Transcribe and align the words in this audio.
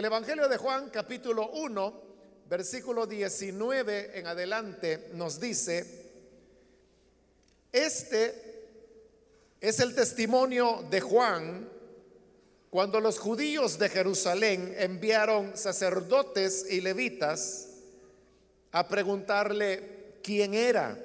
El 0.00 0.06
Evangelio 0.06 0.48
de 0.48 0.56
Juan 0.56 0.88
capítulo 0.88 1.50
1, 1.50 2.02
versículo 2.48 3.06
19 3.06 4.18
en 4.18 4.28
adelante 4.28 5.10
nos 5.12 5.38
dice, 5.38 5.84
este 7.70 8.64
es 9.60 9.78
el 9.78 9.94
testimonio 9.94 10.86
de 10.88 11.02
Juan 11.02 11.68
cuando 12.70 12.98
los 12.98 13.18
judíos 13.18 13.78
de 13.78 13.90
Jerusalén 13.90 14.74
enviaron 14.78 15.54
sacerdotes 15.54 16.64
y 16.70 16.80
levitas 16.80 17.68
a 18.72 18.88
preguntarle 18.88 20.14
quién 20.22 20.54
era. 20.54 20.98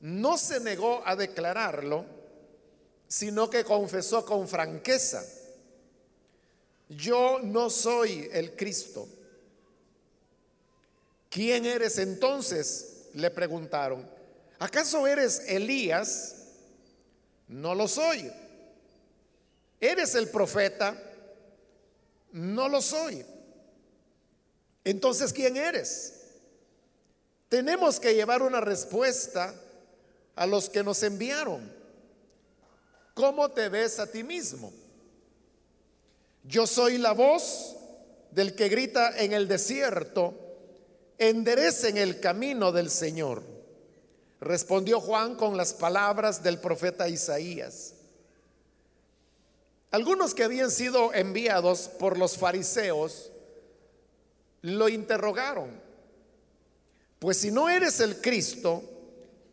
No 0.00 0.38
se 0.38 0.58
negó 0.60 1.02
a 1.04 1.16
declararlo, 1.16 2.06
sino 3.08 3.50
que 3.50 3.62
confesó 3.62 4.24
con 4.24 4.48
franqueza 4.48 5.22
yo 6.88 7.40
no 7.42 7.70
soy 7.70 8.28
el 8.32 8.54
Cristo. 8.54 9.08
¿Quién 11.28 11.66
eres 11.66 11.98
entonces? 11.98 13.08
Le 13.14 13.30
preguntaron. 13.30 14.08
¿Acaso 14.58 15.06
eres 15.06 15.42
Elías? 15.46 16.36
No 17.48 17.74
lo 17.74 17.88
soy. 17.88 18.30
¿Eres 19.80 20.14
el 20.14 20.28
profeta? 20.28 20.96
No 22.32 22.68
lo 22.68 22.80
soy. 22.80 23.24
Entonces, 24.84 25.32
¿quién 25.32 25.56
eres? 25.56 26.14
Tenemos 27.48 28.00
que 28.00 28.14
llevar 28.14 28.42
una 28.42 28.60
respuesta 28.60 29.54
a 30.34 30.46
los 30.46 30.68
que 30.68 30.82
nos 30.82 31.02
enviaron. 31.02 31.72
¿Cómo 33.14 33.50
te 33.50 33.68
ves 33.68 33.98
a 33.98 34.06
ti 34.06 34.22
mismo? 34.22 34.72
Yo 36.48 36.66
soy 36.66 36.98
la 36.98 37.12
voz 37.12 37.76
del 38.30 38.54
que 38.54 38.68
grita 38.68 39.18
en 39.18 39.32
el 39.32 39.48
desierto, 39.48 40.34
enderecen 41.18 41.96
el 41.96 42.20
camino 42.20 42.70
del 42.70 42.90
Señor. 42.90 43.42
Respondió 44.40 45.00
Juan 45.00 45.34
con 45.34 45.56
las 45.56 45.72
palabras 45.72 46.42
del 46.42 46.60
profeta 46.60 47.08
Isaías. 47.08 47.94
Algunos 49.90 50.34
que 50.34 50.44
habían 50.44 50.70
sido 50.70 51.12
enviados 51.14 51.88
por 51.98 52.18
los 52.18 52.36
fariseos 52.36 53.30
lo 54.62 54.88
interrogaron. 54.88 55.70
Pues 57.18 57.38
si 57.38 57.50
no 57.50 57.68
eres 57.68 57.98
el 58.00 58.20
Cristo, 58.20 58.82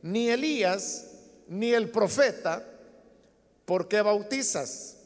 ni 0.02 0.30
Elías, 0.30 1.06
ni 1.48 1.72
el 1.74 1.90
profeta, 1.90 2.64
¿por 3.66 3.88
qué 3.88 4.02
bautizas? 4.02 4.98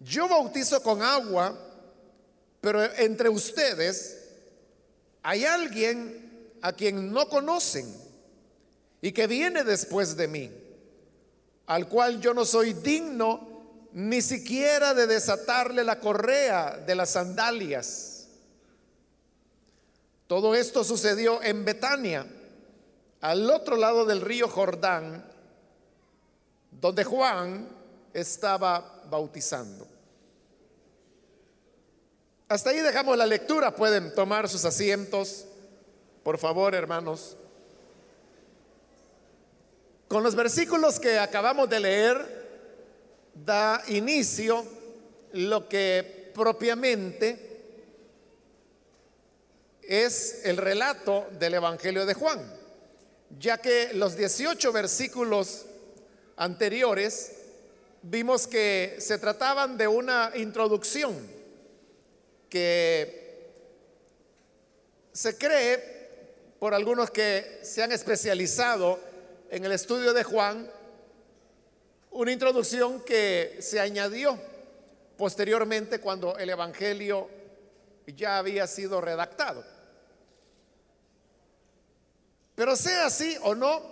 Yo 0.00 0.28
bautizo 0.28 0.82
con 0.82 1.02
agua, 1.02 1.56
pero 2.60 2.84
entre 2.96 3.28
ustedes 3.28 4.18
hay 5.22 5.44
alguien 5.44 6.26
a 6.62 6.72
quien 6.72 7.12
no 7.12 7.28
conocen 7.28 7.92
y 9.00 9.12
que 9.12 9.26
viene 9.26 9.64
después 9.64 10.16
de 10.16 10.28
mí, 10.28 10.50
al 11.66 11.88
cual 11.88 12.20
yo 12.20 12.34
no 12.34 12.44
soy 12.44 12.72
digno 12.74 13.56
ni 13.92 14.20
siquiera 14.20 14.94
de 14.94 15.06
desatarle 15.06 15.82
la 15.82 15.98
correa 16.00 16.76
de 16.86 16.94
las 16.94 17.10
sandalias. 17.10 18.26
Todo 20.26 20.54
esto 20.54 20.84
sucedió 20.84 21.42
en 21.42 21.64
Betania, 21.64 22.26
al 23.20 23.50
otro 23.50 23.76
lado 23.76 24.04
del 24.04 24.20
río 24.20 24.48
Jordán, 24.48 25.24
donde 26.80 27.04
Juan 27.04 27.68
estaba 28.12 28.95
bautizando. 29.08 29.86
Hasta 32.48 32.70
ahí 32.70 32.80
dejamos 32.80 33.16
la 33.16 33.26
lectura. 33.26 33.74
Pueden 33.74 34.14
tomar 34.14 34.48
sus 34.48 34.64
asientos, 34.64 35.46
por 36.22 36.38
favor, 36.38 36.74
hermanos. 36.74 37.36
Con 40.08 40.22
los 40.22 40.36
versículos 40.36 41.00
que 41.00 41.18
acabamos 41.18 41.68
de 41.68 41.80
leer, 41.80 42.36
da 43.34 43.82
inicio 43.88 44.64
lo 45.32 45.68
que 45.68 46.30
propiamente 46.34 47.46
es 49.82 50.44
el 50.44 50.56
relato 50.56 51.26
del 51.38 51.54
Evangelio 51.54 52.06
de 52.06 52.14
Juan, 52.14 52.40
ya 53.38 53.58
que 53.58 53.92
los 53.94 54.16
18 54.16 54.72
versículos 54.72 55.66
anteriores 56.36 57.35
vimos 58.08 58.46
que 58.46 58.96
se 58.98 59.18
trataban 59.18 59.76
de 59.76 59.88
una 59.88 60.30
introducción 60.36 61.14
que 62.48 63.50
se 65.12 65.36
cree 65.36 65.96
por 66.60 66.72
algunos 66.72 67.10
que 67.10 67.58
se 67.62 67.82
han 67.82 67.90
especializado 67.90 69.00
en 69.50 69.64
el 69.64 69.72
estudio 69.72 70.12
de 70.12 70.22
Juan, 70.22 70.70
una 72.12 72.32
introducción 72.32 73.00
que 73.00 73.56
se 73.60 73.80
añadió 73.80 74.38
posteriormente 75.16 76.00
cuando 76.00 76.38
el 76.38 76.50
Evangelio 76.50 77.28
ya 78.06 78.38
había 78.38 78.66
sido 78.66 79.00
redactado. 79.00 79.64
Pero 82.54 82.76
sea 82.76 83.06
así 83.06 83.36
o 83.42 83.54
no, 83.54 83.82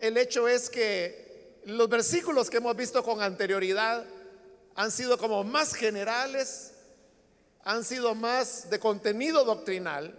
el 0.00 0.16
hecho 0.16 0.48
es 0.48 0.68
que 0.68 1.29
los 1.76 1.88
versículos 1.88 2.50
que 2.50 2.58
hemos 2.58 2.76
visto 2.76 3.02
con 3.02 3.22
anterioridad 3.22 4.04
han 4.74 4.90
sido 4.90 5.18
como 5.18 5.44
más 5.44 5.74
generales, 5.74 6.72
han 7.62 7.84
sido 7.84 8.14
más 8.14 8.70
de 8.70 8.78
contenido 8.78 9.44
doctrinal, 9.44 10.18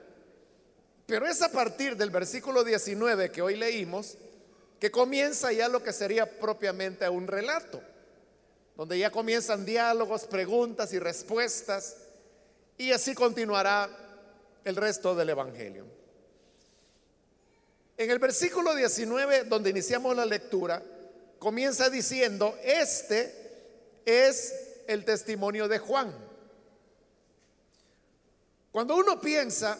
pero 1.05 1.27
es 1.27 1.41
a 1.41 1.51
partir 1.51 1.97
del 1.97 2.09
versículo 2.09 2.63
19 2.63 3.31
que 3.31 3.41
hoy 3.41 3.55
leímos 3.55 4.17
que 4.79 4.91
comienza 4.91 5.51
ya 5.51 5.67
lo 5.67 5.83
que 5.83 5.93
sería 5.93 6.39
propiamente 6.39 7.07
un 7.07 7.27
relato, 7.27 7.81
donde 8.75 8.97
ya 8.97 9.11
comienzan 9.11 9.65
diálogos, 9.65 10.25
preguntas 10.25 10.93
y 10.93 10.99
respuestas, 10.99 11.97
y 12.77 12.91
así 12.91 13.13
continuará 13.13 13.89
el 14.63 14.75
resto 14.75 15.13
del 15.13 15.29
Evangelio. 15.29 15.85
En 17.97 18.09
el 18.09 18.17
versículo 18.17 18.73
19, 18.73 19.43
donde 19.43 19.69
iniciamos 19.69 20.15
la 20.15 20.25
lectura, 20.25 20.81
comienza 21.41 21.89
diciendo, 21.89 22.55
este 22.63 23.33
es 24.05 24.53
el 24.85 25.03
testimonio 25.03 25.67
de 25.67 25.79
Juan. 25.79 26.13
Cuando 28.71 28.95
uno 28.95 29.19
piensa 29.19 29.75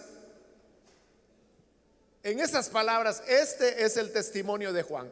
en 2.24 2.40
esas 2.40 2.68
palabras, 2.68 3.22
este 3.28 3.86
es 3.86 3.96
el 3.96 4.12
testimonio 4.12 4.74
de 4.74 4.82
Juan. 4.82 5.12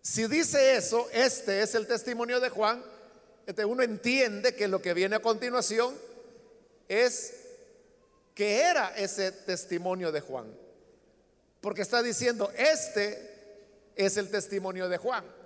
Si 0.00 0.28
dice 0.28 0.76
eso, 0.76 1.08
este 1.12 1.60
es 1.60 1.74
el 1.74 1.88
testimonio 1.88 2.38
de 2.38 2.50
Juan, 2.50 2.80
este, 3.44 3.64
uno 3.64 3.82
entiende 3.82 4.54
que 4.54 4.68
lo 4.68 4.80
que 4.80 4.94
viene 4.94 5.16
a 5.16 5.22
continuación 5.22 5.92
es 6.86 7.34
que 8.32 8.60
era 8.60 8.90
ese 8.96 9.32
testimonio 9.32 10.12
de 10.12 10.20
Juan. 10.20 10.56
Porque 11.60 11.82
está 11.82 12.00
diciendo, 12.00 12.48
este 12.56 13.90
es 13.96 14.16
el 14.16 14.30
testimonio 14.30 14.88
de 14.88 14.98
Juan. 14.98 15.37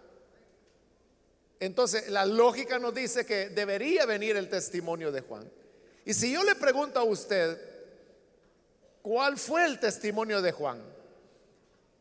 Entonces, 1.62 2.08
la 2.08 2.26
lógica 2.26 2.80
nos 2.80 2.92
dice 2.92 3.24
que 3.24 3.48
debería 3.50 4.04
venir 4.04 4.36
el 4.36 4.48
testimonio 4.48 5.12
de 5.12 5.20
Juan. 5.20 5.48
Y 6.04 6.12
si 6.12 6.32
yo 6.32 6.42
le 6.42 6.56
pregunto 6.56 6.98
a 6.98 7.04
usted, 7.04 7.56
¿cuál 9.00 9.38
fue 9.38 9.64
el 9.66 9.78
testimonio 9.78 10.42
de 10.42 10.50
Juan? 10.50 10.82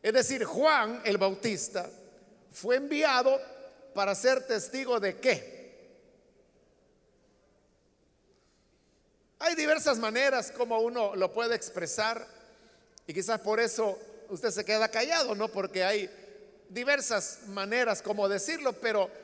Es 0.02 0.14
decir, 0.14 0.46
Juan 0.46 1.04
el 1.06 1.20
Bautista 1.20 1.88
fue 2.52 2.78
enviado 2.78 3.40
para 3.94 4.16
ser 4.16 4.48
testigo 4.48 5.00
de 5.00 5.18
qué? 5.18 6.02
Hay 9.38 9.54
diversas 9.54 10.00
maneras 10.00 10.52
como 10.52 10.80
uno 10.80 11.16
lo 11.16 11.32
puede 11.32 11.54
expresar 11.54 12.28
y 13.06 13.14
quizás 13.14 13.40
por 13.42 13.60
eso 13.60 14.00
usted 14.30 14.50
se 14.50 14.66
queda 14.66 14.90
callado, 14.90 15.36
¿no? 15.36 15.50
Porque 15.50 15.84
hay 15.84 16.10
diversas 16.68 17.42
maneras 17.46 18.02
como 18.02 18.28
decirlo, 18.28 18.74
pero 18.74 19.21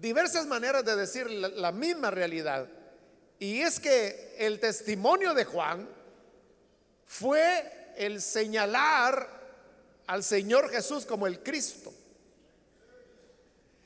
diversas 0.00 0.46
maneras 0.46 0.84
de 0.84 0.94
decir 0.94 1.28
la, 1.30 1.72
misma 1.72 2.10
realidad. 2.10 2.68
Y 3.38 3.60
es 3.60 3.80
que 3.80 4.34
el 4.38 4.60
testimonio 4.60 5.34
de 5.34 5.44
Juan 5.44 5.88
fue 7.06 7.92
el 7.96 8.20
señalar 8.20 9.28
al 10.06 10.22
Señor 10.22 10.70
Jesús 10.70 11.06
como 11.06 11.26
el 11.26 11.42
Cristo. 11.42 11.92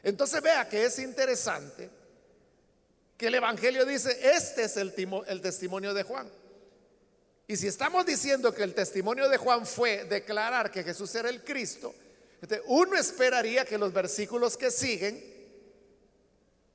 Entonces 0.03 0.43
vea 0.43 0.69
que 0.69 0.85
es 0.85 0.99
interesante 0.99 1.91
que 3.17 3.27
el 3.27 3.35
Evangelio 3.35 3.85
dice, 3.85 4.19
este 4.35 4.65
es 4.65 4.77
el, 4.77 4.95
testimonio 5.43 5.93
de 5.95 6.03
Juan. 6.03 6.31
Y 7.47 7.57
si 7.57 7.67
estamos 7.67 8.07
diciendo 8.07 8.55
que 8.55 8.63
el 8.63 8.75
testimonio 8.75 9.29
de 9.29 9.37
Juan 9.37 9.67
fue 9.67 10.05
declarar 10.05 10.71
que 10.71 10.83
Jesús 10.83 11.15
era 11.15 11.29
el 11.29 11.45
Cristo, 11.45 11.95
uno 12.67 12.97
esperaría 12.97 13.65
que 13.67 13.77
los 13.77 13.93
versículos 13.93 14.57
que 14.57 14.71
siguen 14.71 15.40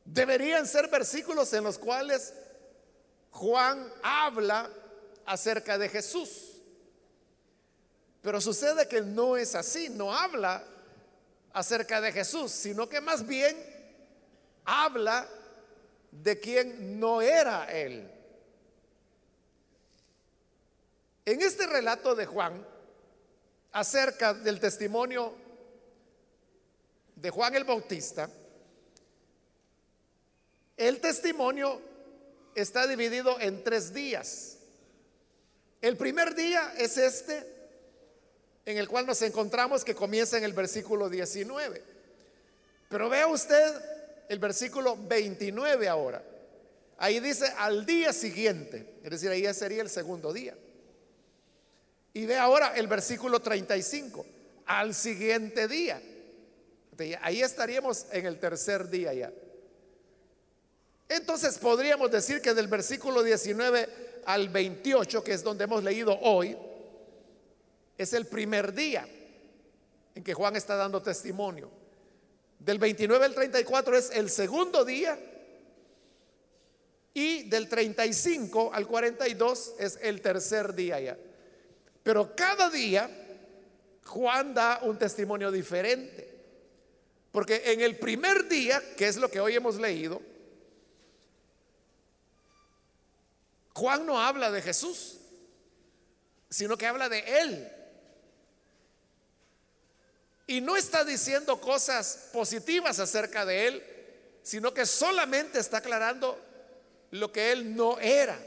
deberían 0.06 0.68
ser 0.68 0.88
versículos 0.88 1.52
en 1.54 1.64
los 1.64 1.78
cuales 1.78 2.34
Juan 3.32 3.92
habla 4.04 4.70
acerca 5.26 5.78
de 5.78 5.90
Jesús. 5.90 6.54
Pero 8.22 8.40
sucede 8.40 8.88
que 8.88 9.02
no 9.02 9.36
es 9.36 9.56
así, 9.56 9.90
no 9.90 10.14
habla 10.14 10.64
acerca 11.52 12.00
de 12.00 12.12
Jesús, 12.12 12.52
sino 12.52 12.88
que 12.88 13.02
más 13.02 13.26
bien 13.26 13.56
habla 14.64 15.28
de 16.12 16.40
quien 16.40 17.00
no 17.00 17.22
era 17.22 17.72
él. 17.72 18.12
En 21.26 21.42
este 21.42 21.66
relato 21.66 22.16
de 22.16 22.26
Juan, 22.26 22.66
acerca 23.72 24.34
del 24.34 24.60
testimonio 24.60 25.34
de 27.16 27.30
Juan 27.30 27.56
el 27.56 27.64
Bautista, 27.64 28.30
el 30.78 31.00
testimonio 31.00 31.82
está 32.56 32.88
dividido 32.88 33.40
en 33.40 33.64
tres 33.64 33.94
días. 33.94 34.58
El 35.82 35.98
primer 35.98 36.36
día 36.36 36.74
es 36.78 36.98
este, 36.98 37.46
en 38.66 38.78
el 38.78 38.88
cual 38.88 39.06
nos 39.06 39.22
encontramos 39.22 39.84
que 39.84 39.94
comienza 39.94 40.38
en 40.38 40.44
el 40.44 40.54
versículo 40.54 41.10
19. 41.10 41.82
Pero 42.90 43.10
vea 43.10 43.28
usted 43.28 43.74
el 44.30 44.40
versículo 44.40 44.98
29 44.98 45.88
ahora. 45.88 46.24
Ahí 46.98 47.20
dice 47.20 47.54
al 47.58 47.86
día 47.86 48.14
siguiente, 48.14 49.00
es 49.04 49.12
decir, 49.12 49.30
ahí 49.30 49.54
sería 49.54 49.82
el 49.82 49.90
segundo 49.90 50.32
día. 50.32 50.56
Y 52.14 52.26
ve 52.26 52.38
ahora 52.38 52.74
el 52.76 52.88
versículo 52.88 53.42
35, 53.42 54.26
al 54.66 54.96
siguiente 54.96 55.68
día. 55.68 56.02
Ahí 57.22 57.42
estaríamos 57.42 58.06
en 58.12 58.26
el 58.26 58.40
tercer 58.40 58.90
día 58.90 59.14
ya. 59.14 59.32
Entonces 61.08 61.58
podríamos 61.58 62.12
decir 62.12 62.42
que 62.42 62.54
del 62.54 62.68
versículo 62.68 63.22
19 63.22 64.22
al 64.26 64.50
28, 64.50 65.24
que 65.24 65.34
es 65.34 65.44
donde 65.44 65.66
hemos 65.66 65.84
leído 65.84 66.18
hoy, 66.22 66.58
es 67.98 68.14
el 68.14 68.26
primer 68.26 68.74
día 68.74 69.08
en 70.16 70.24
que 70.24 70.34
Juan 70.34 70.56
está 70.56 70.76
dando 70.76 71.02
testimonio. 71.02 71.70
Del 72.60 72.80
29 72.80 73.26
al 73.26 73.36
34 73.36 73.98
es 73.98 74.10
el 74.12 74.30
segundo 74.30 74.84
día 74.84 75.20
y 77.14 77.44
del 77.44 77.70
35 77.70 78.74
al 78.74 78.88
42 78.88 79.76
es 79.80 80.00
el 80.02 80.22
tercer 80.22 80.74
día 80.74 81.00
ya. 81.00 81.18
Pero 82.04 82.36
cada 82.36 82.70
día 82.70 83.10
Juan 84.06 84.54
da 84.54 84.80
un 84.84 84.98
testimonio 84.98 85.52
diferente. 85.52 86.34
Porque 87.32 87.62
en 87.66 87.82
el 87.82 87.98
primer 87.98 88.48
día, 88.48 88.82
que 88.96 89.08
es 89.08 89.18
lo 89.18 89.30
que 89.30 89.42
hoy 89.42 89.56
hemos 89.56 89.76
leído, 89.76 90.22
Juan 93.76 94.06
no 94.06 94.22
habla 94.22 94.52
de 94.52 94.62
Jesús, 94.62 95.18
sino 96.50 96.78
que 96.78 96.88
habla 96.88 97.10
de 97.10 97.20
Él. 97.42 97.72
Y 100.48 100.62
no 100.62 100.78
está 100.78 101.04
diciendo 101.04 101.60
cosas 101.60 102.30
positivas 102.32 103.00
acerca 103.00 103.46
de 103.46 103.68
Él, 103.68 103.84
sino 104.44 104.74
que 104.74 104.86
solamente 104.86 105.60
está 105.60 105.78
aclarando 105.78 106.40
lo 107.12 107.34
que 107.34 107.52
Él 107.52 107.76
no 107.76 108.00
era. 108.00 108.40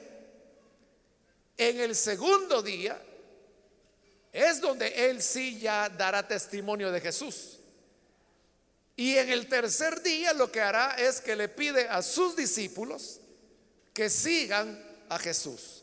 En 1.59 1.79
el 1.79 1.95
segundo 1.95 2.63
día 2.63 2.99
es 4.33 4.63
donde 4.63 5.11
Él 5.11 5.21
sí 5.21 5.59
ya 5.59 5.91
dará 5.91 6.27
testimonio 6.27 6.91
de 6.91 7.03
Jesús. 7.03 7.59
Y 8.97 9.17
en 9.17 9.29
el 9.29 9.47
tercer 9.47 10.03
día 10.03 10.33
lo 10.33 10.51
que 10.51 10.63
hará 10.63 10.95
es 10.95 11.21
que 11.21 11.37
le 11.37 11.49
pide 11.51 11.87
a 11.89 12.01
sus 12.01 12.35
discípulos 12.35 13.21
que 13.93 14.09
sigan 14.09 14.88
a 15.09 15.19
Jesús. 15.19 15.83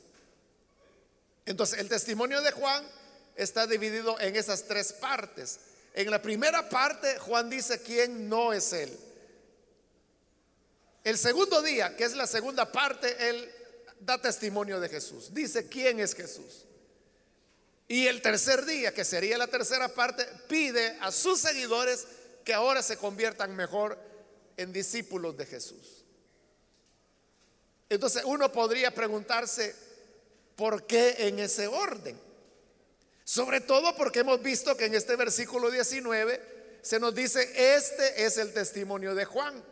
Entonces, 1.46 1.80
el 1.80 1.90
testimonio 1.90 2.42
de 2.42 2.52
Juan 2.52 2.86
está 3.36 3.68
dividido 3.68 4.20
en 4.20 4.36
esas 4.36 4.64
tres 4.64 4.94
partes. 4.94 5.60
En 5.94 6.10
la 6.10 6.22
primera 6.22 6.68
parte, 6.70 7.20
Juan 7.20 7.50
dice 7.50 7.82
quién 7.82 8.28
no 8.28 8.54
es 8.54 8.74
él. 8.74 8.98
El 11.04 11.18
segundo 11.18 11.62
día, 11.62 11.96
que 11.96 12.04
es 12.04 12.16
la 12.16 12.26
segunda 12.26 12.72
parte, 12.72 13.30
él 13.30 13.52
da 14.00 14.20
testimonio 14.20 14.80
de 14.80 14.90
Jesús. 14.90 15.34
Dice 15.34 15.68
quién 15.68 16.00
es 16.00 16.16
Jesús. 16.16 16.66
Y 17.88 18.08
el 18.08 18.22
tercer 18.22 18.66
día, 18.66 18.94
que 18.94 19.06
sería 19.06 19.38
la 19.38 19.48
tercera 19.48 19.88
parte, 19.90 20.26
pide 20.48 20.98
a 21.02 21.12
sus 21.12 21.40
seguidores 21.40 22.08
que 22.44 22.54
ahora 22.54 22.82
se 22.82 22.98
conviertan 22.98 23.56
mejor 23.56 23.98
en 24.58 24.74
discípulos 24.74 25.38
de 25.38 25.46
Jesús. 25.46 25.95
Entonces 27.90 28.24
uno 28.26 28.52
podría 28.52 28.92
preguntarse, 28.94 29.76
¿por 30.56 30.86
qué 30.86 31.16
en 31.20 31.40
ese 31.40 31.68
orden? 31.68 32.20
Sobre 33.24 33.62
todo 33.62 33.96
porque 33.96 34.20
hemos 34.20 34.42
visto 34.42 34.76
que 34.78 34.86
en 34.86 34.96
este 34.96 35.16
versículo 35.16 35.70
19 35.70 36.80
se 36.82 37.00
nos 37.00 37.16
dice, 37.16 37.76
este 37.76 38.26
es 38.26 38.38
el 38.38 38.54
testimonio 38.54 39.16
de 39.16 39.26
Juan. 39.26 39.64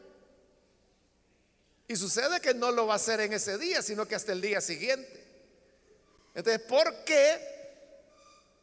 Y 1.88 1.96
sucede 1.96 2.40
que 2.42 2.54
no 2.54 2.72
lo 2.72 2.88
va 2.88 2.94
a 2.94 2.96
hacer 2.96 3.22
en 3.22 3.34
ese 3.34 3.58
día, 3.58 3.82
sino 3.82 4.08
que 4.08 4.16
hasta 4.16 4.32
el 4.32 4.42
día 4.42 4.62
siguiente. 4.62 5.24
Entonces, 6.34 6.62
¿por 6.64 7.04
qué 7.04 7.40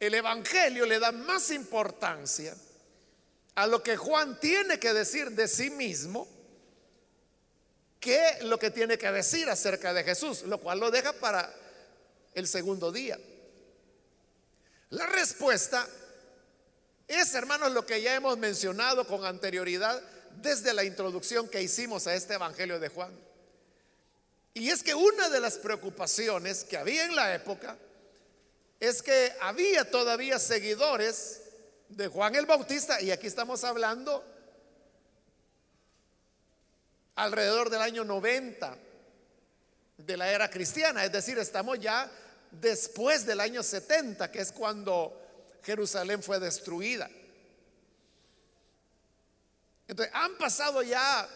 el 0.00 0.14
Evangelio 0.14 0.86
le 0.86 0.98
da 0.98 1.12
más 1.12 1.50
importancia 1.50 2.56
a 3.54 3.66
lo 3.66 3.82
que 3.82 3.96
Juan 3.96 4.40
tiene 4.40 4.80
que 4.80 4.92
decir 4.92 5.30
de 5.30 5.46
sí 5.46 5.70
mismo? 5.70 6.26
Qué 8.00 8.38
lo 8.42 8.58
que 8.58 8.70
tiene 8.70 8.98
que 8.98 9.10
decir 9.12 9.48
acerca 9.48 9.92
de 9.92 10.02
Jesús, 10.02 10.42
lo 10.42 10.58
cual 10.58 10.80
lo 10.80 10.90
deja 10.90 11.12
para 11.12 11.54
el 12.34 12.48
segundo 12.48 12.90
día. 12.90 13.18
La 14.90 15.06
respuesta 15.06 15.86
es, 17.06 17.34
hermanos, 17.34 17.72
lo 17.72 17.84
que 17.84 18.00
ya 18.00 18.14
hemos 18.14 18.38
mencionado 18.38 19.06
con 19.06 19.24
anterioridad 19.24 20.00
desde 20.36 20.72
la 20.72 20.84
introducción 20.84 21.48
que 21.48 21.62
hicimos 21.62 22.06
a 22.06 22.14
este 22.14 22.34
Evangelio 22.34 22.80
de 22.80 22.88
Juan. 22.88 23.12
Y 24.54 24.70
es 24.70 24.82
que 24.82 24.94
una 24.94 25.28
de 25.28 25.40
las 25.40 25.58
preocupaciones 25.58 26.64
que 26.64 26.76
había 26.76 27.04
en 27.04 27.14
la 27.14 27.34
época 27.34 27.76
es 28.80 29.02
que 29.02 29.32
había 29.40 29.88
todavía 29.90 30.38
seguidores 30.38 31.42
de 31.88 32.08
Juan 32.08 32.34
el 32.34 32.46
Bautista, 32.46 33.00
y 33.00 33.10
aquí 33.10 33.26
estamos 33.26 33.62
hablando 33.64 34.24
alrededor 37.20 37.68
del 37.68 37.82
año 37.82 38.02
90 38.02 38.78
de 39.98 40.16
la 40.16 40.32
era 40.32 40.48
cristiana, 40.48 41.04
es 41.04 41.12
decir, 41.12 41.38
estamos 41.38 41.78
ya 41.78 42.10
después 42.50 43.26
del 43.26 43.40
año 43.40 43.62
70, 43.62 44.30
que 44.30 44.40
es 44.40 44.50
cuando 44.50 45.20
Jerusalén 45.62 46.22
fue 46.22 46.40
destruida. 46.40 47.10
Entonces, 49.86 50.14
han 50.14 50.38
pasado 50.38 50.82
ya 50.82 51.28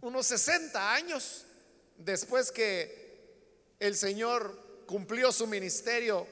unos 0.00 0.26
60 0.26 0.94
años 0.94 1.44
después 1.98 2.50
que 2.50 3.76
el 3.78 3.94
Señor 3.96 4.84
cumplió 4.86 5.30
su 5.30 5.46
ministerio 5.46 6.26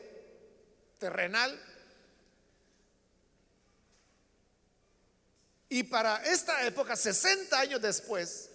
terrenal. 0.99 1.61
Y 5.69 5.83
para 5.85 6.25
esta 6.25 6.65
época, 6.67 6.97
60 6.97 7.59
años 7.59 7.83
después 7.83 8.51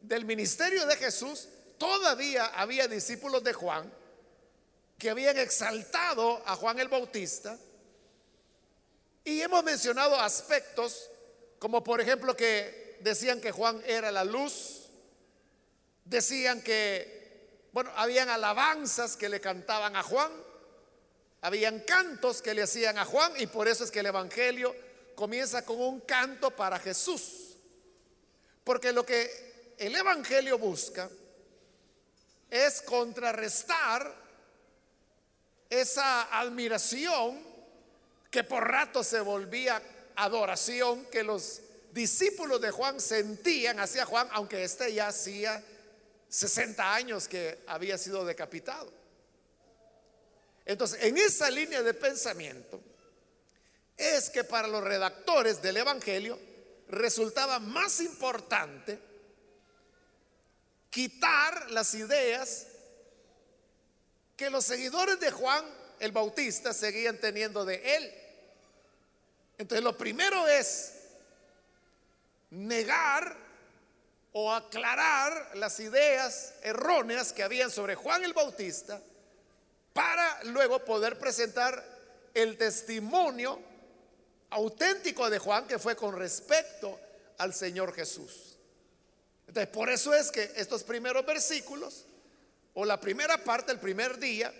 del 0.00 0.24
ministerio 0.24 0.86
de 0.86 0.96
Jesús, 0.96 1.48
todavía 1.78 2.46
había 2.46 2.88
discípulos 2.88 3.42
de 3.42 3.52
Juan 3.52 3.92
que 4.98 5.10
habían 5.10 5.38
exaltado 5.38 6.42
a 6.44 6.56
Juan 6.56 6.78
el 6.78 6.88
Bautista. 6.88 7.56
Y 9.24 9.40
hemos 9.40 9.62
mencionado 9.64 10.20
aspectos 10.20 11.08
como 11.58 11.82
por 11.82 12.00
ejemplo 12.00 12.36
que 12.36 12.98
decían 13.00 13.40
que 13.40 13.52
Juan 13.52 13.82
era 13.86 14.10
la 14.10 14.24
luz, 14.24 14.86
decían 16.04 16.62
que, 16.62 17.68
bueno, 17.72 17.90
habían 17.96 18.28
alabanzas 18.28 19.16
que 19.16 19.28
le 19.28 19.40
cantaban 19.40 19.96
a 19.96 20.02
Juan, 20.02 20.30
habían 21.40 21.80
cantos 21.80 22.42
que 22.42 22.54
le 22.54 22.62
hacían 22.62 22.98
a 22.98 23.04
Juan 23.04 23.32
y 23.38 23.46
por 23.46 23.68
eso 23.68 23.84
es 23.84 23.90
que 23.90 24.00
el 24.00 24.06
Evangelio 24.06 24.74
comienza 25.18 25.64
con 25.64 25.80
un 25.80 26.00
canto 26.02 26.52
para 26.52 26.78
Jesús. 26.78 27.56
Porque 28.62 28.92
lo 28.92 29.04
que 29.04 29.74
el 29.76 29.92
Evangelio 29.96 30.58
busca 30.58 31.10
es 32.48 32.80
contrarrestar 32.82 34.14
esa 35.68 36.38
admiración 36.38 37.36
que 38.30 38.44
por 38.44 38.68
rato 38.68 39.02
se 39.02 39.18
volvía 39.18 39.82
adoración 40.14 41.06
que 41.06 41.24
los 41.24 41.62
discípulos 41.90 42.60
de 42.60 42.70
Juan 42.70 43.00
sentían 43.00 43.80
hacia 43.80 44.06
Juan, 44.06 44.28
aunque 44.30 44.62
éste 44.62 44.94
ya 44.94 45.08
hacía 45.08 45.60
60 46.28 46.94
años 46.94 47.26
que 47.26 47.58
había 47.66 47.98
sido 47.98 48.24
decapitado. 48.24 48.92
Entonces, 50.64 51.02
en 51.02 51.18
esa 51.18 51.50
línea 51.50 51.82
de 51.82 51.94
pensamiento, 51.94 52.80
es 53.98 54.30
que 54.30 54.44
para 54.44 54.68
los 54.68 54.82
redactores 54.82 55.60
del 55.60 55.76
Evangelio 55.76 56.38
resultaba 56.88 57.58
más 57.58 58.00
importante 58.00 58.98
quitar 60.88 61.70
las 61.70 61.92
ideas 61.94 62.68
que 64.36 64.48
los 64.50 64.64
seguidores 64.64 65.18
de 65.18 65.32
Juan 65.32 65.64
el 65.98 66.12
Bautista 66.12 66.72
seguían 66.72 67.18
teniendo 67.18 67.64
de 67.64 67.96
él. 67.96 68.14
Entonces 69.58 69.82
lo 69.82 69.98
primero 69.98 70.46
es 70.46 70.94
negar 72.50 73.36
o 74.32 74.52
aclarar 74.52 75.56
las 75.56 75.80
ideas 75.80 76.54
erróneas 76.62 77.32
que 77.32 77.42
habían 77.42 77.70
sobre 77.70 77.96
Juan 77.96 78.22
el 78.22 78.32
Bautista 78.32 79.00
para 79.92 80.44
luego 80.44 80.84
poder 80.84 81.18
presentar 81.18 81.84
el 82.34 82.56
testimonio 82.56 83.60
auténtico 84.50 85.28
de 85.28 85.38
Juan 85.38 85.66
que 85.66 85.78
fue 85.78 85.96
con 85.96 86.16
respecto 86.16 86.98
al 87.38 87.54
Señor 87.54 87.94
Jesús. 87.94 88.56
Entonces, 89.46 89.72
por 89.72 89.88
eso 89.88 90.14
es 90.14 90.30
que 90.30 90.52
estos 90.56 90.84
primeros 90.84 91.24
versículos, 91.24 92.04
o 92.74 92.84
la 92.84 93.00
primera 93.00 93.42
parte, 93.42 93.72
el 93.72 93.78
primer 93.78 94.18
día, 94.18 94.52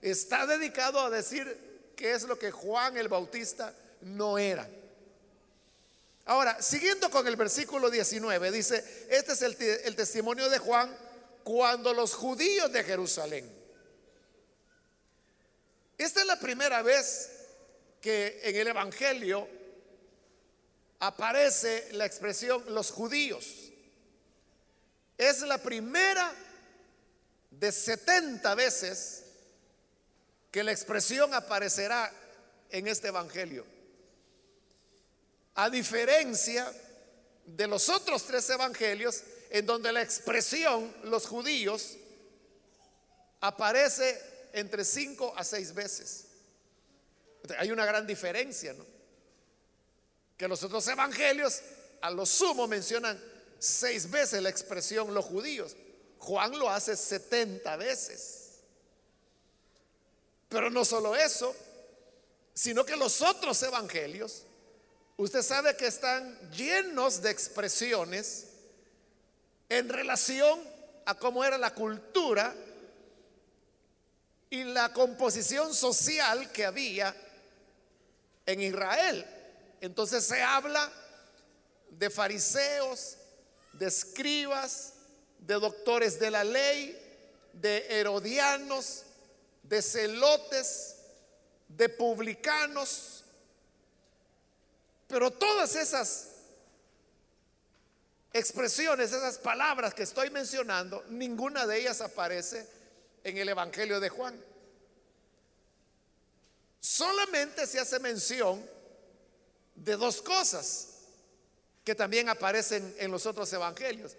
está 0.00 0.46
dedicado 0.46 1.00
a 1.00 1.10
decir 1.10 1.92
qué 1.96 2.12
es 2.12 2.22
lo 2.22 2.38
que 2.38 2.50
Juan 2.50 2.96
el 2.96 3.08
Bautista 3.08 3.74
no 4.02 4.38
era. 4.38 4.68
Ahora, 6.24 6.60
siguiendo 6.62 7.10
con 7.10 7.26
el 7.26 7.36
versículo 7.36 7.90
19, 7.90 8.52
dice, 8.52 9.06
este 9.10 9.32
es 9.32 9.42
el, 9.42 9.56
el 9.84 9.96
testimonio 9.96 10.48
de 10.48 10.58
Juan 10.58 10.94
cuando 11.42 11.94
los 11.94 12.14
judíos 12.14 12.70
de 12.70 12.84
Jerusalén. 12.84 13.58
Esta 15.96 16.20
es 16.20 16.26
la 16.26 16.38
primera 16.38 16.82
vez 16.82 17.37
que 18.00 18.40
en 18.42 18.56
el 18.56 18.68
Evangelio 18.68 19.48
aparece 21.00 21.88
la 21.92 22.06
expresión 22.06 22.62
los 22.68 22.90
judíos. 22.90 23.72
Es 25.16 25.40
la 25.42 25.58
primera 25.58 26.34
de 27.50 27.72
70 27.72 28.54
veces 28.54 29.24
que 30.50 30.62
la 30.62 30.72
expresión 30.72 31.34
aparecerá 31.34 32.12
en 32.70 32.86
este 32.86 33.08
Evangelio. 33.08 33.64
A 35.54 35.68
diferencia 35.70 36.72
de 37.44 37.66
los 37.66 37.88
otros 37.88 38.24
tres 38.24 38.48
Evangelios, 38.50 39.22
en 39.50 39.66
donde 39.66 39.92
la 39.92 40.02
expresión 40.02 40.94
los 41.04 41.26
judíos 41.26 41.96
aparece 43.40 44.20
entre 44.52 44.84
cinco 44.84 45.32
a 45.36 45.44
seis 45.44 45.72
veces. 45.74 46.27
Hay 47.58 47.70
una 47.70 47.86
gran 47.86 48.06
diferencia, 48.06 48.72
¿no? 48.72 48.84
Que 50.36 50.48
los 50.48 50.62
otros 50.62 50.86
evangelios 50.88 51.60
a 52.00 52.10
lo 52.10 52.26
sumo 52.26 52.66
mencionan 52.68 53.20
seis 53.58 54.10
veces 54.10 54.42
la 54.42 54.48
expresión 54.48 55.12
los 55.14 55.24
judíos. 55.24 55.76
Juan 56.18 56.58
lo 56.58 56.70
hace 56.70 56.96
70 56.96 57.76
veces. 57.76 58.60
Pero 60.48 60.70
no 60.70 60.84
solo 60.84 61.14
eso, 61.14 61.54
sino 62.54 62.84
que 62.84 62.96
los 62.96 63.20
otros 63.22 63.62
evangelios, 63.62 64.44
usted 65.16 65.42
sabe 65.42 65.76
que 65.76 65.86
están 65.86 66.50
llenos 66.50 67.20
de 67.22 67.30
expresiones 67.30 68.46
en 69.68 69.88
relación 69.88 70.58
a 71.04 71.14
cómo 71.14 71.44
era 71.44 71.58
la 71.58 71.74
cultura 71.74 72.54
y 74.50 74.64
la 74.64 74.92
composición 74.92 75.74
social 75.74 76.50
que 76.52 76.64
había 76.64 77.14
en 78.48 78.62
Israel. 78.62 79.26
Entonces 79.82 80.24
se 80.24 80.42
habla 80.42 80.90
de 81.90 82.08
fariseos, 82.08 83.18
de 83.74 83.86
escribas, 83.86 84.94
de 85.38 85.54
doctores 85.54 86.18
de 86.18 86.30
la 86.30 86.44
ley, 86.44 86.98
de 87.52 87.86
herodianos, 87.90 89.04
de 89.62 89.82
celotes, 89.82 90.96
de 91.68 91.90
publicanos. 91.90 93.22
Pero 95.08 95.30
todas 95.30 95.76
esas 95.76 96.30
expresiones, 98.32 99.12
esas 99.12 99.36
palabras 99.36 99.92
que 99.92 100.04
estoy 100.04 100.30
mencionando, 100.30 101.04
ninguna 101.10 101.66
de 101.66 101.80
ellas 101.80 102.00
aparece 102.00 102.66
en 103.24 103.36
el 103.36 103.50
Evangelio 103.50 104.00
de 104.00 104.08
Juan. 104.08 104.47
Solamente 106.80 107.66
se 107.66 107.80
hace 107.80 107.98
mención 107.98 108.64
de 109.74 109.96
dos 109.96 110.22
cosas 110.22 110.88
que 111.84 111.94
también 111.94 112.28
aparecen 112.28 112.94
en 112.98 113.10
los 113.10 113.26
otros 113.26 113.52
evangelios. 113.52 114.16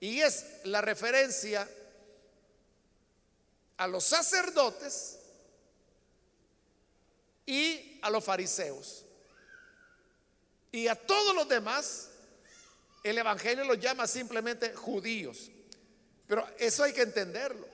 Y 0.00 0.20
es 0.20 0.44
la 0.64 0.80
referencia 0.80 1.68
a 3.76 3.86
los 3.86 4.04
sacerdotes 4.04 5.18
y 7.46 7.98
a 8.02 8.10
los 8.10 8.22
fariseos. 8.22 9.04
Y 10.70 10.86
a 10.86 10.94
todos 10.94 11.34
los 11.34 11.48
demás, 11.48 12.10
el 13.02 13.18
Evangelio 13.18 13.64
los 13.64 13.80
llama 13.80 14.06
simplemente 14.06 14.74
judíos. 14.74 15.50
Pero 16.26 16.46
eso 16.58 16.84
hay 16.84 16.92
que 16.92 17.02
entenderlo. 17.02 17.66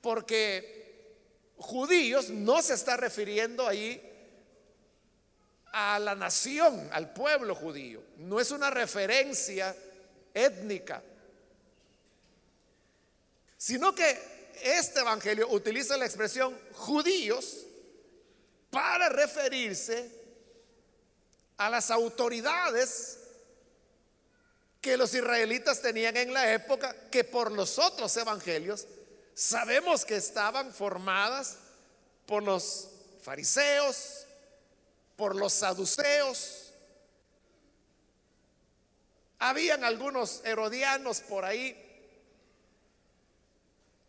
Porque 0.00 0.81
judíos 1.62 2.28
no 2.28 2.60
se 2.60 2.74
está 2.74 2.96
refiriendo 2.96 3.66
ahí 3.66 4.08
a 5.72 5.98
la 5.98 6.14
nación, 6.14 6.88
al 6.92 7.12
pueblo 7.12 7.54
judío. 7.54 8.02
No 8.18 8.40
es 8.40 8.50
una 8.50 8.70
referencia 8.70 9.74
étnica, 10.34 11.02
sino 13.56 13.94
que 13.94 14.52
este 14.62 15.00
evangelio 15.00 15.48
utiliza 15.48 15.96
la 15.96 16.06
expresión 16.06 16.58
judíos 16.74 17.64
para 18.70 19.08
referirse 19.08 20.10
a 21.56 21.70
las 21.70 21.90
autoridades 21.90 23.18
que 24.80 24.96
los 24.96 25.14
israelitas 25.14 25.80
tenían 25.80 26.16
en 26.16 26.34
la 26.34 26.52
época, 26.52 26.94
que 27.10 27.22
por 27.22 27.52
los 27.52 27.78
otros 27.78 28.16
evangelios 28.16 28.86
sabemos 29.34 30.04
que 30.04 30.16
estaban 30.16 30.72
formadas 30.72 31.58
por 32.26 32.42
los 32.42 32.88
fariseos, 33.22 34.26
por 35.16 35.36
los 35.36 35.52
saduceos. 35.52 36.72
Habían 39.38 39.84
algunos 39.84 40.42
herodianos 40.44 41.20
por 41.20 41.44
ahí. 41.44 41.78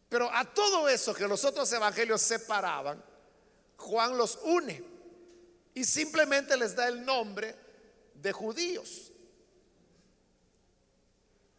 Pero 0.09 0.29
a 0.31 0.45
todo 0.45 0.87
eso 0.89 1.13
que 1.13 1.27
los 1.27 1.43
otros 1.43 1.71
evangelios 1.73 2.21
separaban, 2.21 3.03
Juan 3.77 4.17
los 4.17 4.37
une 4.43 4.83
y 5.73 5.83
simplemente 5.83 6.55
les 6.55 6.75
da 6.75 6.87
el 6.87 7.03
nombre 7.03 7.55
de 8.13 8.31
judíos. 8.31 9.12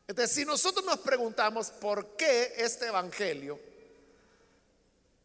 Entonces, 0.07 0.35
si 0.35 0.45
nosotros 0.45 0.85
nos 0.85 0.99
preguntamos 0.99 1.71
por 1.71 2.17
qué 2.17 2.55
este 2.59 2.87
evangelio 2.87 3.59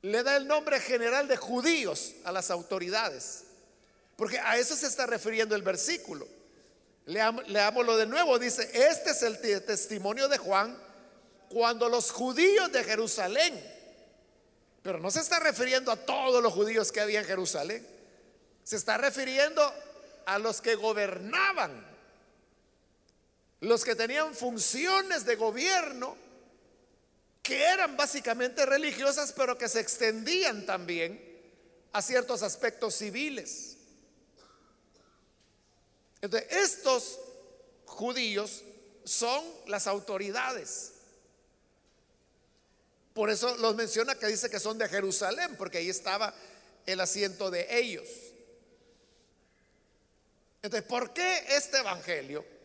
le 0.02 0.24
da 0.24 0.38
el 0.38 0.48
nombre 0.48 0.80
general 0.80 1.28
de 1.28 1.36
judíos 1.36 2.14
a 2.24 2.32
las 2.32 2.50
autoridades, 2.50 3.44
porque 4.16 4.40
a 4.40 4.58
eso 4.58 4.76
se 4.76 4.88
está 4.88 5.06
refiriendo 5.06 5.56
el 5.56 5.62
versículo. 5.62 6.28
Leámoslo 7.06 7.98
de 7.98 8.06
nuevo. 8.06 8.38
Dice, 8.38 8.70
este 8.74 9.12
es 9.12 9.24
el 9.24 9.40
testimonio 9.66 10.28
de 10.28 10.38
Juan 10.38 10.78
cuando 11.50 11.90
los 11.90 12.12
judíos 12.12 12.72
de 12.72 12.84
Jerusalén, 12.84 13.60
pero 14.84 15.00
no 15.00 15.10
se 15.10 15.20
está 15.22 15.40
refiriendo 15.40 15.92
a 15.92 15.96
todos 15.96 16.44
los 16.44 16.54
judíos 16.54 16.92
que 16.92 17.02
había 17.02 17.20
en 17.20 17.26
Jerusalén, 17.26 17.86
se 18.64 18.76
está 18.76 18.98
refiriendo 18.98 19.74
a 20.26 20.38
los 20.38 20.62
que 20.62 20.76
gobernaban, 20.76 21.89
los 23.62 23.84
que 23.84 23.96
tenían 23.96 24.34
funciones 24.34 25.26
de 25.26 25.36
gobierno, 25.36 26.16
que 27.44 27.64
eran 27.64 27.98
básicamente 27.98 28.66
religiosas, 28.66 29.34
pero 29.34 29.58
que 29.58 29.68
se 29.68 29.80
extendían 29.80 30.66
también 30.66 31.20
a 31.92 32.02
ciertos 32.02 32.44
aspectos 32.44 32.96
civiles. 32.96 33.78
Entonces, 36.22 36.52
estos 36.52 37.20
judíos 37.86 38.64
son 39.04 39.44
las 39.68 39.88
autoridades. 39.88 40.94
Por 43.14 43.30
eso 43.30 43.58
los 43.58 43.76
menciona 43.76 44.16
que 44.16 44.28
dice 44.28 44.50
que 44.50 44.60
son 44.60 44.78
de 44.78 44.88
Jerusalén, 44.88 45.56
porque 45.58 45.80
ahí 45.80 45.90
estaba 45.90 46.34
el 46.86 47.00
asiento 47.02 47.50
de 47.50 47.80
ellos. 47.80 48.08
Entonces, 50.62 50.88
¿por 50.88 51.14
qué 51.14 51.46
este 51.50 51.80
evangelio 51.80 52.59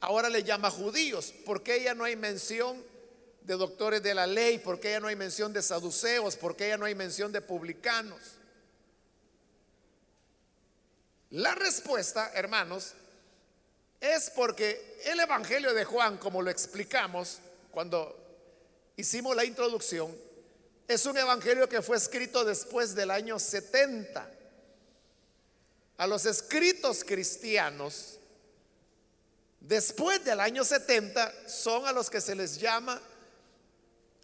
ahora 0.00 0.28
le 0.28 0.42
llama 0.42 0.70
judíos? 0.70 1.32
¿Por 1.44 1.62
qué 1.62 1.82
ya 1.82 1.94
no 1.94 2.04
hay 2.04 2.16
mención 2.16 2.82
de 3.42 3.54
doctores 3.54 4.02
de 4.02 4.14
la 4.14 4.26
ley? 4.26 4.58
¿Por 4.58 4.80
qué 4.80 4.90
ya 4.92 5.00
no 5.00 5.08
hay 5.08 5.16
mención 5.16 5.52
de 5.52 5.62
saduceos? 5.62 6.36
¿Por 6.36 6.56
qué 6.56 6.68
ya 6.68 6.76
no 6.76 6.84
hay 6.84 6.94
mención 6.94 7.32
de 7.32 7.40
publicanos? 7.40 8.20
La 11.30 11.54
respuesta, 11.54 12.32
hermanos, 12.34 12.92
es 14.00 14.30
porque 14.30 15.00
el 15.04 15.20
Evangelio 15.20 15.74
de 15.74 15.84
Juan, 15.84 16.18
como 16.18 16.42
lo 16.42 16.50
explicamos 16.50 17.38
cuando 17.70 18.16
hicimos 18.96 19.34
la 19.34 19.44
introducción, 19.44 20.26
es 20.88 21.04
un 21.04 21.18
evangelio 21.18 21.68
que 21.68 21.82
fue 21.82 21.96
escrito 21.96 22.44
después 22.44 22.94
del 22.94 23.10
año 23.10 23.38
70. 23.38 24.30
A 25.98 26.06
los 26.06 26.26
escritos 26.26 27.02
cristianos, 27.02 28.18
después 29.60 30.24
del 30.24 30.40
año 30.40 30.64
70, 30.64 31.48
son 31.48 31.86
a 31.86 31.92
los 31.92 32.10
que 32.10 32.20
se 32.20 32.34
les 32.34 32.58
llama 32.58 33.00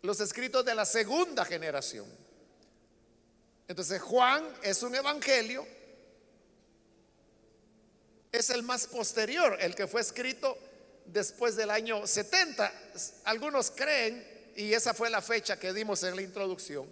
los 0.03 0.21
escritos 0.21 0.65
de 0.65 0.75
la 0.75 0.85
segunda 0.85 1.45
generación. 1.45 2.07
Entonces 3.69 4.03
Juan 4.03 4.47
es 4.63 4.83
un 4.83 4.95
evangelio, 4.95 5.67
es 8.31 8.51
el 8.51 8.63
más 8.63 8.87
posterior, 8.87 9.57
el 9.61 9.75
que 9.75 9.87
fue 9.87 10.01
escrito 10.01 10.59
después 11.07 11.57
del 11.57 11.71
año 11.71 12.07
70. 12.07 12.73
Algunos 13.25 13.71
creen, 13.71 14.27
y 14.57 14.73
esa 14.73 14.95
fue 14.95 15.11
la 15.11 15.23
fecha 15.23 15.59
que 15.59 15.73
dimos 15.73 16.03
en 16.03 16.17
la 16.17 16.23
introducción, 16.23 16.89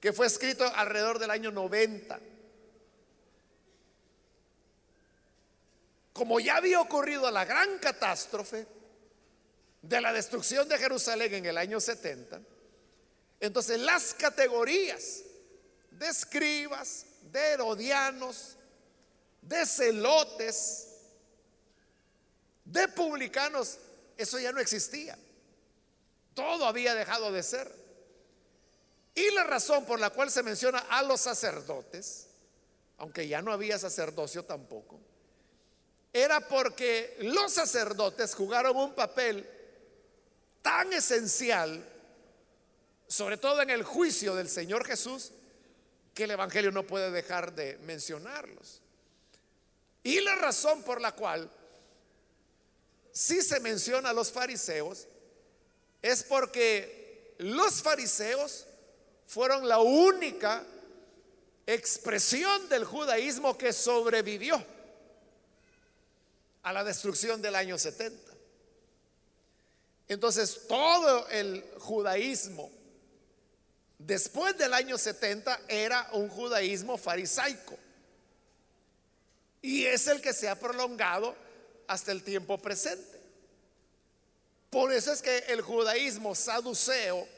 que 0.00 0.12
fue 0.12 0.26
escrito 0.26 0.64
alrededor 0.74 1.18
del 1.18 1.30
año 1.30 1.50
90. 1.50 2.18
Como 6.12 6.40
ya 6.40 6.56
había 6.56 6.80
ocurrido 6.80 7.30
la 7.30 7.44
gran 7.44 7.78
catástrofe 7.78 8.66
de 9.80 10.00
la 10.00 10.12
destrucción 10.12 10.68
de 10.68 10.78
Jerusalén 10.78 11.34
en 11.34 11.46
el 11.46 11.58
año 11.58 11.80
70, 11.80 12.40
entonces 13.40 13.80
las 13.80 14.14
categorías 14.14 15.22
de 15.90 16.08
escribas, 16.08 17.06
de 17.32 17.40
herodianos, 17.40 18.56
de 19.40 19.66
celotes, 19.66 20.88
de 22.64 22.88
publicanos, 22.88 23.78
eso 24.16 24.38
ya 24.38 24.52
no 24.52 24.60
existía. 24.60 25.18
Todo 26.34 26.66
había 26.66 26.94
dejado 26.94 27.32
de 27.32 27.42
ser. 27.42 27.70
Y 29.14 29.30
la 29.32 29.44
razón 29.44 29.84
por 29.84 30.00
la 30.00 30.10
cual 30.10 30.30
se 30.30 30.42
menciona 30.42 30.78
a 30.78 31.02
los 31.02 31.20
sacerdotes, 31.20 32.28
aunque 32.98 33.28
ya 33.28 33.42
no 33.42 33.52
había 33.52 33.78
sacerdocio 33.78 34.44
tampoco, 34.44 35.00
era 36.12 36.46
porque 36.46 37.16
los 37.20 37.52
sacerdotes 37.52 38.34
jugaron 38.34 38.76
un 38.76 38.94
papel 38.94 39.48
tan 40.60 40.92
esencial, 40.92 41.82
sobre 43.08 43.38
todo 43.38 43.62
en 43.62 43.70
el 43.70 43.82
juicio 43.82 44.34
del 44.34 44.48
Señor 44.48 44.86
Jesús, 44.86 45.32
que 46.14 46.24
el 46.24 46.32
Evangelio 46.32 46.70
no 46.70 46.86
puede 46.86 47.10
dejar 47.10 47.54
de 47.54 47.78
mencionarlos. 47.78 48.80
Y 50.02 50.20
la 50.20 50.34
razón 50.34 50.82
por 50.82 51.00
la 51.00 51.12
cual 51.12 51.50
si 53.12 53.40
se 53.42 53.60
menciona 53.60 54.10
a 54.10 54.14
los 54.14 54.30
fariseos 54.30 55.06
es 56.02 56.22
porque 56.24 57.34
los 57.38 57.82
fariseos 57.82 58.66
fueron 59.26 59.66
la 59.66 59.78
única 59.78 60.62
expresión 61.66 62.68
del 62.68 62.84
judaísmo 62.84 63.56
que 63.56 63.72
sobrevivió 63.72 64.62
a 66.62 66.72
la 66.72 66.84
destrucción 66.84 67.42
del 67.42 67.54
año 67.54 67.78
70. 67.78 68.32
Entonces 70.08 70.66
todo 70.68 71.28
el 71.28 71.64
judaísmo 71.78 72.70
después 73.98 74.56
del 74.58 74.74
año 74.74 74.98
70 74.98 75.60
era 75.68 76.08
un 76.12 76.28
judaísmo 76.28 76.96
farisaico. 76.96 77.78
Y 79.60 79.84
es 79.84 80.08
el 80.08 80.20
que 80.20 80.32
se 80.32 80.48
ha 80.48 80.58
prolongado 80.58 81.36
hasta 81.86 82.12
el 82.12 82.22
tiempo 82.22 82.58
presente. 82.58 83.20
Por 84.70 84.92
eso 84.92 85.12
es 85.12 85.22
que 85.22 85.38
el 85.48 85.60
judaísmo 85.60 86.34
saduceo, 86.34 87.28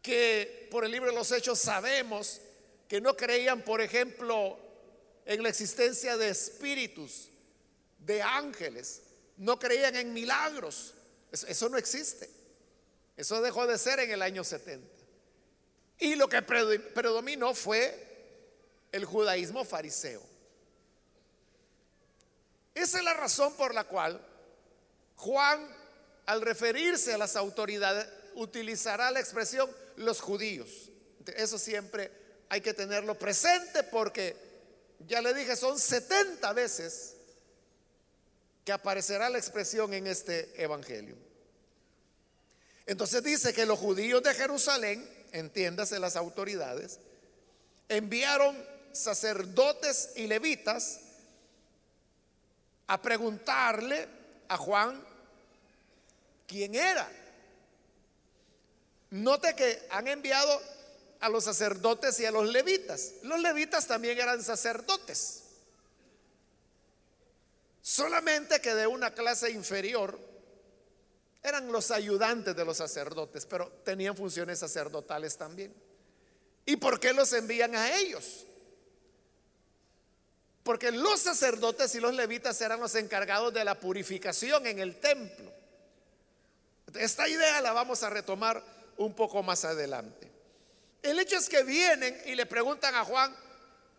que 0.00 0.68
por 0.70 0.84
el 0.84 0.92
libro 0.92 1.10
de 1.10 1.16
los 1.16 1.30
hechos 1.32 1.58
sabemos 1.58 2.40
que 2.88 3.00
no 3.00 3.16
creían, 3.16 3.62
por 3.62 3.80
ejemplo, 3.80 4.58
en 5.24 5.42
la 5.42 5.48
existencia 5.48 6.16
de 6.16 6.28
espíritus, 6.28 7.28
de 7.98 8.22
ángeles, 8.22 9.02
no 9.36 9.58
creían 9.58 9.96
en 9.96 10.12
milagros. 10.12 10.94
Eso, 11.30 11.68
no 11.68 11.78
existe. 11.78 12.28
Eso 13.16 13.40
dejó 13.40 13.66
de 13.66 13.78
ser 13.78 14.00
en 14.00 14.10
el 14.10 14.22
año 14.22 14.44
70. 14.44 14.86
Y 15.98 16.16
lo 16.16 16.28
que 16.28 16.42
predominó 16.42 17.54
fue 17.54 18.88
el 18.90 19.04
judaísmo 19.04 19.64
fariseo. 19.64 20.22
Esa 22.74 22.98
es 22.98 23.04
la 23.04 23.14
razón 23.14 23.54
por 23.54 23.74
la 23.74 23.84
cual 23.84 24.20
Juan, 25.16 25.66
al 26.26 26.40
referirse 26.40 27.12
a 27.12 27.18
las 27.18 27.36
autoridades, 27.36 28.08
utilizará 28.34 29.10
la 29.10 29.20
expresión 29.20 29.70
los 29.96 30.20
judíos. 30.20 30.90
Eso 31.36 31.58
siempre 31.58 32.10
hay 32.48 32.60
que 32.60 32.74
tenerlo 32.74 33.18
presente 33.18 33.84
porque, 33.84 34.36
ya 35.06 35.20
le 35.20 35.34
dije, 35.34 35.56
son 35.56 35.78
70 35.78 36.52
veces 36.52 37.14
que 38.64 38.72
aparecerá 38.72 39.28
la 39.28 39.38
expresión 39.38 39.92
en 39.94 40.06
este 40.06 40.62
Evangelio. 40.62 41.16
Entonces 42.86 43.22
dice 43.22 43.52
que 43.52 43.66
los 43.66 43.78
judíos 43.78 44.22
de 44.22 44.34
Jerusalén, 44.34 45.08
entiéndase 45.32 45.98
las 45.98 46.16
autoridades, 46.16 46.98
enviaron 47.88 48.56
sacerdotes 48.92 50.10
y 50.16 50.26
levitas 50.26 51.00
a 52.86 53.00
preguntarle 53.00 54.08
a 54.48 54.56
Juan 54.56 55.02
quién 56.46 56.74
era. 56.74 57.10
Note 59.10 59.54
que 59.54 59.86
han 59.90 60.08
enviado 60.08 60.60
a 61.22 61.28
los 61.28 61.44
sacerdotes 61.44 62.18
y 62.18 62.26
a 62.26 62.32
los 62.32 62.48
levitas. 62.48 63.12
Los 63.22 63.40
levitas 63.40 63.86
también 63.86 64.18
eran 64.18 64.42
sacerdotes. 64.42 65.44
Solamente 67.80 68.60
que 68.60 68.74
de 68.74 68.88
una 68.88 69.14
clase 69.14 69.52
inferior 69.52 70.18
eran 71.40 71.70
los 71.70 71.92
ayudantes 71.92 72.56
de 72.56 72.64
los 72.64 72.76
sacerdotes, 72.76 73.46
pero 73.46 73.68
tenían 73.84 74.16
funciones 74.16 74.58
sacerdotales 74.58 75.38
también. 75.38 75.72
¿Y 76.66 76.74
por 76.76 76.98
qué 76.98 77.12
los 77.12 77.32
envían 77.32 77.76
a 77.76 77.96
ellos? 77.98 78.44
Porque 80.64 80.90
los 80.90 81.20
sacerdotes 81.20 81.94
y 81.94 82.00
los 82.00 82.14
levitas 82.14 82.60
eran 82.60 82.80
los 82.80 82.96
encargados 82.96 83.54
de 83.54 83.64
la 83.64 83.78
purificación 83.78 84.66
en 84.66 84.80
el 84.80 84.98
templo. 84.98 85.52
Esta 86.94 87.28
idea 87.28 87.60
la 87.60 87.72
vamos 87.72 88.02
a 88.02 88.10
retomar 88.10 88.60
un 88.96 89.14
poco 89.14 89.40
más 89.44 89.64
adelante. 89.64 90.31
El 91.02 91.18
hecho 91.18 91.36
es 91.36 91.48
que 91.48 91.64
vienen 91.64 92.16
y 92.26 92.36
le 92.36 92.46
preguntan 92.46 92.94
a 92.94 93.04
Juan, 93.04 93.36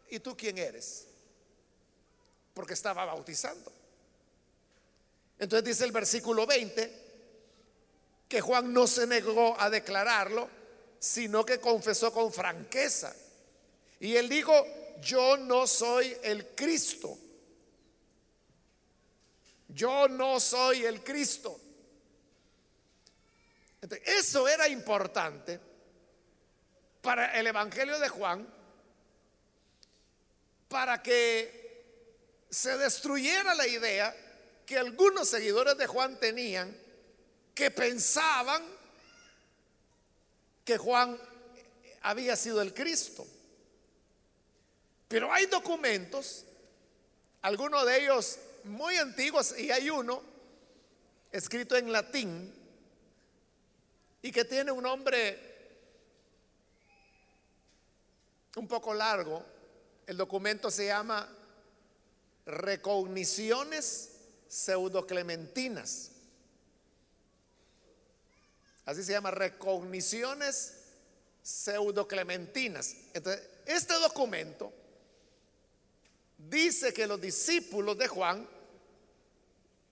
¿y 0.10 0.20
tú 0.20 0.38
quién 0.38 0.58
eres? 0.58 1.06
Porque 2.54 2.74
estaba 2.74 3.04
bautizando. 3.04 3.72
Entonces 5.38 5.66
dice 5.66 5.84
el 5.84 5.92
versículo 5.92 6.46
20 6.46 7.02
que 8.30 8.40
Juan 8.40 8.72
no 8.72 8.88
se 8.88 9.06
negó 9.06 9.60
a 9.60 9.70
declararlo, 9.70 10.50
sino 10.98 11.46
que 11.46 11.60
confesó 11.60 12.14
con 12.14 12.32
franqueza. 12.32 13.14
Y 14.00 14.16
él 14.16 14.30
dijo, 14.30 14.54
yo 15.02 15.36
no 15.38 15.68
soy 15.68 16.16
el 16.24 16.56
Cristo. 16.56 17.18
Yo 19.68 20.08
no 20.08 20.40
soy 20.40 20.86
el 20.86 21.04
Cristo. 21.04 21.60
eso 24.06 24.48
era 24.48 24.70
importante 24.70 25.73
para 27.04 27.38
el 27.38 27.46
Evangelio 27.46 28.00
de 28.00 28.08
Juan, 28.08 28.48
para 30.70 31.04
que 31.04 31.84
se 32.50 32.78
destruyera 32.78 33.54
la 33.56 33.68
idea 33.68 34.16
que 34.66 34.78
algunos 34.78 35.28
seguidores 35.28 35.78
de 35.78 35.86
Juan 35.86 36.18
tenían, 36.18 36.74
que 37.54 37.70
pensaban 37.72 38.64
que 40.64 40.78
Juan 40.78 41.20
había 42.04 42.38
sido 42.38 42.62
el 42.62 42.74
Cristo. 42.74 43.28
Pero 45.10 45.32
hay 45.32 45.48
documentos, 45.48 46.46
algunos 47.42 47.86
de 47.86 48.02
ellos 48.02 48.40
muy 48.64 48.96
antiguos, 48.96 49.60
y 49.60 49.72
hay 49.72 49.90
uno 49.90 50.24
escrito 51.34 51.76
en 51.76 51.92
latín 51.92 52.54
y 54.22 54.32
que 54.32 54.46
tiene 54.46 54.72
un 54.72 54.84
nombre 54.84 55.53
un 58.56 58.68
poco 58.68 58.94
largo. 58.94 59.44
El 60.06 60.18
documento 60.18 60.70
se 60.70 60.88
llama 60.88 61.28
Recogniciones 62.46 64.12
pseudoclementinas. 64.48 66.12
Así 68.86 69.04
se 69.04 69.14
llama, 69.14 69.32
recogniciones 69.32 70.74
pseudoclementinas. 71.42 72.96
Entonces, 73.14 73.42
este 73.66 73.94
documento 73.96 74.74
dice 76.38 76.94
que 76.94 77.08
los 77.08 77.20
discípulos 77.20 77.98
de 77.98 78.08
Juan 78.08 78.48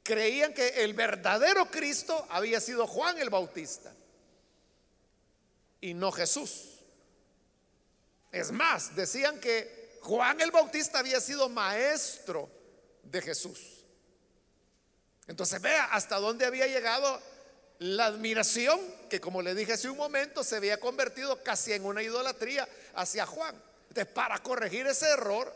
creían 0.04 0.54
que 0.54 0.84
el 0.84 0.93
verdadero 0.93 1.71
Cristo 1.71 2.26
había 2.30 2.60
sido 2.60 2.86
Juan 2.86 3.17
el 3.17 3.30
Bautista 3.30 3.93
y 5.80 5.93
no 5.93 6.12
Jesús. 6.12 6.81
Es 8.32 8.52
más, 8.52 8.96
decían 8.96 9.39
que 9.39 9.98
Juan 10.02 10.39
el 10.41 10.52
Bautista 10.52 11.00
había 11.00 11.20
sido 11.20 11.50
maestro 11.50 12.50
de 13.04 13.22
Jesús. 13.22 13.86
Entonces 15.28 15.62
vea 15.62 15.86
hasta 15.86 16.17
dónde 16.17 16.46
había 16.46 16.67
llegado 16.67 17.22
la 17.80 18.06
admiración 18.06 18.80
que 19.10 19.20
como 19.20 19.41
le 19.41 19.56
dije 19.56 19.74
hace 19.74 19.89
un 19.89 19.98
momento 19.98 20.44
se 20.44 20.56
había 20.56 20.80
convertido 20.80 21.41
casi 21.44 21.74
en 21.74 21.86
una 21.86 22.04
idolatría 22.04 22.67
hacia 22.94 23.26
Juan. 23.26 23.56
Entonces 23.89 24.13
para 24.13 24.38
corregir 24.39 24.88
ese 24.88 25.10
error 25.10 25.54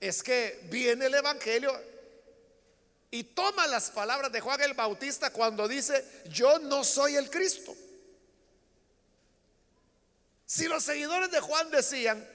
es 0.00 0.22
que 0.22 0.60
viene 0.70 1.06
el 1.06 1.14
Evangelio 1.14 1.72
y 3.10 3.24
toma 3.24 3.66
las 3.66 3.90
palabras 3.90 4.32
de 4.32 4.40
Juan 4.40 4.60
el 4.60 4.74
Bautista 4.74 5.30
cuando 5.30 5.68
dice, 5.68 6.04
yo 6.28 6.58
no 6.58 6.84
soy 6.84 7.16
el 7.16 7.30
Cristo. 7.30 7.74
Si 10.46 10.68
los 10.68 10.84
seguidores 10.84 11.30
de 11.32 11.40
Juan 11.40 11.70
decían 11.70 12.26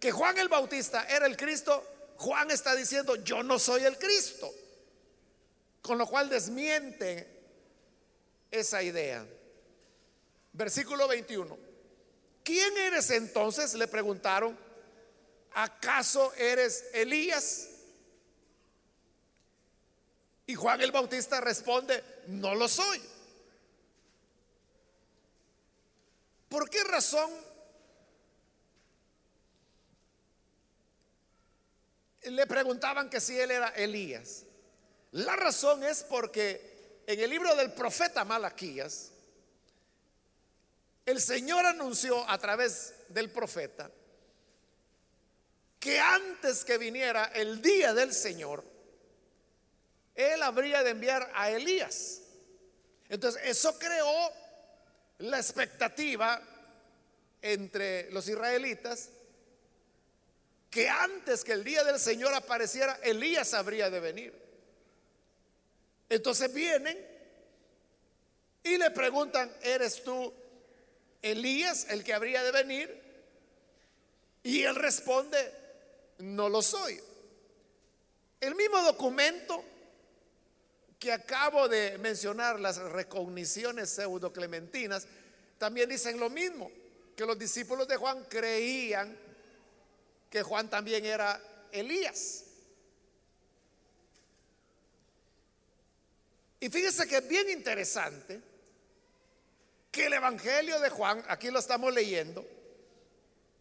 que 0.00 0.10
Juan 0.10 0.38
el 0.38 0.48
Bautista 0.48 1.04
era 1.04 1.26
el 1.26 1.36
Cristo, 1.36 1.86
Juan 2.16 2.50
está 2.50 2.74
diciendo, 2.74 3.16
yo 3.16 3.42
no 3.42 3.58
soy 3.58 3.84
el 3.84 3.98
Cristo. 3.98 4.50
Con 5.82 5.98
lo 5.98 6.06
cual 6.06 6.30
desmiente 6.30 7.28
esa 8.50 8.82
idea. 8.82 9.26
Versículo 10.52 11.06
21. 11.06 11.58
¿Quién 12.42 12.76
eres 12.78 13.10
entonces? 13.10 13.74
Le 13.74 13.86
preguntaron. 13.88 14.58
¿Acaso 15.52 16.32
eres 16.34 16.86
Elías? 16.94 17.68
Y 20.46 20.54
Juan 20.54 20.80
el 20.80 20.92
Bautista 20.92 21.40
responde, 21.40 22.02
no 22.26 22.54
lo 22.54 22.68
soy. 22.68 23.00
¿Por 26.48 26.68
qué 26.68 26.82
razón 26.84 27.30
le 32.30 32.46
preguntaban 32.46 33.10
que 33.10 33.20
si 33.20 33.38
él 33.38 33.50
era 33.50 33.68
Elías? 33.68 34.44
La 35.12 35.36
razón 35.36 35.82
es 35.82 36.04
porque 36.04 37.02
en 37.06 37.20
el 37.20 37.30
libro 37.30 37.54
del 37.56 37.72
profeta 37.72 38.24
Malaquías, 38.24 39.10
el 41.06 41.20
Señor 41.20 41.66
anunció 41.66 42.28
a 42.28 42.38
través 42.38 42.94
del 43.08 43.30
profeta 43.30 43.90
que 45.80 45.98
antes 45.98 46.64
que 46.64 46.78
viniera 46.78 47.24
el 47.34 47.60
día 47.62 47.94
del 47.94 48.12
Señor, 48.12 48.62
él 50.14 50.42
habría 50.42 50.82
de 50.82 50.90
enviar 50.90 51.32
a 51.34 51.50
Elías. 51.50 52.20
Entonces, 53.08 53.42
eso 53.44 53.78
creó 53.78 54.30
la 55.18 55.38
expectativa 55.38 56.40
entre 57.42 58.10
los 58.10 58.28
israelitas 58.28 59.08
que 60.70 60.88
antes 60.88 61.42
que 61.42 61.52
el 61.52 61.64
día 61.64 61.82
del 61.82 61.98
Señor 61.98 62.32
apareciera, 62.32 62.98
Elías 63.02 63.52
habría 63.54 63.90
de 63.90 64.00
venir. 64.00 64.32
Entonces 66.08 66.52
vienen 66.52 66.96
y 68.62 68.78
le 68.78 68.90
preguntan, 68.92 69.52
¿eres 69.62 70.02
tú 70.04 70.32
Elías 71.22 71.86
el 71.90 72.04
que 72.04 72.14
habría 72.14 72.42
de 72.44 72.52
venir? 72.52 73.02
Y 74.44 74.62
él 74.62 74.76
responde, 74.76 75.52
no 76.18 76.48
lo 76.48 76.62
soy. 76.62 77.00
El 78.40 78.54
mismo 78.54 78.80
documento 78.82 79.64
que 80.98 81.12
acabo 81.12 81.68
de 81.68 81.98
mencionar, 81.98 82.60
las 82.60 82.76
recogniciones 82.76 83.90
pseudo-clementinas, 83.90 85.06
también 85.58 85.88
dicen 85.88 86.20
lo 86.20 86.30
mismo, 86.30 86.70
que 87.16 87.26
los 87.26 87.38
discípulos 87.38 87.88
de 87.88 87.96
Juan 87.96 88.24
creían 88.28 89.16
que 90.30 90.42
Juan 90.44 90.70
también 90.70 91.04
era 91.04 91.42
Elías. 91.72 92.44
Y 96.60 96.68
fíjese 96.68 97.08
que 97.08 97.16
es 97.16 97.28
bien 97.28 97.50
interesante 97.50 98.40
que 99.90 100.06
el 100.06 100.12
Evangelio 100.12 100.78
de 100.78 100.88
Juan, 100.90 101.24
aquí 101.28 101.50
lo 101.50 101.58
estamos 101.58 101.92
leyendo, 101.92 102.46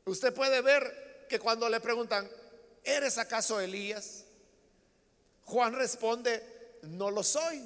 usted 0.05 0.33
puede 0.33 0.61
ver 0.61 1.25
que 1.27 1.39
cuando 1.39 1.67
le 1.69 1.79
preguntan, 1.79 2.29
¿eres 2.83 3.17
acaso 3.17 3.59
Elías? 3.59 4.25
Juan 5.45 5.73
responde, 5.73 6.77
no 6.83 7.09
lo 7.09 7.23
soy. 7.23 7.63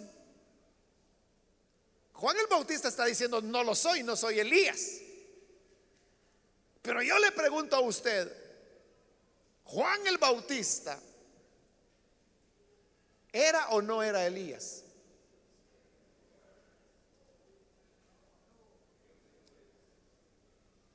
Juan 2.14 2.38
el 2.38 2.48
Bautista 2.48 2.88
está 2.88 3.06
diciendo, 3.06 3.42
no 3.42 3.64
lo 3.64 3.76
soy, 3.76 4.04
no 4.04 4.16
soy 4.16 4.40
Elías. 4.40 5.00
Pero 6.82 7.02
yo 7.02 7.18
le 7.18 7.32
pregunto 7.32 7.76
a 7.76 7.82
usted, 7.82 8.43
Juan 9.74 10.06
el 10.06 10.20
Bautista, 10.20 11.00
¿era 13.32 13.70
o 13.70 13.82
no 13.82 14.04
era 14.04 14.24
Elías? 14.24 14.84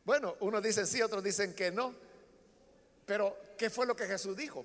Bueno, 0.04 0.36
unos 0.38 0.62
dicen 0.62 0.86
sí, 0.86 1.02
otros 1.02 1.24
dicen 1.24 1.54
que 1.54 1.72
no. 1.72 1.92
Pero, 3.04 3.36
¿qué 3.58 3.68
fue 3.68 3.84
lo 3.84 3.96
que 3.96 4.06
Jesús 4.06 4.36
dijo? 4.36 4.64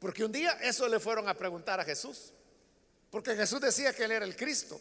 Porque 0.00 0.22
un 0.22 0.32
día 0.32 0.52
eso 0.60 0.86
le 0.86 1.00
fueron 1.00 1.30
a 1.30 1.34
preguntar 1.34 1.80
a 1.80 1.84
Jesús. 1.84 2.34
Porque 3.10 3.34
Jesús 3.34 3.58
decía 3.62 3.94
que 3.94 4.04
él 4.04 4.12
era 4.12 4.26
el 4.26 4.36
Cristo. 4.36 4.78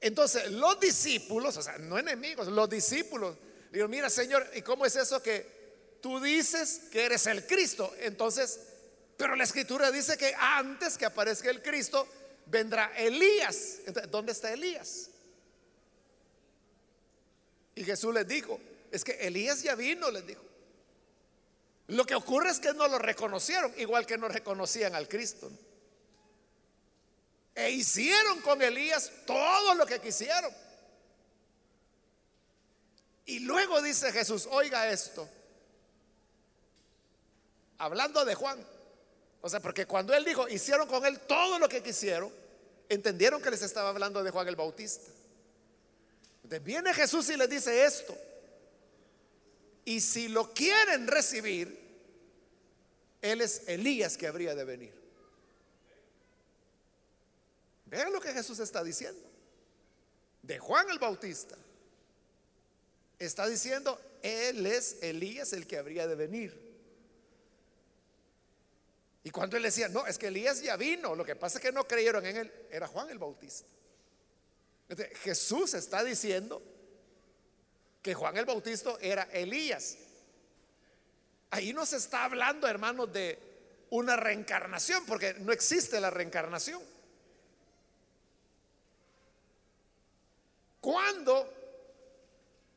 Entonces 0.00 0.50
los 0.52 0.78
discípulos, 0.78 1.56
o 1.56 1.62
sea, 1.62 1.78
no 1.78 1.98
enemigos, 1.98 2.48
los 2.48 2.68
discípulos, 2.68 3.36
dijeron, 3.70 3.90
mira 3.90 4.08
Señor, 4.08 4.48
¿y 4.54 4.62
cómo 4.62 4.86
es 4.86 4.96
eso 4.96 5.22
que 5.22 5.98
tú 6.00 6.20
dices 6.20 6.82
que 6.90 7.04
eres 7.04 7.26
el 7.26 7.46
Cristo? 7.46 7.92
Entonces, 7.98 8.60
pero 9.16 9.34
la 9.34 9.44
escritura 9.44 9.90
dice 9.90 10.16
que 10.16 10.34
antes 10.38 10.96
que 10.96 11.04
aparezca 11.04 11.50
el 11.50 11.62
Cristo, 11.62 12.06
vendrá 12.46 12.92
Elías. 12.96 13.78
Entonces, 13.86 14.10
¿dónde 14.10 14.32
está 14.32 14.52
Elías? 14.52 15.10
Y 17.74 17.84
Jesús 17.84 18.14
les 18.14 18.26
dijo, 18.26 18.60
es 18.90 19.04
que 19.04 19.12
Elías 19.26 19.62
ya 19.62 19.74
vino, 19.74 20.10
les 20.10 20.26
dijo. 20.26 20.42
Lo 21.88 22.04
que 22.04 22.14
ocurre 22.14 22.50
es 22.50 22.60
que 22.60 22.72
no 22.74 22.86
lo 22.86 22.98
reconocieron, 22.98 23.72
igual 23.78 24.06
que 24.06 24.18
no 24.18 24.28
reconocían 24.28 24.94
al 24.94 25.08
Cristo. 25.08 25.50
E 27.58 27.72
hicieron 27.72 28.40
con 28.40 28.62
Elías 28.62 29.10
todo 29.26 29.74
lo 29.74 29.84
que 29.84 29.98
quisieron. 29.98 30.54
Y 33.26 33.40
luego 33.40 33.82
dice 33.82 34.12
Jesús, 34.12 34.46
oiga 34.48 34.88
esto, 34.88 35.28
hablando 37.78 38.24
de 38.24 38.36
Juan. 38.36 38.64
O 39.40 39.48
sea, 39.48 39.58
porque 39.58 39.86
cuando 39.86 40.14
él 40.14 40.24
dijo, 40.24 40.48
hicieron 40.48 40.86
con 40.86 41.04
él 41.04 41.18
todo 41.26 41.58
lo 41.58 41.68
que 41.68 41.82
quisieron, 41.82 42.32
entendieron 42.88 43.42
que 43.42 43.50
les 43.50 43.62
estaba 43.62 43.88
hablando 43.88 44.22
de 44.22 44.30
Juan 44.30 44.46
el 44.46 44.54
Bautista. 44.54 45.10
Entonces 46.44 46.62
viene 46.62 46.94
Jesús 46.94 47.28
y 47.28 47.36
les 47.36 47.50
dice 47.50 47.84
esto. 47.84 48.16
Y 49.84 50.00
si 50.00 50.28
lo 50.28 50.54
quieren 50.54 51.08
recibir, 51.08 51.76
Él 53.20 53.40
es 53.40 53.66
Elías 53.66 54.16
que 54.16 54.28
habría 54.28 54.54
de 54.54 54.62
venir. 54.62 54.97
Vean 57.88 58.12
lo 58.12 58.20
que 58.20 58.32
Jesús 58.32 58.58
está 58.58 58.84
diciendo. 58.84 59.20
De 60.42 60.58
Juan 60.58 60.88
el 60.90 60.98
Bautista. 60.98 61.56
Está 63.18 63.46
diciendo, 63.46 64.00
Él 64.22 64.66
es 64.66 64.98
Elías 65.02 65.52
el 65.52 65.66
que 65.66 65.78
habría 65.78 66.06
de 66.06 66.14
venir. 66.14 66.68
Y 69.24 69.30
cuando 69.30 69.56
él 69.56 69.62
decía, 69.62 69.88
no, 69.88 70.06
es 70.06 70.16
que 70.16 70.28
Elías 70.28 70.62
ya 70.62 70.76
vino, 70.76 71.14
lo 71.14 71.24
que 71.24 71.36
pasa 71.36 71.58
es 71.58 71.62
que 71.62 71.72
no 71.72 71.86
creyeron 71.86 72.24
en 72.24 72.36
él, 72.36 72.52
era 72.70 72.86
Juan 72.86 73.10
el 73.10 73.18
Bautista. 73.18 73.68
Jesús 75.22 75.74
está 75.74 76.02
diciendo 76.02 76.62
que 78.00 78.14
Juan 78.14 78.38
el 78.38 78.46
Bautista 78.46 78.94
era 79.00 79.24
Elías. 79.24 79.98
Ahí 81.50 81.74
no 81.74 81.84
se 81.84 81.96
está 81.96 82.24
hablando, 82.24 82.66
hermanos, 82.66 83.12
de 83.12 83.38
una 83.90 84.16
reencarnación, 84.16 85.04
porque 85.04 85.34
no 85.34 85.52
existe 85.52 86.00
la 86.00 86.08
reencarnación. 86.10 86.80
Cuando 90.80 91.52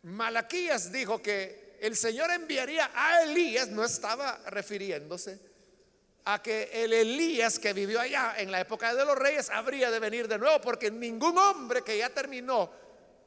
Malaquías 0.03 0.91
dijo 0.91 1.21
que 1.21 1.77
el 1.79 1.95
Señor 1.95 2.31
enviaría 2.31 2.91
a 2.93 3.23
Elías, 3.23 3.69
no 3.69 3.83
estaba 3.83 4.37
refiriéndose 4.47 5.39
a 6.25 6.41
que 6.41 6.69
el 6.71 6.93
Elías 6.93 7.57
que 7.57 7.73
vivió 7.73 7.99
allá 7.99 8.35
en 8.37 8.51
la 8.51 8.59
época 8.59 8.93
de 8.93 9.05
los 9.05 9.17
reyes 9.17 9.49
habría 9.49 9.89
de 9.89 9.99
venir 9.99 10.27
de 10.27 10.37
nuevo, 10.37 10.61
porque 10.61 10.91
ningún 10.91 11.37
hombre 11.37 11.81
que 11.81 11.97
ya 11.97 12.09
terminó 12.09 12.71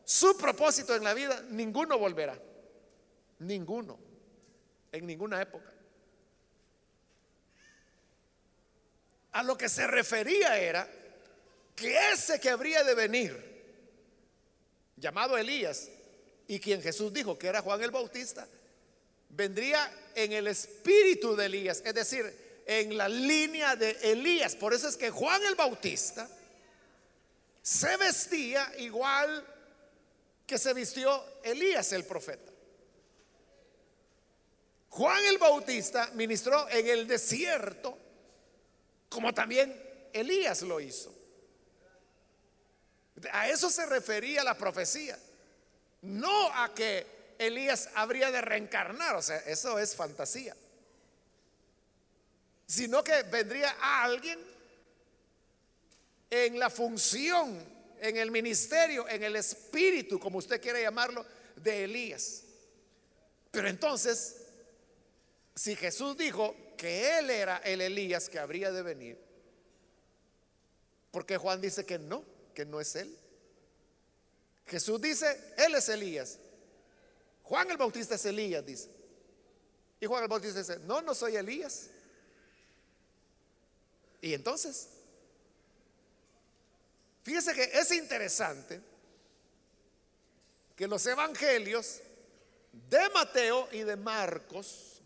su 0.04 0.36
propósito 0.36 0.94
en 0.94 1.02
la 1.02 1.14
vida, 1.14 1.42
ninguno 1.50 1.98
volverá. 1.98 2.38
Ninguno. 3.40 3.98
En 4.92 5.06
ninguna 5.06 5.42
época. 5.42 5.72
A 9.32 9.42
lo 9.42 9.58
que 9.58 9.68
se 9.68 9.86
refería 9.86 10.56
era 10.58 10.88
que 11.74 12.12
ese 12.12 12.38
que 12.38 12.50
habría 12.50 12.84
de 12.84 12.94
venir, 12.94 13.53
llamado 15.04 15.36
Elías, 15.36 15.90
y 16.48 16.58
quien 16.58 16.80
Jesús 16.80 17.12
dijo 17.12 17.38
que 17.38 17.46
era 17.46 17.60
Juan 17.60 17.82
el 17.82 17.90
Bautista, 17.90 18.48
vendría 19.28 19.92
en 20.14 20.32
el 20.32 20.46
espíritu 20.46 21.36
de 21.36 21.44
Elías, 21.44 21.82
es 21.84 21.94
decir, 21.94 22.62
en 22.66 22.96
la 22.96 23.06
línea 23.06 23.76
de 23.76 23.90
Elías. 24.02 24.56
Por 24.56 24.72
eso 24.72 24.88
es 24.88 24.96
que 24.96 25.10
Juan 25.10 25.42
el 25.44 25.56
Bautista 25.56 26.26
se 27.60 27.96
vestía 27.98 28.72
igual 28.78 29.46
que 30.46 30.56
se 30.56 30.72
vistió 30.72 31.22
Elías 31.42 31.92
el 31.92 32.04
profeta. 32.04 32.50
Juan 34.88 35.22
el 35.26 35.36
Bautista 35.36 36.10
ministró 36.14 36.66
en 36.70 36.86
el 36.86 37.06
desierto, 37.06 37.98
como 39.10 39.34
también 39.34 40.08
Elías 40.14 40.62
lo 40.62 40.80
hizo. 40.80 41.23
A 43.32 43.48
eso 43.48 43.70
se 43.70 43.86
refería 43.86 44.42
la 44.42 44.56
profecía, 44.56 45.18
no 46.02 46.52
a 46.52 46.74
que 46.74 47.06
Elías 47.38 47.88
habría 47.94 48.30
de 48.30 48.40
reencarnar, 48.40 49.14
o 49.16 49.22
sea, 49.22 49.38
eso 49.38 49.78
es 49.78 49.94
fantasía, 49.94 50.56
sino 52.66 53.02
que 53.04 53.22
vendría 53.24 53.76
a 53.80 54.04
alguien 54.04 54.38
en 56.30 56.58
la 56.58 56.70
función, 56.70 57.62
en 58.00 58.16
el 58.16 58.30
ministerio, 58.30 59.08
en 59.08 59.22
el 59.22 59.36
espíritu, 59.36 60.18
como 60.18 60.38
usted 60.38 60.60
quiera 60.60 60.80
llamarlo, 60.80 61.24
de 61.56 61.84
Elías. 61.84 62.42
Pero 63.50 63.68
entonces, 63.68 64.36
si 65.54 65.76
Jesús 65.76 66.16
dijo 66.16 66.56
que 66.76 67.18
él 67.18 67.30
era 67.30 67.58
el 67.58 67.80
Elías 67.80 68.28
que 68.28 68.40
habría 68.40 68.72
de 68.72 68.82
venir, 68.82 69.18
porque 71.12 71.36
Juan 71.36 71.60
dice 71.60 71.86
que 71.86 71.98
no, 71.98 72.24
que 72.54 72.64
no 72.64 72.80
es 72.80 72.94
él. 72.96 73.18
Jesús 74.66 75.00
dice, 75.00 75.54
él 75.58 75.74
es 75.74 75.88
Elías. 75.88 76.38
Juan 77.42 77.70
el 77.70 77.76
Bautista 77.76 78.14
es 78.14 78.24
Elías, 78.24 78.64
dice. 78.64 78.88
Y 80.00 80.06
Juan 80.06 80.22
el 80.22 80.28
Bautista 80.28 80.58
dice, 80.58 80.78
no, 80.80 81.02
no 81.02 81.14
soy 81.14 81.36
Elías. 81.36 81.88
Y 84.22 84.32
entonces, 84.32 84.88
fíjese 87.22 87.52
que 87.52 87.64
es 87.64 87.92
interesante 87.92 88.80
que 90.74 90.88
los 90.88 91.04
evangelios 91.06 92.00
de 92.72 93.08
Mateo 93.10 93.68
y 93.70 93.80
de 93.80 93.96
Marcos, 93.96 95.02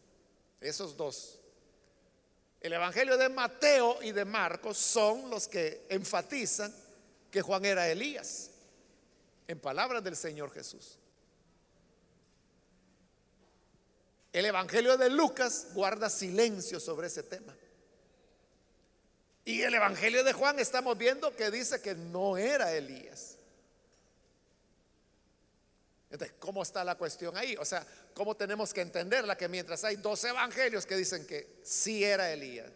esos 0.61 0.97
dos, 0.97 1.41
el 2.61 2.73
evangelio 2.73 3.17
de 3.17 3.29
Mateo 3.29 4.03
y 4.03 4.13
de 4.13 4.25
Marcos 4.25 4.79
son 4.79 5.31
los 5.31 5.47
que 5.47 5.87
enfatizan 5.89 6.75
que 7.31 7.43
Juan 7.43 7.65
era 7.65 7.89
Elías, 7.89 8.51
en 9.47 9.59
palabras 9.61 10.03
del 10.03 10.17
Señor 10.17 10.51
Jesús. 10.53 10.99
El 14.33 14.45
Evangelio 14.45 14.97
de 14.97 15.11
Lucas 15.11 15.69
guarda 15.75 16.11
silencio 16.11 16.79
sobre 16.81 17.07
ese 17.07 17.23
tema. 17.23 17.57
Y 19.45 19.63
el 19.63 19.75
Evangelio 19.75 20.23
de 20.25 20.33
Juan 20.33 20.59
estamos 20.59 20.97
viendo 20.99 21.35
que 21.35 21.51
dice 21.51 21.81
que 21.81 21.95
no 21.95 22.37
era 22.37 22.73
Elías. 22.75 23.37
Entonces, 26.11 26.37
¿cómo 26.39 26.63
está 26.63 26.85
la 26.85 26.97
cuestión 26.97 27.37
ahí? 27.37 27.57
O 27.57 27.65
sea, 27.65 27.87
¿cómo 28.15 28.35
tenemos 28.35 28.73
que 28.73 28.81
entenderla? 28.81 29.37
Que 29.37 29.49
mientras 29.49 29.85
hay 29.85 29.97
dos 29.97 30.23
evangelios 30.25 30.87
que 30.87 30.97
dicen 30.97 31.27
que 31.27 31.61
sí 31.63 32.05
era 32.05 32.31
Elías, 32.31 32.71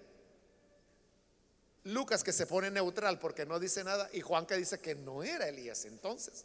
Lucas 1.85 2.23
que 2.23 2.33
se 2.33 2.47
pone 2.47 2.71
neutral 2.71 3.19
porque 3.19 3.45
no 3.45 3.59
dice 3.59 3.83
nada 3.83 4.09
y 4.13 4.21
Juan 4.21 4.47
que 4.47 4.57
dice 4.57 4.81
que 4.81 4.95
no 4.95 5.23
era 5.23 5.49
Elías 5.49 5.85
entonces. 5.85 6.45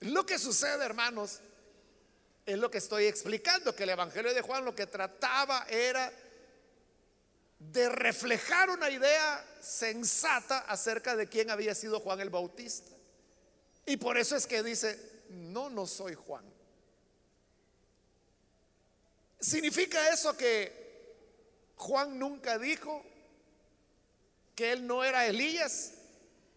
Lo 0.00 0.24
que 0.24 0.38
sucede, 0.38 0.84
hermanos, 0.84 1.40
es 2.46 2.58
lo 2.58 2.70
que 2.70 2.78
estoy 2.78 3.06
explicando, 3.06 3.74
que 3.74 3.84
el 3.84 3.90
Evangelio 3.90 4.34
de 4.34 4.42
Juan 4.42 4.64
lo 4.64 4.74
que 4.74 4.86
trataba 4.86 5.66
era 5.68 6.12
de 7.58 7.88
reflejar 7.88 8.68
una 8.70 8.90
idea 8.90 9.44
sensata 9.60 10.60
acerca 10.60 11.16
de 11.16 11.28
quién 11.28 11.50
había 11.50 11.74
sido 11.74 12.00
Juan 12.00 12.20
el 12.20 12.30
Bautista. 12.30 12.90
Y 13.86 13.96
por 13.96 14.18
eso 14.18 14.36
es 14.36 14.46
que 14.46 14.62
dice, 14.62 14.98
no, 15.28 15.70
no 15.70 15.86
soy 15.86 16.14
Juan. 16.14 16.44
¿Significa 19.40 20.08
eso 20.10 20.36
que 20.36 20.84
Juan 21.76 22.18
nunca 22.18 22.58
dijo 22.58 23.04
que 24.54 24.72
él 24.72 24.86
no 24.86 25.04
era 25.04 25.26
Elías 25.26 25.92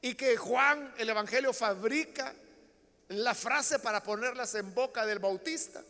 y 0.01 0.15
que 0.15 0.37
Juan, 0.37 0.93
el 0.97 1.09
Evangelio, 1.09 1.53
fabrica 1.53 2.33
la 3.09 3.33
frase 3.33 3.79
para 3.79 4.03
ponerlas 4.03 4.53
en 4.55 4.73
boca 4.73 5.05
del 5.05 5.19
bautista. 5.19 5.83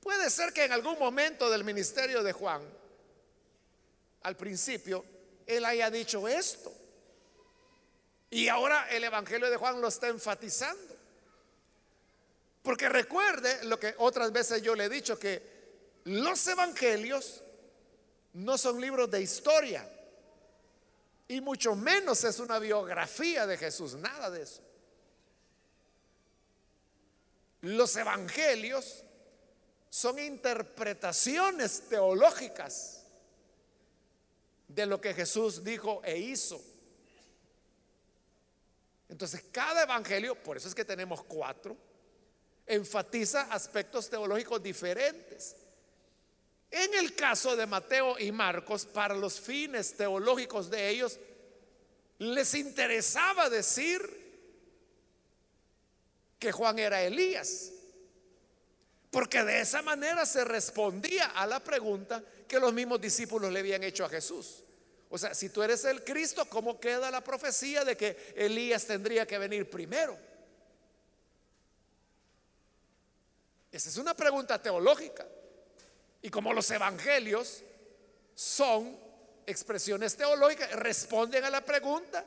Puede 0.00 0.30
ser 0.30 0.52
que 0.52 0.64
en 0.64 0.72
algún 0.72 0.98
momento 0.98 1.50
del 1.50 1.64
ministerio 1.64 2.22
de 2.22 2.32
Juan, 2.32 2.62
al 4.22 4.36
principio, 4.36 5.04
él 5.46 5.64
haya 5.64 5.90
dicho 5.90 6.28
esto. 6.28 6.72
Y 8.30 8.48
ahora 8.48 8.88
el 8.90 9.04
Evangelio 9.04 9.48
de 9.50 9.56
Juan 9.56 9.80
lo 9.80 9.88
está 9.88 10.08
enfatizando. 10.08 10.96
Porque 12.62 12.88
recuerde 12.88 13.64
lo 13.64 13.78
que 13.78 13.94
otras 13.98 14.32
veces 14.32 14.62
yo 14.62 14.74
le 14.74 14.86
he 14.86 14.88
dicho, 14.88 15.18
que 15.18 15.40
los 16.04 16.46
evangelios 16.48 17.42
no 18.36 18.58
son 18.58 18.80
libros 18.80 19.10
de 19.10 19.22
historia. 19.22 19.88
Y 21.26 21.40
mucho 21.40 21.74
menos 21.74 22.22
es 22.22 22.38
una 22.38 22.58
biografía 22.58 23.46
de 23.46 23.56
Jesús, 23.56 23.94
nada 23.94 24.30
de 24.30 24.42
eso. 24.42 24.62
Los 27.62 27.96
evangelios 27.96 29.02
son 29.88 30.18
interpretaciones 30.18 31.88
teológicas 31.88 33.04
de 34.68 34.84
lo 34.84 35.00
que 35.00 35.14
Jesús 35.14 35.64
dijo 35.64 36.02
e 36.04 36.18
hizo. 36.18 36.62
Entonces, 39.08 39.44
cada 39.50 39.84
evangelio, 39.84 40.40
por 40.42 40.58
eso 40.58 40.68
es 40.68 40.74
que 40.74 40.84
tenemos 40.84 41.24
cuatro, 41.24 41.74
enfatiza 42.66 43.42
aspectos 43.50 44.10
teológicos 44.10 44.62
diferentes. 44.62 45.56
En 46.70 46.94
el 46.94 47.14
caso 47.14 47.56
de 47.56 47.66
Mateo 47.66 48.18
y 48.18 48.32
Marcos, 48.32 48.86
para 48.86 49.14
los 49.14 49.40
fines 49.40 49.96
teológicos 49.96 50.68
de 50.68 50.88
ellos, 50.88 51.18
les 52.18 52.54
interesaba 52.54 53.48
decir 53.48 54.26
que 56.38 56.52
Juan 56.52 56.78
era 56.78 57.02
Elías, 57.02 57.72
porque 59.10 59.42
de 59.44 59.60
esa 59.60 59.82
manera 59.82 60.26
se 60.26 60.44
respondía 60.44 61.26
a 61.26 61.46
la 61.46 61.60
pregunta 61.60 62.22
que 62.46 62.60
los 62.60 62.72
mismos 62.72 63.00
discípulos 63.00 63.52
le 63.52 63.60
habían 63.60 63.82
hecho 63.82 64.04
a 64.04 64.08
Jesús. 64.08 64.62
O 65.08 65.16
sea, 65.16 65.34
si 65.34 65.48
tú 65.50 65.62
eres 65.62 65.84
el 65.84 66.04
Cristo, 66.04 66.46
¿cómo 66.46 66.80
queda 66.80 67.10
la 67.10 67.22
profecía 67.22 67.84
de 67.84 67.96
que 67.96 68.34
Elías 68.36 68.86
tendría 68.86 69.26
que 69.26 69.38
venir 69.38 69.70
primero? 69.70 70.18
Esa 73.70 73.88
es 73.88 73.96
una 73.96 74.14
pregunta 74.14 74.60
teológica. 74.60 75.26
Y 76.26 76.28
como 76.28 76.52
los 76.52 76.68
evangelios 76.72 77.62
son 78.34 78.98
expresiones 79.46 80.16
teológicas, 80.16 80.72
responden 80.72 81.44
a 81.44 81.50
la 81.50 81.64
pregunta 81.64 82.26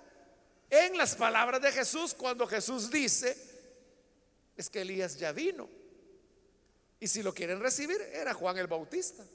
en 0.69 0.97
las 0.97 1.15
palabras 1.15 1.61
de 1.61 1.69
Jesús 1.73 2.13
cuando 2.13 2.47
Jesús 2.47 2.89
dice, 2.89 3.35
es 4.55 4.69
que 4.69 4.83
Elías 4.83 5.17
ya 5.17 5.33
vino. 5.33 5.67
Y 7.01 7.09
si 7.09 7.21
lo 7.21 7.33
quieren 7.33 7.59
recibir, 7.59 7.99
era 8.13 8.33
Juan 8.33 8.57
el 8.57 8.67
Bautista. 8.67 9.25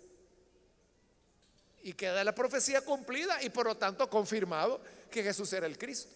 Y 1.82 1.92
queda 1.92 2.24
la 2.24 2.34
profecía 2.34 2.80
cumplida 2.80 3.42
y 3.42 3.50
por 3.50 3.66
lo 3.66 3.76
tanto 3.76 4.08
confirmado 4.08 4.80
que 5.10 5.22
Jesús 5.22 5.52
era 5.52 5.66
el 5.66 5.76
Cristo. 5.76 6.14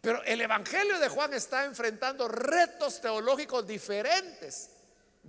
Pero 0.00 0.20
el 0.24 0.40
Evangelio 0.40 0.98
de 0.98 1.08
Juan 1.08 1.32
está 1.32 1.64
enfrentando 1.64 2.26
retos 2.26 3.00
teológicos 3.00 3.64
diferentes 3.64 4.70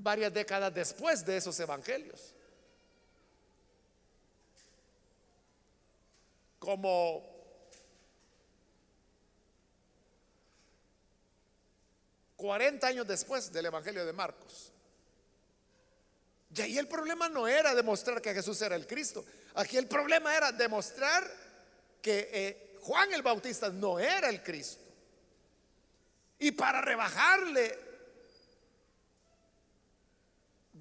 varias 0.02 0.34
décadas 0.34 0.74
después 0.74 1.26
de 1.26 1.38
esos 1.38 1.60
evangelios. 1.60 2.34
Como 6.60 7.24
cuarenta 12.36 12.88
años 12.88 13.08
después 13.08 13.52
del 13.52 13.66
evangelio 13.66 14.06
de 14.06 14.14
Marcos. 14.14 14.72
Y 16.56 16.62
ahí 16.62 16.78
el 16.78 16.88
problema 16.88 17.30
no 17.30 17.48
era 17.48 17.76
demostrar 17.76 18.22
que 18.22 18.34
Jesús 18.34 18.62
era 18.62 18.76
el 18.76 18.88
Cristo. 18.88 19.24
Aquí 19.56 19.78
el 19.78 19.88
problema 19.88 20.36
era 20.36 20.52
demostrar 20.52 21.24
que 22.02 22.30
eh, 22.32 22.76
Juan 22.82 23.14
el 23.14 23.22
Bautista 23.22 23.70
no 23.70 24.00
era 24.00 24.30
el 24.30 24.42
Cristo. 24.42 24.82
Y 26.40 26.52
para 26.52 26.82
rebajarle 26.82 27.89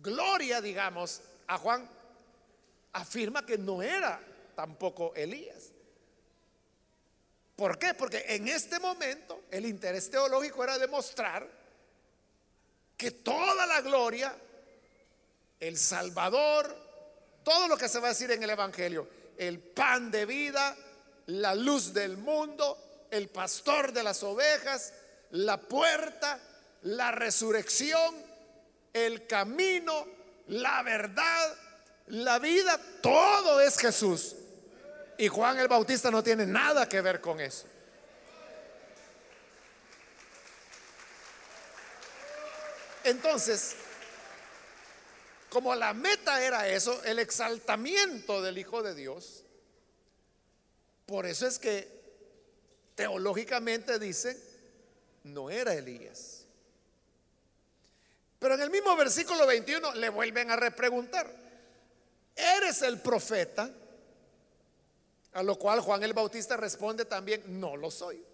gloria, 0.02 0.60
digamos, 0.60 1.22
a 1.46 1.58
Juan, 1.58 1.88
afirma 2.92 3.44
que 3.44 3.58
no 3.58 3.82
era 3.82 4.20
tampoco 4.54 5.14
Elías. 5.14 5.72
¿Por 7.56 7.78
qué? 7.78 7.94
Porque 7.94 8.24
en 8.28 8.48
este 8.48 8.78
momento 8.78 9.44
el 9.50 9.66
interés 9.66 10.10
teológico 10.10 10.62
era 10.62 10.78
demostrar 10.78 11.48
que 12.96 13.10
toda 13.10 13.66
la 13.66 13.80
gloria, 13.80 14.34
el 15.58 15.76
Salvador, 15.76 16.76
todo 17.42 17.66
lo 17.66 17.76
que 17.76 17.88
se 17.88 17.98
va 17.98 18.06
a 18.06 18.10
decir 18.10 18.30
en 18.30 18.42
el 18.42 18.50
Evangelio, 18.50 19.08
el 19.36 19.60
pan 19.60 20.10
de 20.10 20.26
vida, 20.26 20.76
la 21.26 21.54
luz 21.54 21.92
del 21.92 22.16
mundo, 22.16 23.06
el 23.10 23.28
pastor 23.28 23.92
de 23.92 24.02
las 24.02 24.22
ovejas, 24.22 24.92
la 25.30 25.60
puerta, 25.60 26.40
la 26.82 27.10
resurrección, 27.10 28.27
el 28.92 29.26
camino, 29.26 30.06
la 30.48 30.82
verdad, 30.82 31.56
la 32.08 32.38
vida, 32.38 32.80
todo 33.02 33.60
es 33.60 33.78
Jesús. 33.78 34.34
Y 35.18 35.28
Juan 35.28 35.58
el 35.58 35.68
Bautista 35.68 36.10
no 36.10 36.22
tiene 36.22 36.46
nada 36.46 36.88
que 36.88 37.00
ver 37.00 37.20
con 37.20 37.40
eso. 37.40 37.66
Entonces, 43.04 43.74
como 45.48 45.74
la 45.74 45.94
meta 45.94 46.42
era 46.42 46.68
eso, 46.68 47.02
el 47.04 47.18
exaltamiento 47.18 48.42
del 48.42 48.58
Hijo 48.58 48.82
de 48.82 48.94
Dios, 48.94 49.44
por 51.06 51.24
eso 51.24 51.46
es 51.46 51.58
que 51.58 51.88
teológicamente 52.94 53.98
dicen, 53.98 54.38
no 55.24 55.48
era 55.50 55.72
Elías. 55.74 56.37
Pero 58.38 58.54
en 58.54 58.60
el 58.60 58.70
mismo 58.70 58.94
versículo 58.96 59.46
21 59.46 59.94
le 59.94 60.08
vuelven 60.10 60.50
a 60.50 60.56
repreguntar, 60.56 61.28
¿eres 62.36 62.82
el 62.82 63.00
profeta? 63.00 63.68
A 65.32 65.42
lo 65.42 65.56
cual 65.56 65.80
Juan 65.80 66.02
el 66.02 66.12
Bautista 66.12 66.56
responde 66.56 67.04
también, 67.04 67.60
no 67.60 67.76
lo 67.76 67.90
soy. 67.90 68.24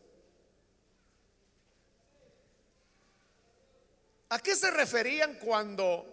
¿A 4.29 4.39
qué 4.41 4.57
se 4.57 4.71
referían 4.71 5.35
cuando 5.35 6.07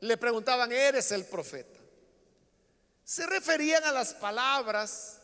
le 0.00 0.16
preguntaban, 0.16 0.72
¿eres 0.72 1.12
el 1.12 1.24
profeta? 1.26 1.78
Se 3.04 3.26
referían 3.26 3.84
a 3.84 3.92
las 3.92 4.14
palabras 4.14 5.20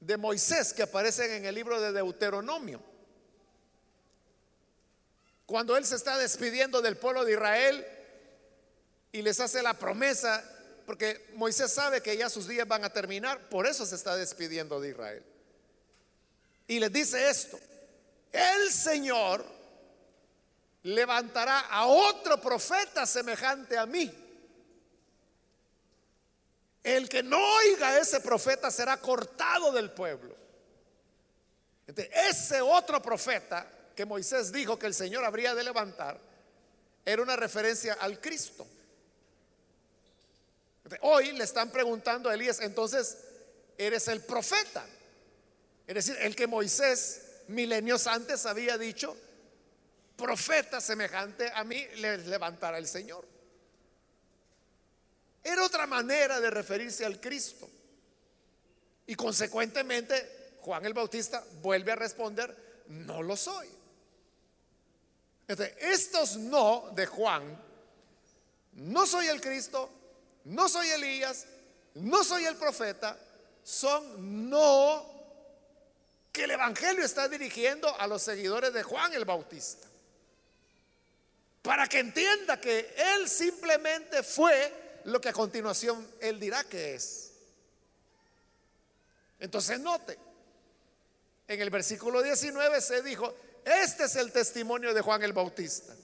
de 0.00 0.16
Moisés 0.16 0.72
que 0.72 0.82
aparecen 0.82 1.30
en 1.32 1.44
el 1.44 1.54
libro 1.54 1.80
de 1.80 1.92
Deuteronomio. 1.92 2.80
Cuando 5.50 5.76
él 5.76 5.84
se 5.84 5.96
está 5.96 6.16
despidiendo 6.16 6.80
del 6.80 6.96
pueblo 6.96 7.24
de 7.24 7.32
Israel 7.32 7.84
y 9.10 9.20
les 9.20 9.40
hace 9.40 9.64
la 9.64 9.74
promesa, 9.74 10.44
porque 10.86 11.28
Moisés 11.34 11.72
sabe 11.72 12.00
que 12.00 12.16
ya 12.16 12.30
sus 12.30 12.46
días 12.46 12.68
van 12.68 12.84
a 12.84 12.92
terminar, 12.92 13.48
por 13.48 13.66
eso 13.66 13.84
se 13.84 13.96
está 13.96 14.14
despidiendo 14.14 14.80
de 14.80 14.90
Israel. 14.90 15.24
Y 16.68 16.78
les 16.78 16.92
dice 16.92 17.28
esto, 17.28 17.58
el 18.30 18.70
Señor 18.70 19.44
levantará 20.84 21.58
a 21.62 21.86
otro 21.86 22.40
profeta 22.40 23.04
semejante 23.04 23.76
a 23.76 23.86
mí. 23.86 24.08
El 26.84 27.08
que 27.08 27.24
no 27.24 27.44
oiga 27.56 27.88
a 27.88 27.98
ese 27.98 28.20
profeta 28.20 28.70
será 28.70 28.98
cortado 28.98 29.72
del 29.72 29.90
pueblo. 29.90 30.32
ese 31.88 32.60
otro 32.60 33.02
profeta 33.02 33.66
que 34.00 34.06
Moisés 34.06 34.50
dijo 34.50 34.78
que 34.78 34.86
el 34.86 34.94
Señor 34.94 35.26
habría 35.26 35.54
de 35.54 35.62
levantar 35.62 36.18
era 37.04 37.20
una 37.20 37.36
referencia 37.36 37.92
al 38.00 38.18
Cristo. 38.18 38.66
Hoy 41.02 41.32
le 41.32 41.44
están 41.44 41.70
preguntando 41.70 42.30
a 42.30 42.34
Elías, 42.34 42.60
entonces, 42.60 43.18
eres 43.76 44.08
el 44.08 44.22
profeta. 44.22 44.86
Es 45.86 45.94
decir, 45.94 46.16
el 46.18 46.34
que 46.34 46.46
Moisés 46.46 47.42
milenios 47.48 48.06
antes 48.06 48.46
había 48.46 48.78
dicho, 48.78 49.14
profeta 50.16 50.80
semejante 50.80 51.52
a 51.54 51.62
mí 51.62 51.86
le 51.96 52.16
levantará 52.24 52.78
el 52.78 52.88
Señor. 52.88 53.28
Era 55.44 55.62
otra 55.62 55.86
manera 55.86 56.40
de 56.40 56.48
referirse 56.48 57.04
al 57.04 57.20
Cristo. 57.20 57.68
Y 59.06 59.14
consecuentemente, 59.14 60.54
Juan 60.62 60.86
el 60.86 60.94
Bautista 60.94 61.44
vuelve 61.60 61.92
a 61.92 61.96
responder, 61.96 62.84
no 62.88 63.22
lo 63.22 63.36
soy 63.36 63.79
estos 65.80 66.36
no 66.36 66.90
de 66.92 67.06
Juan, 67.06 67.60
no 68.72 69.06
soy 69.06 69.26
el 69.26 69.40
Cristo, 69.40 69.90
no 70.44 70.68
soy 70.68 70.88
Elías, 70.88 71.46
no 71.94 72.22
soy 72.24 72.44
el 72.44 72.56
profeta, 72.56 73.18
son 73.62 74.48
no 74.48 75.10
que 76.32 76.44
el 76.44 76.52
Evangelio 76.52 77.04
está 77.04 77.28
dirigiendo 77.28 77.94
a 77.98 78.06
los 78.06 78.22
seguidores 78.22 78.72
de 78.72 78.82
Juan 78.82 79.12
el 79.12 79.24
Bautista. 79.24 79.88
Para 81.62 81.86
que 81.86 81.98
entienda 81.98 82.60
que 82.60 82.94
Él 82.96 83.28
simplemente 83.28 84.22
fue 84.22 85.00
lo 85.04 85.20
que 85.20 85.28
a 85.28 85.32
continuación 85.32 86.08
Él 86.20 86.38
dirá 86.38 86.64
que 86.64 86.94
es. 86.94 87.32
Entonces 89.40 89.80
note, 89.80 90.18
en 91.48 91.60
el 91.60 91.70
versículo 91.70 92.22
19 92.22 92.80
se 92.80 93.02
dijo, 93.02 93.34
este 93.64 94.04
es 94.04 94.16
el 94.16 94.32
testimonio 94.32 94.94
de 94.94 95.00
Juan 95.00 95.22
el 95.22 95.32
Bautista. 95.32 95.94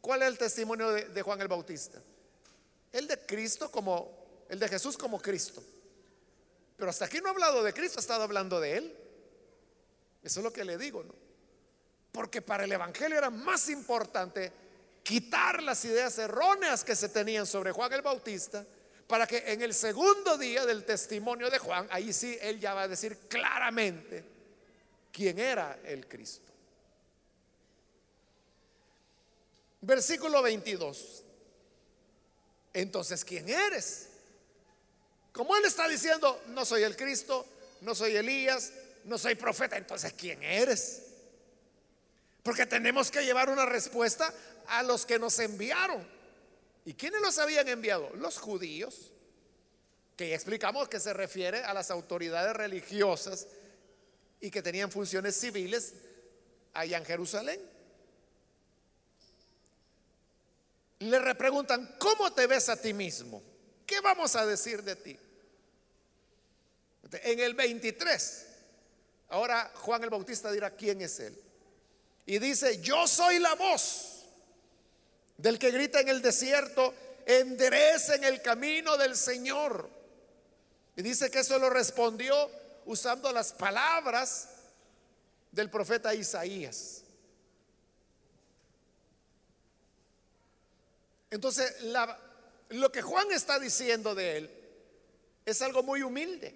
¿Cuál 0.00 0.22
es 0.22 0.28
el 0.28 0.38
testimonio 0.38 0.90
de, 0.90 1.22
Juan 1.22 1.40
el 1.40 1.48
Bautista? 1.48 2.00
El 2.90 3.06
de 3.06 3.18
Cristo 3.24 3.70
como, 3.70 4.44
el 4.48 4.58
de 4.58 4.68
Jesús 4.68 4.96
como 4.98 5.20
Cristo. 5.20 5.62
Pero 6.76 6.90
hasta 6.90 7.04
aquí 7.04 7.20
no 7.20 7.28
ha 7.28 7.30
hablado 7.30 7.62
de 7.62 7.72
Cristo, 7.72 7.98
ha 7.98 8.00
estado 8.00 8.24
hablando 8.24 8.60
de 8.60 8.76
Él. 8.78 8.96
Eso 10.22 10.40
es 10.40 10.44
lo 10.44 10.52
que 10.52 10.64
le 10.64 10.76
digo, 10.76 11.02
¿no? 11.04 11.14
Porque 12.10 12.42
para 12.42 12.64
el 12.64 12.72
Evangelio 12.72 13.16
era 13.16 13.30
más 13.30 13.68
importante 13.68 14.52
quitar 15.02 15.62
las 15.62 15.84
ideas 15.84 16.18
erróneas 16.18 16.84
que 16.84 16.94
se 16.94 17.08
tenían 17.08 17.46
sobre 17.46 17.72
Juan 17.72 17.92
el 17.92 18.02
Bautista, 18.02 18.64
para 19.06 19.26
que 19.26 19.52
en 19.52 19.62
el 19.62 19.74
segundo 19.74 20.38
día 20.38 20.64
del 20.64 20.84
testimonio 20.84 21.50
de 21.50 21.58
Juan, 21.58 21.86
ahí 21.90 22.12
sí 22.12 22.36
él 22.40 22.60
ya 22.60 22.74
va 22.74 22.82
a 22.82 22.88
decir 22.88 23.18
claramente 23.28 24.24
quién 25.12 25.38
era 25.38 25.78
el 25.84 26.06
Cristo. 26.06 26.51
Versículo 29.82 30.40
22. 30.42 31.24
Entonces, 32.72 33.24
¿quién 33.24 33.48
eres? 33.48 34.08
Como 35.32 35.56
él 35.56 35.64
está 35.64 35.88
diciendo, 35.88 36.40
no 36.48 36.64
soy 36.64 36.82
el 36.82 36.96
Cristo, 36.96 37.44
no 37.80 37.94
soy 37.94 38.16
Elías, 38.16 38.72
no 39.04 39.18
soy 39.18 39.34
profeta, 39.34 39.76
entonces, 39.76 40.12
¿quién 40.12 40.42
eres? 40.42 41.02
Porque 42.42 42.64
tenemos 42.66 43.10
que 43.10 43.24
llevar 43.24 43.50
una 43.50 43.66
respuesta 43.66 44.32
a 44.68 44.82
los 44.82 45.04
que 45.04 45.18
nos 45.18 45.38
enviaron. 45.38 46.06
¿Y 46.84 46.94
quiénes 46.94 47.20
los 47.20 47.38
habían 47.38 47.68
enviado? 47.68 48.10
Los 48.14 48.38
judíos, 48.38 49.12
que 50.16 50.28
ya 50.28 50.34
explicamos 50.34 50.88
que 50.88 51.00
se 51.00 51.12
refiere 51.12 51.64
a 51.64 51.74
las 51.74 51.90
autoridades 51.90 52.54
religiosas 52.54 53.46
y 54.40 54.50
que 54.50 54.62
tenían 54.62 54.90
funciones 54.90 55.36
civiles 55.36 55.94
allá 56.74 56.98
en 56.98 57.04
Jerusalén. 57.04 57.71
Le 61.02 61.18
repreguntan, 61.18 61.96
¿cómo 61.98 62.32
te 62.32 62.46
ves 62.46 62.68
a 62.68 62.76
ti 62.76 62.92
mismo? 62.92 63.42
¿Qué 63.86 64.00
vamos 64.00 64.36
a 64.36 64.46
decir 64.46 64.82
de 64.82 64.96
ti? 64.96 65.18
En 67.24 67.40
el 67.40 67.54
23, 67.54 68.46
ahora 69.28 69.70
Juan 69.74 70.02
el 70.04 70.10
Bautista 70.10 70.50
dirá, 70.50 70.70
¿quién 70.70 71.02
es 71.02 71.20
él? 71.20 71.38
Y 72.26 72.38
dice, 72.38 72.80
yo 72.80 73.06
soy 73.06 73.38
la 73.38 73.54
voz 73.54 74.26
del 75.36 75.58
que 75.58 75.70
grita 75.70 76.00
en 76.00 76.08
el 76.08 76.22
desierto, 76.22 76.94
enderecen 77.26 78.24
el 78.24 78.40
camino 78.40 78.96
del 78.96 79.16
Señor. 79.16 79.90
Y 80.96 81.02
dice 81.02 81.30
que 81.30 81.40
eso 81.40 81.58
lo 81.58 81.68
respondió 81.68 82.50
usando 82.84 83.32
las 83.32 83.52
palabras 83.52 84.48
del 85.50 85.68
profeta 85.68 86.14
Isaías. 86.14 87.01
Entonces, 91.32 91.74
lo 92.68 92.92
que 92.92 93.00
Juan 93.00 93.32
está 93.32 93.58
diciendo 93.58 94.14
de 94.14 94.36
él 94.36 94.50
es 95.46 95.62
algo 95.62 95.82
muy 95.82 96.02
humilde. 96.02 96.54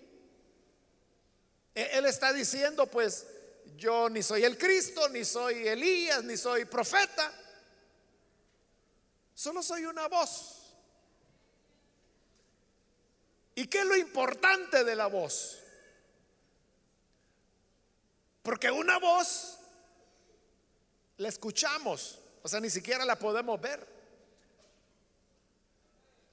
E, 1.75 1.97
él 1.97 2.05
está 2.05 2.31
diciendo, 2.35 2.87
pues, 2.87 3.27
yo 3.79 4.11
ni 4.11 4.23
soy 4.23 4.45
el 4.45 4.59
Cristo, 4.59 5.09
ni 5.09 5.25
soy 5.25 5.67
Elías, 5.67 6.23
ni 6.25 6.37
soy 6.37 6.67
profeta. 6.67 7.33
Solo 9.35 9.63
soy 9.63 9.87
una 9.87 10.09
voz. 10.09 10.75
¿Y 13.55 13.67
qué 13.67 13.79
es 13.79 13.87
lo 13.87 13.97
importante 13.97 14.85
de 14.85 14.95
la 14.95 15.07
voz? 15.07 15.59
Porque 18.43 18.71
una 18.71 18.99
voz 18.99 19.57
la 21.17 21.31
escuchamos, 21.31 22.19
o 22.43 22.49
sea, 22.49 22.61
ni 22.61 22.69
siquiera 22.69 23.07
la 23.07 23.19
podemos 23.19 23.59
ver. 23.59 23.96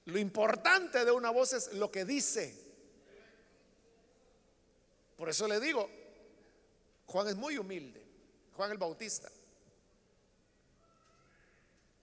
Lo 0.06 0.20
importante 0.20 1.06
de 1.06 1.12
una 1.12 1.30
voz 1.30 1.54
es 1.54 1.74
lo 1.74 1.92
que 1.92 2.06
dice. 2.06 2.54
Por 5.16 5.30
eso 5.30 5.48
le 5.48 5.60
digo, 5.60 5.90
Juan 7.06 7.28
es 7.28 7.36
muy 7.36 7.58
humilde, 7.58 8.04
Juan 8.56 8.72
el 8.72 8.78
Bautista. 8.78 9.30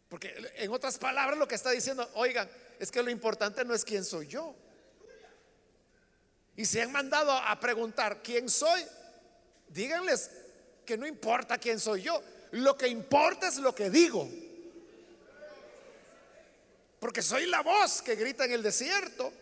Porque 0.09 0.35
en 0.57 0.73
otras 0.73 0.99
palabras 0.99 1.39
lo 1.39 1.47
que 1.47 1.55
está 1.55 1.71
diciendo, 1.71 2.09
oigan, 2.15 2.51
es 2.79 2.91
que 2.91 3.03
lo 3.03 3.11
importante 3.11 3.65
no 3.65 3.75
es 3.75 3.85
quién 3.85 4.05
soy 4.05 4.27
yo. 4.27 4.55
Y 6.57 6.65
si 6.65 6.81
han 6.81 6.91
mandado 6.91 7.33
a 7.33 7.59
preguntar 7.61 8.23
quién 8.23 8.49
soy, 8.49 8.85
díganles 9.69 10.31
que 10.85 10.99
no 10.99 11.07
importa 11.07 11.59
quién 11.59 11.79
soy 11.79 12.03
yo, 12.03 12.23
lo 12.53 12.77
que 12.77 12.89
importa 12.89 13.49
es 13.49 13.59
lo 13.59 13.75
que 13.75 13.91
digo. 13.91 14.29
Porque 17.01 17.23
soy 17.23 17.47
la 17.47 17.63
voz 17.63 18.03
que 18.03 18.15
grita 18.15 18.45
en 18.45 18.53
el 18.53 18.63
desierto. 18.63 19.33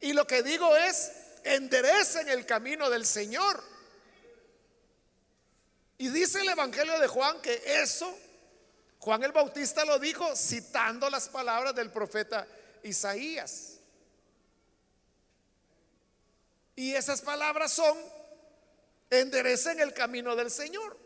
Y 0.00 0.12
lo 0.14 0.26
que 0.26 0.42
digo 0.42 0.74
es, 0.76 1.12
enderecen 1.44 2.28
el 2.28 2.46
camino 2.46 2.88
del 2.88 3.04
Señor. 3.04 3.62
Y 5.98 6.08
dice 6.08 6.40
el 6.40 6.48
Evangelio 6.48 6.98
de 6.98 7.08
Juan 7.08 7.42
que 7.42 7.60
eso, 7.82 8.16
Juan 9.00 9.22
el 9.24 9.32
Bautista 9.32 9.84
lo 9.84 9.98
dijo 9.98 10.34
citando 10.34 11.10
las 11.10 11.28
palabras 11.28 11.74
del 11.74 11.90
profeta 11.90 12.46
Isaías. 12.84 13.78
Y 16.76 16.94
esas 16.94 17.20
palabras 17.20 17.72
son, 17.72 17.98
enderecen 19.10 19.80
el 19.80 19.92
camino 19.92 20.36
del 20.36 20.50
Señor. 20.50 20.99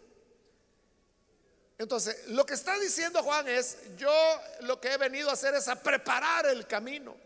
Entonces, 1.78 2.28
lo 2.28 2.46
que 2.46 2.54
está 2.54 2.78
diciendo 2.78 3.22
Juan 3.22 3.48
es, 3.48 3.78
yo 3.96 4.12
lo 4.60 4.80
que 4.80 4.92
he 4.92 4.96
venido 4.96 5.28
a 5.30 5.32
hacer 5.32 5.54
es 5.54 5.66
a 5.68 5.82
preparar 5.82 6.46
el 6.46 6.66
camino 6.66 7.16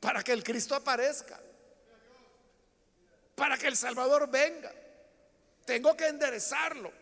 para 0.00 0.22
que 0.22 0.32
el 0.32 0.44
Cristo 0.44 0.74
aparezca, 0.74 1.40
para 3.34 3.56
que 3.56 3.68
el 3.68 3.76
Salvador 3.76 4.28
venga. 4.30 4.72
Tengo 5.64 5.96
que 5.96 6.06
enderezarlo. 6.06 6.92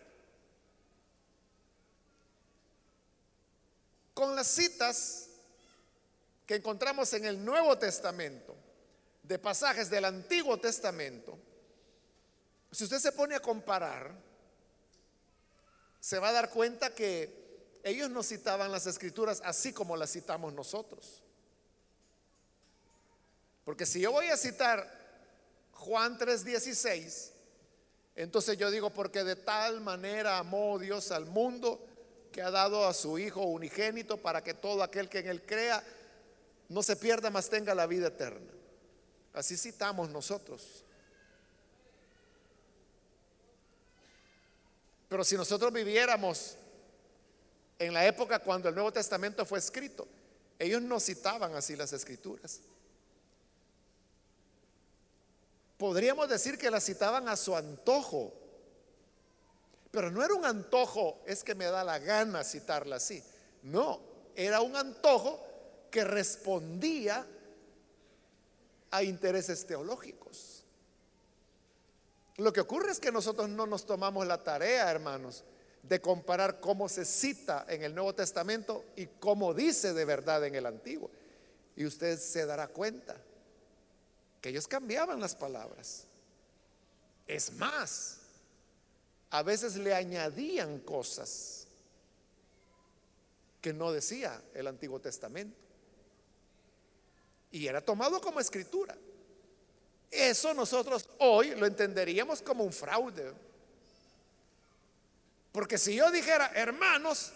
Con 4.15 4.35
las 4.35 4.47
citas 4.47 5.29
que 6.47 6.55
encontramos 6.55 7.13
en 7.13 7.25
el 7.27 7.45
Nuevo 7.45 7.77
Testamento, 7.77 8.57
de 9.23 9.39
pasajes 9.39 9.91
del 9.91 10.05
Antiguo 10.05 10.59
Testamento, 10.59 11.37
si 12.71 12.85
usted 12.85 12.99
se 12.99 13.13
pone 13.13 13.35
a 13.35 13.41
comparar, 13.41 14.26
se 16.07 16.21
va 16.21 16.29
a 16.29 16.33
dar 16.33 16.51
cuenta 16.51 16.95
que 16.95 17.81
ellos 17.83 18.09
no 18.11 18.23
citaban 18.23 18.71
las 18.71 18.87
escrituras 18.87 19.43
así 19.45 19.73
como 19.73 19.97
las 19.97 20.13
citamos 20.13 20.53
nosotros. 20.53 21.21
Porque 23.65 23.85
si 23.85 23.99
yo 23.99 24.13
voy 24.13 24.29
a 24.29 24.37
citar 24.37 24.89
Juan 25.73 26.17
3:16, 26.17 27.33
entonces 28.15 28.57
yo 28.57 28.71
digo, 28.71 28.91
porque 28.91 29.25
de 29.25 29.35
tal 29.35 29.81
manera 29.81 30.39
amó 30.39 30.79
Dios 30.79 31.11
al 31.11 31.27
mundo 31.27 31.85
que 32.31 32.41
ha 32.41 32.53
dado 32.53 32.87
a 32.87 32.95
su 32.95 33.19
Hijo 33.19 33.43
unigénito 33.43 34.17
para 34.17 34.45
que 34.45 34.55
todo 34.55 34.85
aquel 34.85 35.09
que 35.09 35.19
en 35.19 35.27
él 35.27 35.43
crea 35.45 35.83
no 36.69 36.85
se 36.85 36.95
pierda, 36.95 37.31
mas 37.31 37.51
tenga 37.51 37.75
la 37.75 37.89
vida 37.89 38.07
eterna. 38.07 38.53
Así 39.33 39.57
citamos 39.57 40.09
nosotros. 40.11 40.86
Pero 45.09 45.25
si 45.25 45.37
nosotros 45.37 45.73
viviéramos 45.73 46.57
en 47.79 47.95
la 47.95 48.07
época 48.07 48.39
cuando 48.39 48.69
el 48.69 48.75
Nuevo 48.75 48.93
Testamento 48.93 49.45
fue 49.45 49.59
escrito, 49.59 50.07
ellos 50.59 50.83
no 50.83 50.99
citaban 50.99 51.55
así 51.55 51.77
las 51.77 51.93
escrituras. 51.93 52.61
Podríamos 55.77 56.29
decir 56.29 56.57
que 56.57 56.71
las 56.71 56.85
citaban 56.85 57.29
a 57.29 57.37
su 57.37 57.55
antojo, 57.55 58.33
pero 59.91 60.11
no 60.11 60.25
era 60.25 60.35
un 60.35 60.47
antojo, 60.47 61.23
es 61.27 61.45
que 61.45 61.55
me 61.55 61.67
da 61.67 61.85
la 61.85 61.99
gana 61.99 62.43
citarla 62.45 62.97
así. 62.97 63.23
No, 63.63 64.01
era 64.35 64.61
un 64.63 64.75
antojo 64.75 65.45
que 65.91 66.05
respondía 66.05 67.27
a 68.91 69.03
intereses 69.03 69.67
teológicos. 69.67 70.56
Lo 72.39 72.53
que 72.53 72.61
ocurre 72.61 72.93
es 72.93 73.01
que 73.01 73.11
nosotros 73.11 73.49
no 73.49 73.67
nos 73.67 73.87
tomamos 73.87 74.27
la 74.27 74.43
tarea, 74.43 74.91
hermanos, 74.91 75.45
de 75.83 76.01
comparar 76.01 76.61
cómo 76.61 76.89
se 76.89 77.05
cita 77.05 77.65
en 77.69 77.83
el 77.83 77.95
Nuevo 77.95 78.15
Testamento 78.15 78.85
y 78.97 79.07
cómo 79.07 79.55
dice 79.55 79.95
de 79.95 80.05
verdad 80.05 80.45
en 80.45 80.55
el 80.55 80.67
Antiguo. 80.67 81.11
Y 81.77 81.87
usted 81.87 82.19
se 82.19 82.45
dará 82.45 82.69
cuenta 82.69 83.17
que 84.41 84.51
ellos 84.51 84.69
cambiaban 84.69 85.21
las 85.21 85.35
palabras. 85.35 86.05
Es 87.27 87.53
más, 87.55 88.19
a 89.31 89.43
veces 89.43 89.77
le 89.77 89.95
añadían 89.95 90.81
cosas 90.81 91.67
que 93.61 93.73
no 93.73 93.93
decía 93.93 94.43
el 94.55 94.67
Antiguo 94.67 95.01
Testamento. 95.01 95.57
Y 97.51 97.67
era 97.67 97.81
tomado 97.81 98.21
como 98.21 98.41
escritura. 98.41 98.97
Eso 100.11 100.55
nosotros 100.55 101.09
hoy 101.19 101.55
lo 101.55 101.67
entenderíamos 101.67 102.43
como 102.43 102.65
un 102.65 102.73
fraude. 102.73 103.33
Porque 105.53 105.79
si 105.79 105.95
yo 105.95 106.11
dijera, 106.11 106.53
hermanos, 106.55 107.33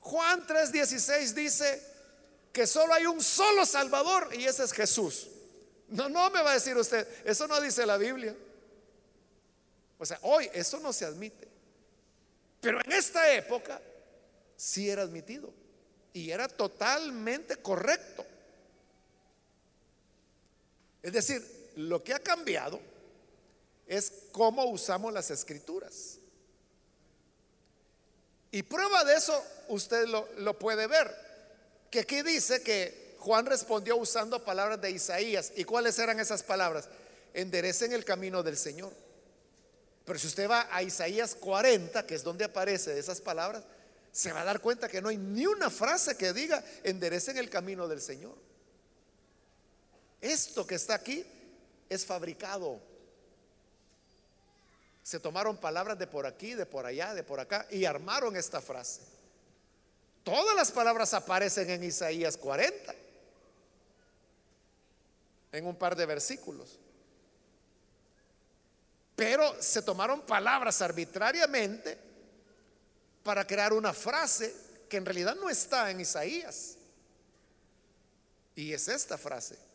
Juan 0.00 0.46
3:16 0.46 1.34
dice 1.34 1.82
que 2.52 2.66
solo 2.66 2.94
hay 2.94 3.06
un 3.06 3.22
solo 3.22 3.64
Salvador 3.64 4.30
y 4.34 4.44
ese 4.44 4.64
es 4.64 4.72
Jesús. 4.72 5.28
No, 5.88 6.08
no 6.08 6.30
me 6.30 6.42
va 6.42 6.50
a 6.50 6.54
decir 6.54 6.76
usted, 6.76 7.06
eso 7.24 7.46
no 7.48 7.60
dice 7.60 7.86
la 7.86 7.96
Biblia. 7.96 8.34
O 9.98 10.06
sea, 10.06 10.18
hoy 10.22 10.48
eso 10.52 10.78
no 10.80 10.92
se 10.92 11.04
admite. 11.04 11.48
Pero 12.60 12.80
en 12.84 12.92
esta 12.92 13.32
época 13.32 13.80
sí 14.56 14.88
era 14.90 15.02
admitido 15.02 15.52
y 16.12 16.30
era 16.30 16.48
totalmente 16.48 17.56
correcto. 17.56 18.26
Es 21.02 21.12
decir, 21.12 21.57
lo 21.78 22.02
que 22.02 22.12
ha 22.12 22.18
cambiado 22.18 22.80
es 23.86 24.12
cómo 24.32 24.64
usamos 24.64 25.12
las 25.12 25.30
escrituras. 25.30 26.18
Y 28.50 28.64
prueba 28.64 29.04
de 29.04 29.14
eso 29.14 29.44
usted 29.68 30.06
lo, 30.08 30.58
puede 30.58 30.88
ver, 30.88 31.14
que 31.88 32.00
aquí 32.00 32.22
dice 32.22 32.62
que 32.62 33.14
Juan 33.20 33.46
respondió 33.46 33.96
usando 33.96 34.44
palabras 34.44 34.80
de 34.80 34.90
Isaías. 34.90 35.52
¿Y 35.54 35.62
cuáles 35.62 35.96
eran 36.00 36.18
esas 36.18 36.42
palabras? 36.42 36.88
Enderecen 37.32 37.92
el 37.92 38.04
camino 38.04 38.42
del 38.42 38.56
Señor. 38.56 38.92
Pero 40.04 40.18
si 40.18 40.26
usted 40.26 40.50
va 40.50 40.66
a 40.72 40.82
Isaías 40.82 41.36
40, 41.36 42.04
que 42.06 42.16
es 42.16 42.24
donde 42.24 42.44
aparecen 42.44 42.98
esas 42.98 43.20
palabras, 43.20 43.62
se 44.10 44.32
va 44.32 44.40
a 44.40 44.44
dar 44.44 44.60
cuenta 44.60 44.88
que 44.88 45.00
no 45.00 45.10
hay 45.10 45.16
ni 45.16 45.46
una 45.46 45.70
frase 45.70 46.16
que 46.16 46.32
diga 46.32 46.64
enderecen 46.82 47.38
el 47.38 47.48
camino 47.48 47.86
del 47.86 48.00
Señor. 48.00 48.34
Esto 50.20 50.66
que 50.66 50.74
está 50.74 50.94
aquí 50.94 51.24
es 51.88 52.04
fabricado. 52.04 52.80
Se 55.02 55.18
tomaron 55.18 55.56
palabras 55.56 55.98
de 55.98 56.06
por 56.06 56.26
aquí, 56.26 56.54
de 56.54 56.66
por 56.66 56.84
allá, 56.84 57.14
de 57.14 57.22
por 57.22 57.40
acá 57.40 57.66
y 57.70 57.84
armaron 57.84 58.36
esta 58.36 58.60
frase. 58.60 59.02
Todas 60.22 60.54
las 60.54 60.70
palabras 60.70 61.14
aparecen 61.14 61.70
en 61.70 61.82
Isaías 61.84 62.36
40, 62.36 62.94
en 65.52 65.66
un 65.66 65.76
par 65.76 65.96
de 65.96 66.04
versículos. 66.04 66.78
Pero 69.16 69.60
se 69.62 69.80
tomaron 69.80 70.20
palabras 70.20 70.82
arbitrariamente 70.82 71.98
para 73.22 73.46
crear 73.46 73.72
una 73.72 73.94
frase 73.94 74.54
que 74.88 74.98
en 74.98 75.06
realidad 75.06 75.34
no 75.36 75.48
está 75.48 75.90
en 75.90 76.00
Isaías. 76.00 76.76
Y 78.54 78.72
es 78.72 78.88
esta 78.88 79.16
frase 79.16 79.67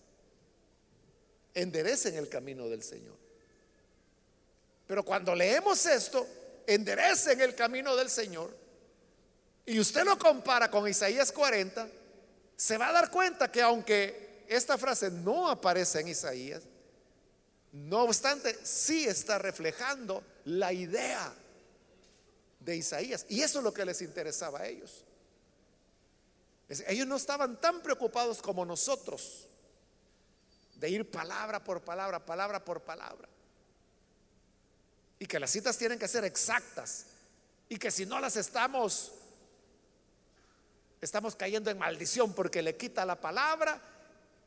enderecen 1.54 2.16
el 2.16 2.30
camino 2.30 2.68
del 2.68 2.84
Señor. 2.84 3.18
Pero 4.88 5.04
cuando 5.04 5.36
leemos 5.36 5.86
esto, 5.86 6.28
enderecen 6.68 7.42
el 7.42 7.56
camino 7.56 7.96
del 7.96 8.10
Señor, 8.10 8.56
y 9.66 9.80
usted 9.80 10.04
lo 10.04 10.18
compara 10.18 10.70
con 10.70 10.88
Isaías 10.88 11.32
40, 11.32 11.88
se 12.56 12.78
va 12.78 12.90
a 12.90 12.94
dar 12.94 13.10
cuenta 13.10 13.52
que 13.52 13.62
aunque 13.62 14.44
esta 14.48 14.78
frase 14.78 15.10
no 15.10 15.50
aparece 15.50 16.02
en 16.02 16.10
Isaías, 16.10 16.64
no 17.72 18.04
obstante, 18.04 18.56
sí 18.64 19.06
está 19.06 19.40
reflejando 19.40 20.24
la 20.46 20.72
idea 20.74 21.34
de 22.60 22.76
Isaías. 22.76 23.26
Y 23.30 23.42
eso 23.42 23.60
es 23.60 23.64
lo 23.64 23.74
que 23.74 23.86
les 23.86 24.02
interesaba 24.02 24.60
a 24.60 24.68
ellos. 24.68 25.04
Ellos 26.88 27.08
no 27.08 27.16
estaban 27.16 27.60
tan 27.60 27.82
preocupados 27.82 28.42
como 28.42 28.66
nosotros 28.66 29.48
de 30.84 30.90
ir 30.90 31.10
palabra 31.10 31.64
por 31.64 31.80
palabra, 31.80 32.20
palabra 32.26 32.66
por 32.66 32.82
palabra. 32.82 33.30
y 35.18 35.26
que 35.26 35.40
las 35.40 35.50
citas 35.50 35.78
tienen 35.78 35.98
que 35.98 36.10
ser 36.10 36.26
exactas 36.26 37.06
y 37.70 37.78
que 37.78 37.90
si 37.90 38.06
no 38.06 38.20
las 38.20 38.36
estamos 38.36 39.14
estamos 41.00 41.38
cayendo 41.38 41.72
en 41.72 41.78
maldición 41.78 42.34
porque 42.34 42.62
le 42.62 42.76
quita 42.76 43.06
la 43.06 43.22
palabra, 43.22 43.80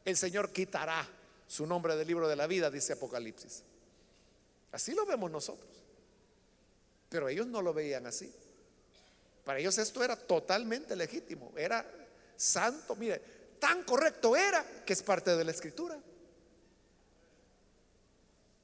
el 0.05 0.15
Señor 0.15 0.53
quitará 0.53 1.09
su 1.47 1.67
nombre 1.67 1.97
del 1.97 2.07
libro 2.07 2.29
de 2.29 2.37
la 2.37 2.47
vida, 2.47 2.71
dice 2.71 2.93
Apocalipsis. 2.93 3.63
Así 4.73 4.93
lo 4.93 5.07
vemos 5.07 5.31
nosotros. 5.31 5.71
Pero 7.09 7.31
ellos 7.31 7.47
no 7.47 7.63
lo 7.63 7.73
veían 7.73 8.05
así. 8.07 8.31
Para 9.43 9.59
ellos 9.59 9.79
esto 9.79 10.05
era 10.05 10.17
totalmente 10.17 10.97
legítimo, 10.97 11.55
era 11.57 11.91
santo, 12.37 12.95
mire, 12.95 13.23
tan 13.59 13.85
correcto 13.85 14.37
era 14.37 14.63
que 14.85 14.93
es 14.93 15.03
parte 15.03 15.35
de 15.35 15.43
la 15.43 15.53
escritura. 15.53 15.99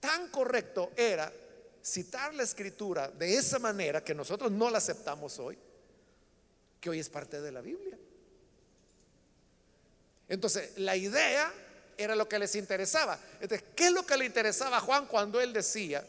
Tan 0.03 0.31
correcto 0.31 0.91
era 0.97 1.33
citar 1.81 2.35
la 2.35 2.43
escritura 2.43 3.07
de 3.07 3.37
esa 3.37 3.61
manera 3.61 4.03
que 4.03 4.17
nosotros 4.17 4.51
no 4.51 4.69
la 4.69 4.79
aceptamos 4.79 5.39
hoy, 5.39 5.57
que 6.81 6.91
hoy 6.91 6.99
es 6.99 7.09
parte 7.09 7.41
de 7.41 7.53
la 7.53 7.61
Biblia. 7.61 7.97
Entonces, 10.29 10.77
la 10.79 10.97
idea 10.97 11.53
era 11.97 12.17
lo 12.17 12.29
que 12.29 12.41
les 12.41 12.53
interesaba. 12.57 13.17
Entonces, 13.35 13.63
¿qué 13.77 13.85
es 13.87 13.93
lo 13.93 14.05
que 14.05 14.17
le 14.17 14.25
interesaba 14.25 14.79
a 14.79 14.81
Juan 14.81 15.07
cuando 15.07 15.41
él 15.41 15.53
decía 15.53 16.05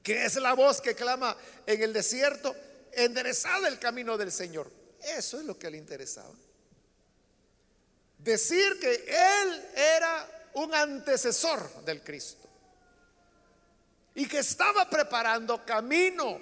que 0.00 0.24
es 0.24 0.36
la 0.36 0.52
voz 0.52 0.80
que 0.80 0.94
clama 0.94 1.36
en 1.66 1.82
el 1.82 1.92
desierto, 1.92 2.54
enderezada 2.92 3.66
el 3.66 3.80
camino 3.80 4.16
del 4.16 4.30
Señor? 4.30 4.70
Eso 5.02 5.40
es 5.40 5.44
lo 5.44 5.58
que 5.58 5.68
le 5.68 5.78
interesaba. 5.78 6.32
Decir 8.18 8.78
que 8.78 8.94
él 8.94 9.64
era 9.74 10.50
un 10.54 10.72
antecesor 10.72 11.84
del 11.84 12.04
Cristo 12.04 12.47
y 14.18 14.26
que 14.26 14.38
estaba 14.38 14.90
preparando 14.90 15.64
camino, 15.64 16.40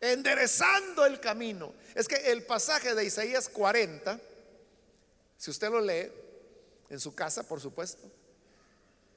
enderezando 0.00 1.04
el 1.04 1.20
camino. 1.20 1.74
Es 1.94 2.08
que 2.08 2.32
el 2.32 2.46
pasaje 2.46 2.94
de 2.94 3.04
Isaías 3.04 3.46
40, 3.50 4.18
si 5.36 5.50
usted 5.50 5.68
lo 5.68 5.82
lee 5.82 6.10
en 6.88 6.98
su 6.98 7.14
casa, 7.14 7.42
por 7.42 7.60
supuesto, 7.60 8.10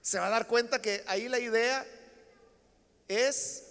se 0.02 0.20
va 0.20 0.28
a 0.28 0.32
dar 0.32 0.48
cuenta 0.48 0.82
que 0.82 1.02
ahí 1.08 1.30
la 1.30 1.40
idea 1.40 1.88
es 3.08 3.64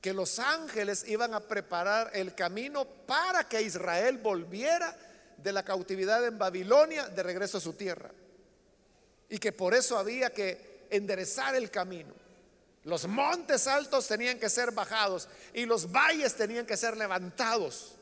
que 0.00 0.14
los 0.14 0.38
ángeles 0.38 1.04
iban 1.06 1.34
a 1.34 1.40
preparar 1.40 2.12
el 2.14 2.34
camino 2.34 2.86
para 2.86 3.46
que 3.46 3.60
Israel 3.60 4.16
volviera 4.16 4.96
de 5.36 5.52
la 5.52 5.66
cautividad 5.66 6.26
en 6.26 6.38
Babilonia 6.38 7.08
de 7.08 7.22
regreso 7.22 7.58
a 7.58 7.60
su 7.60 7.74
tierra. 7.74 8.10
Y 9.28 9.36
que 9.36 9.52
por 9.52 9.74
eso 9.74 9.98
había 9.98 10.32
que 10.32 10.86
enderezar 10.88 11.54
el 11.56 11.70
camino. 11.70 12.21
Los 12.84 13.06
montes 13.06 13.66
altos 13.66 14.08
tenían 14.08 14.38
que 14.38 14.48
ser 14.48 14.72
bajados 14.72 15.28
y 15.54 15.66
los 15.66 15.90
valles 15.90 16.34
tenían 16.34 16.66
que 16.66 16.76
ser 16.76 16.96
levantados. 16.96 17.94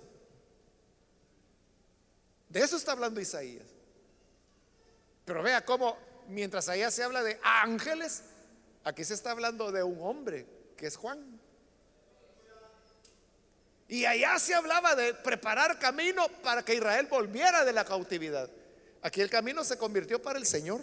De 2.49 2.61
eso 2.61 2.77
está 2.77 2.93
hablando 2.93 3.21
Isaías. 3.21 3.67
Pero 5.25 5.43
vea 5.43 5.65
cómo 5.65 5.97
mientras 6.29 6.69
allá 6.69 6.91
se 6.91 7.03
habla 7.03 7.23
de 7.23 7.39
ángeles, 7.43 8.23
aquí 8.83 9.05
se 9.05 9.15
está 9.15 9.33
hablando 9.33 9.71
de 9.71 9.83
un 9.83 10.01
hombre 10.01 10.47
que 10.77 10.87
es 10.87 10.97
Juan. 10.97 11.41
Y 13.87 14.07
allá 14.07 14.39
se 14.39 14.55
hablaba 14.55 14.95
de 14.95 15.15
preparar 15.15 15.79
camino 15.79 16.27
para 16.43 16.65
que 16.65 16.75
Israel 16.75 17.07
volviera 17.11 17.65
de 17.65 17.73
la 17.73 17.85
cautividad. 17.85 18.49
Aquí 19.03 19.21
el 19.21 19.29
camino 19.29 19.65
se 19.65 19.77
convirtió 19.77 20.23
para 20.23 20.39
el 20.39 20.47
Señor. 20.47 20.81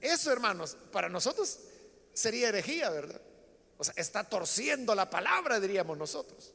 Eso, 0.00 0.32
hermanos, 0.32 0.76
para 0.90 1.08
nosotros 1.08 1.58
sería 2.12 2.48
herejía, 2.48 2.88
¿verdad? 2.90 3.20
O 3.76 3.84
sea, 3.84 3.94
está 3.96 4.24
torciendo 4.24 4.94
la 4.94 5.10
palabra, 5.10 5.60
diríamos 5.60 5.98
nosotros. 5.98 6.52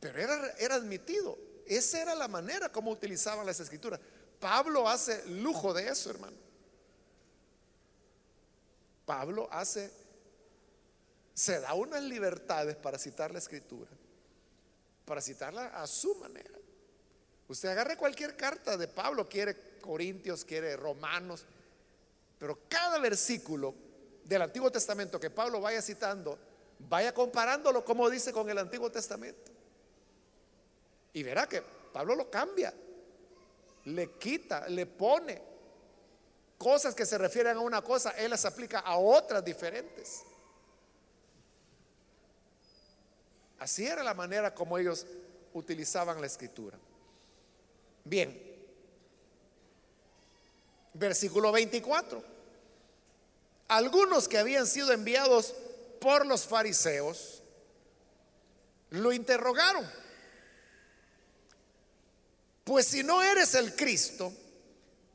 Pero 0.00 0.18
era, 0.18 0.54
era 0.58 0.74
admitido. 0.74 1.38
Esa 1.66 2.02
era 2.02 2.14
la 2.14 2.28
manera 2.28 2.70
como 2.70 2.90
utilizaban 2.90 3.46
las 3.46 3.60
escrituras. 3.60 4.00
Pablo 4.38 4.88
hace 4.88 5.24
lujo 5.26 5.72
de 5.72 5.88
eso, 5.88 6.10
hermano. 6.10 6.36
Pablo 9.06 9.48
hace 9.50 9.90
se 11.40 11.58
da 11.58 11.72
unas 11.72 12.02
libertades 12.02 12.76
para 12.76 12.98
citar 12.98 13.32
la 13.32 13.38
escritura, 13.38 13.90
para 15.06 15.22
citarla 15.22 15.68
a 15.68 15.86
su 15.86 16.14
manera. 16.16 16.58
Usted 17.48 17.70
agarre 17.70 17.96
cualquier 17.96 18.36
carta 18.36 18.76
de 18.76 18.86
Pablo, 18.86 19.26
quiere 19.26 19.56
Corintios, 19.80 20.44
quiere 20.44 20.76
Romanos, 20.76 21.44
pero 22.38 22.58
cada 22.68 22.98
versículo 22.98 23.74
del 24.24 24.42
Antiguo 24.42 24.70
Testamento 24.70 25.18
que 25.18 25.30
Pablo 25.30 25.60
vaya 25.60 25.82
citando, 25.82 26.38
vaya 26.78 27.12
comparándolo 27.12 27.84
como 27.84 28.08
dice 28.08 28.32
con 28.32 28.48
el 28.48 28.58
Antiguo 28.58 28.90
Testamento. 28.90 29.50
Y 31.12 31.22
verá 31.22 31.48
que 31.48 31.62
Pablo 31.92 32.14
lo 32.14 32.30
cambia, 32.30 32.72
le 33.84 34.12
quita, 34.12 34.68
le 34.68 34.86
pone 34.86 35.42
cosas 36.56 36.94
que 36.94 37.06
se 37.06 37.18
refieren 37.18 37.56
a 37.56 37.60
una 37.60 37.82
cosa, 37.82 38.10
él 38.10 38.30
las 38.30 38.44
aplica 38.44 38.80
a 38.80 38.96
otras 38.96 39.44
diferentes. 39.44 40.22
Así 43.58 43.86
era 43.86 44.02
la 44.02 44.14
manera 44.14 44.54
como 44.54 44.78
ellos 44.78 45.06
utilizaban 45.52 46.20
la 46.20 46.26
escritura. 46.26 46.78
Bien, 48.04 48.49
versículo 50.94 51.52
24. 51.52 52.22
Algunos 53.68 54.28
que 54.28 54.38
habían 54.38 54.66
sido 54.66 54.92
enviados 54.92 55.54
por 56.00 56.26
los 56.26 56.46
fariseos 56.46 57.42
lo 58.90 59.12
interrogaron. 59.12 59.88
Pues 62.64 62.86
si 62.86 63.02
no 63.02 63.22
eres 63.22 63.54
el 63.54 63.74
Cristo, 63.74 64.32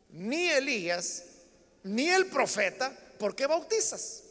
ni 0.10 0.50
Elías, 0.50 1.24
ni 1.84 2.10
el 2.10 2.28
profeta, 2.28 2.98
¿por 3.20 3.36
qué 3.36 3.46
bautizas? 3.48 4.22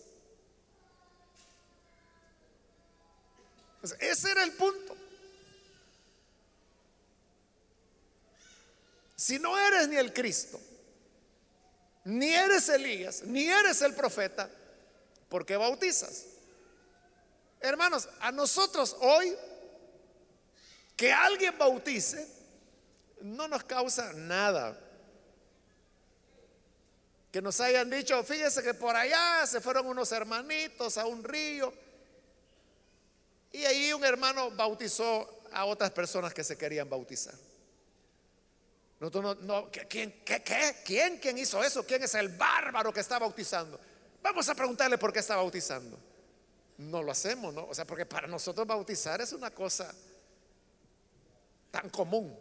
ese 4.01 4.30
era 4.30 4.42
el 4.42 4.53
punto. 4.53 4.97
Si 9.14 9.38
no 9.38 9.59
eres 9.59 9.88
ni 9.88 9.97
el 9.97 10.12
Cristo, 10.12 10.59
ni 12.05 12.34
eres 12.34 12.68
Elías, 12.68 13.22
ni 13.22 13.48
eres 13.48 13.80
el 13.82 13.94
profeta, 13.94 14.48
¿por 15.28 15.44
qué 15.44 15.57
bautizas? 15.57 16.26
Hermanos, 17.61 18.09
a 18.20 18.30
nosotros 18.30 18.96
hoy 19.00 19.34
que 20.96 21.12
alguien 21.12 21.57
bautice 21.57 22.28
no 23.22 23.48
nos 23.48 23.64
causa 23.64 24.12
nada. 24.12 24.78
Que 27.32 27.42
nos 27.42 27.59
hayan 27.61 27.90
dicho, 27.90 28.22
fíjese 28.22 28.62
que 28.62 28.74
por 28.74 28.94
allá 28.94 29.46
se 29.46 29.61
fueron 29.61 29.86
unos 29.86 30.12
hermanitos 30.12 30.98
a 30.98 31.07
un 31.07 31.24
río 31.24 31.72
y 33.50 33.64
ahí 33.64 33.92
un 33.92 34.05
hermano 34.05 34.50
bautizó 34.50 35.42
a 35.52 35.64
otras 35.64 35.90
personas 35.90 36.34
que 36.34 36.44
se 36.44 36.57
querían 36.57 36.88
bautizar. 36.88 37.34
Nosotros 39.05 39.42
no, 39.42 39.70
¿quién, 39.70 40.22
qué, 40.24 40.42
qué? 40.42 40.76
¿Quién, 40.82 41.18
¿Quién 41.18 41.36
hizo 41.36 41.62
eso? 41.62 41.84
¿Quién 41.84 42.02
es 42.02 42.14
el 42.14 42.30
bárbaro 42.30 42.90
que 42.90 43.00
está 43.00 43.18
bautizando? 43.18 43.78
Vamos 44.22 44.48
a 44.48 44.55
preguntarle 44.55 44.96
por 44.96 45.12
qué 45.12 45.18
está 45.18 45.36
bautizando. 45.36 45.98
No 46.78 47.02
lo 47.02 47.12
hacemos, 47.12 47.52
¿no? 47.52 47.66
O 47.66 47.74
sea, 47.74 47.84
porque 47.84 48.07
para 48.07 48.26
nosotros 48.26 48.66
bautizar 48.66 49.20
es 49.20 49.34
una 49.34 49.50
cosa 49.50 49.94
tan 51.70 51.90
común. 51.90 52.34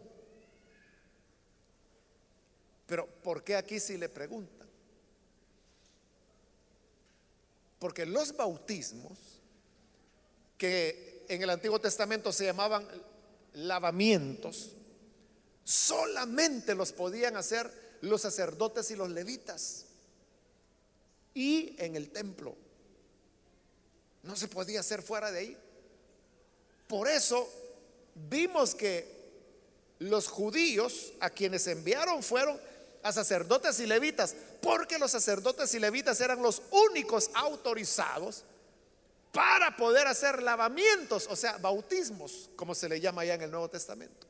Pero 2.86 3.06
¿por 3.22 3.44
qué 3.44 3.56
aquí 3.56 3.78
si 3.78 3.98
le 3.98 4.08
preguntan? 4.08 4.66
Porque 7.78 8.06
los 8.06 8.34
bautismos 8.34 9.18
que 10.56 11.26
en 11.28 11.42
el 11.42 11.50
Antiguo 11.50 11.78
Testamento 11.78 12.32
se 12.32 12.46
llamaban 12.46 12.88
lavamientos, 13.52 14.76
solamente 15.64 16.74
los 16.74 16.92
podían 16.92 17.36
hacer 17.36 17.70
los 18.02 18.22
sacerdotes 18.22 18.90
y 18.90 18.96
los 18.96 19.10
levitas. 19.10 19.86
Y 21.34 21.74
en 21.78 21.96
el 21.96 22.10
templo. 22.10 22.54
No 24.22 24.36
se 24.36 24.48
podía 24.48 24.80
hacer 24.80 25.02
fuera 25.02 25.32
de 25.32 25.38
ahí. 25.38 25.58
Por 26.88 27.08
eso 27.08 27.48
vimos 28.28 28.74
que 28.74 29.12
los 29.98 30.28
judíos 30.28 31.12
a 31.20 31.30
quienes 31.30 31.66
enviaron 31.66 32.22
fueron 32.22 32.60
a 33.02 33.12
sacerdotes 33.12 33.80
y 33.80 33.86
levitas, 33.86 34.34
porque 34.62 34.98
los 34.98 35.10
sacerdotes 35.10 35.74
y 35.74 35.78
levitas 35.78 36.20
eran 36.20 36.42
los 36.42 36.62
únicos 36.70 37.30
autorizados 37.34 38.44
para 39.30 39.76
poder 39.76 40.06
hacer 40.06 40.42
lavamientos, 40.42 41.26
o 41.28 41.36
sea, 41.36 41.58
bautismos, 41.58 42.48
como 42.56 42.74
se 42.74 42.88
le 42.88 43.00
llama 43.00 43.24
ya 43.24 43.34
en 43.34 43.42
el 43.42 43.50
Nuevo 43.50 43.68
Testamento. 43.68 44.26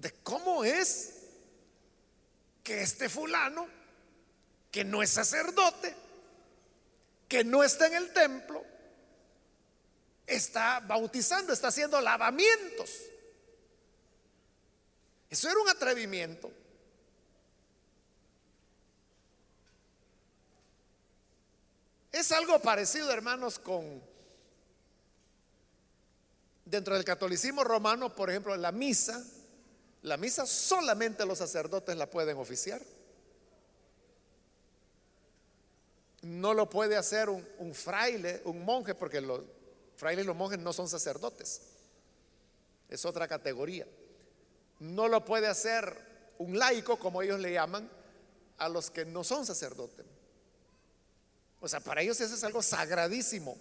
De 0.00 0.10
cómo 0.22 0.64
es 0.64 1.12
que 2.64 2.80
este 2.80 3.10
fulano, 3.10 3.68
que 4.70 4.82
no 4.82 5.02
es 5.02 5.10
sacerdote, 5.10 5.94
que 7.28 7.44
no 7.44 7.62
está 7.62 7.86
en 7.86 7.94
el 7.94 8.12
templo, 8.14 8.64
está 10.26 10.80
bautizando, 10.80 11.52
está 11.52 11.68
haciendo 11.68 12.00
lavamientos. 12.00 12.90
Eso 15.28 15.50
era 15.50 15.60
un 15.60 15.68
atrevimiento. 15.68 16.50
Es 22.10 22.32
algo 22.32 22.58
parecido, 22.62 23.12
hermanos, 23.12 23.58
con 23.58 24.02
dentro 26.64 26.94
del 26.94 27.04
catolicismo 27.04 27.64
romano, 27.64 28.16
por 28.16 28.30
ejemplo, 28.30 28.56
la 28.56 28.72
misa. 28.72 29.22
La 30.02 30.16
misa 30.16 30.46
solamente 30.46 31.26
los 31.26 31.38
sacerdotes 31.38 31.96
la 31.96 32.08
pueden 32.08 32.36
oficiar. 32.38 32.80
No 36.22 36.54
lo 36.54 36.68
puede 36.68 36.96
hacer 36.96 37.28
un, 37.28 37.74
fraile, 37.74 38.42
un 38.44 38.64
monje, 38.64 38.94
porque 38.94 39.20
los 39.20 39.42
frailes 39.96 40.24
y 40.24 40.26
los 40.26 40.36
monjes 40.36 40.58
no 40.58 40.72
son 40.72 40.88
sacerdotes. 40.88 41.62
Es 42.88 43.04
otra 43.04 43.28
categoría. 43.28 43.86
No 44.78 45.08
lo 45.08 45.24
puede 45.24 45.46
hacer 45.46 46.34
un 46.38 46.58
laico, 46.58 46.98
como 46.98 47.22
ellos 47.22 47.40
le 47.40 47.52
llaman, 47.52 47.90
a 48.58 48.68
los 48.68 48.90
que 48.90 49.04
no 49.04 49.24
son 49.24 49.44
sacerdotes. 49.44 50.06
O 51.60 51.68
sea, 51.68 51.80
para 51.80 52.00
ellos 52.00 52.20
eso 52.20 52.34
es 52.34 52.44
algo 52.44 52.62
sagradísimo. 52.62 53.56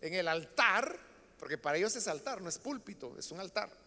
En 0.00 0.14
el 0.14 0.28
altar, 0.28 0.96
porque 1.38 1.58
para 1.58 1.76
ellos 1.76 1.94
es 1.96 2.06
altar, 2.06 2.40
no 2.40 2.48
es 2.48 2.58
púlpito, 2.58 3.16
es 3.18 3.30
un 3.32 3.40
altar. 3.40 3.81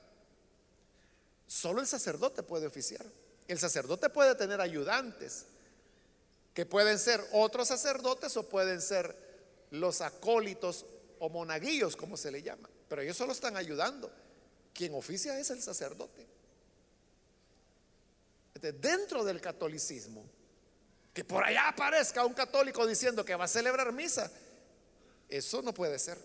Solo 1.48 1.82
el 1.82 1.88
sacerdote 1.88 2.44
puede 2.44 2.68
oficiar. 2.68 3.06
El 3.48 3.60
sacerdote 3.60 4.10
puede 4.10 4.36
tener 4.36 4.60
ayudantes, 4.60 5.46
que 6.54 6.66
pueden 6.66 6.98
ser 6.98 7.24
otros 7.34 7.68
sacerdotes 7.68 8.36
o 8.38 8.48
pueden 8.48 8.82
ser 8.82 9.16
los 9.72 10.02
acólitos 10.02 10.86
o 11.20 11.30
monaguillos, 11.30 11.96
como 11.96 12.18
se 12.18 12.32
le 12.32 12.42
llama. 12.42 12.70
Pero 12.88 13.02
ellos 13.02 13.18
solo 13.18 13.34
están 13.34 13.58
ayudando. 13.58 14.12
Quien 14.74 14.94
oficia 14.94 15.40
es 15.40 15.50
el 15.50 15.62
sacerdote. 15.62 16.26
dentro 18.82 19.24
del 19.24 19.40
catolicismo, 19.40 20.26
que 21.14 21.24
por 21.24 21.44
allá 21.44 21.68
aparezca 21.68 22.26
un 22.26 22.34
católico 22.34 22.88
diciendo 22.88 23.24
que 23.24 23.36
va 23.36 23.46
a 23.46 23.48
celebrar 23.48 23.94
misa, 23.94 24.32
eso 25.30 25.62
no 25.62 25.72
puede 25.72 26.00
ser. 26.00 26.18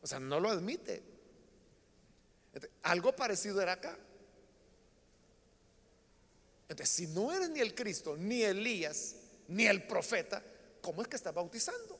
O 0.00 0.06
sea, 0.06 0.18
no 0.18 0.40
lo 0.40 0.50
admite. 0.50 1.11
Algo 2.82 3.14
parecido 3.14 3.60
era 3.60 3.72
acá. 3.72 3.96
Entonces, 6.68 6.94
si 6.94 7.06
no 7.06 7.32
eres 7.32 7.50
ni 7.50 7.60
el 7.60 7.74
Cristo, 7.74 8.16
ni 8.16 8.42
Elías, 8.42 9.16
ni 9.48 9.66
el 9.66 9.86
profeta, 9.86 10.42
¿cómo 10.80 11.02
es 11.02 11.08
que 11.08 11.16
estás 11.16 11.34
bautizando? 11.34 11.98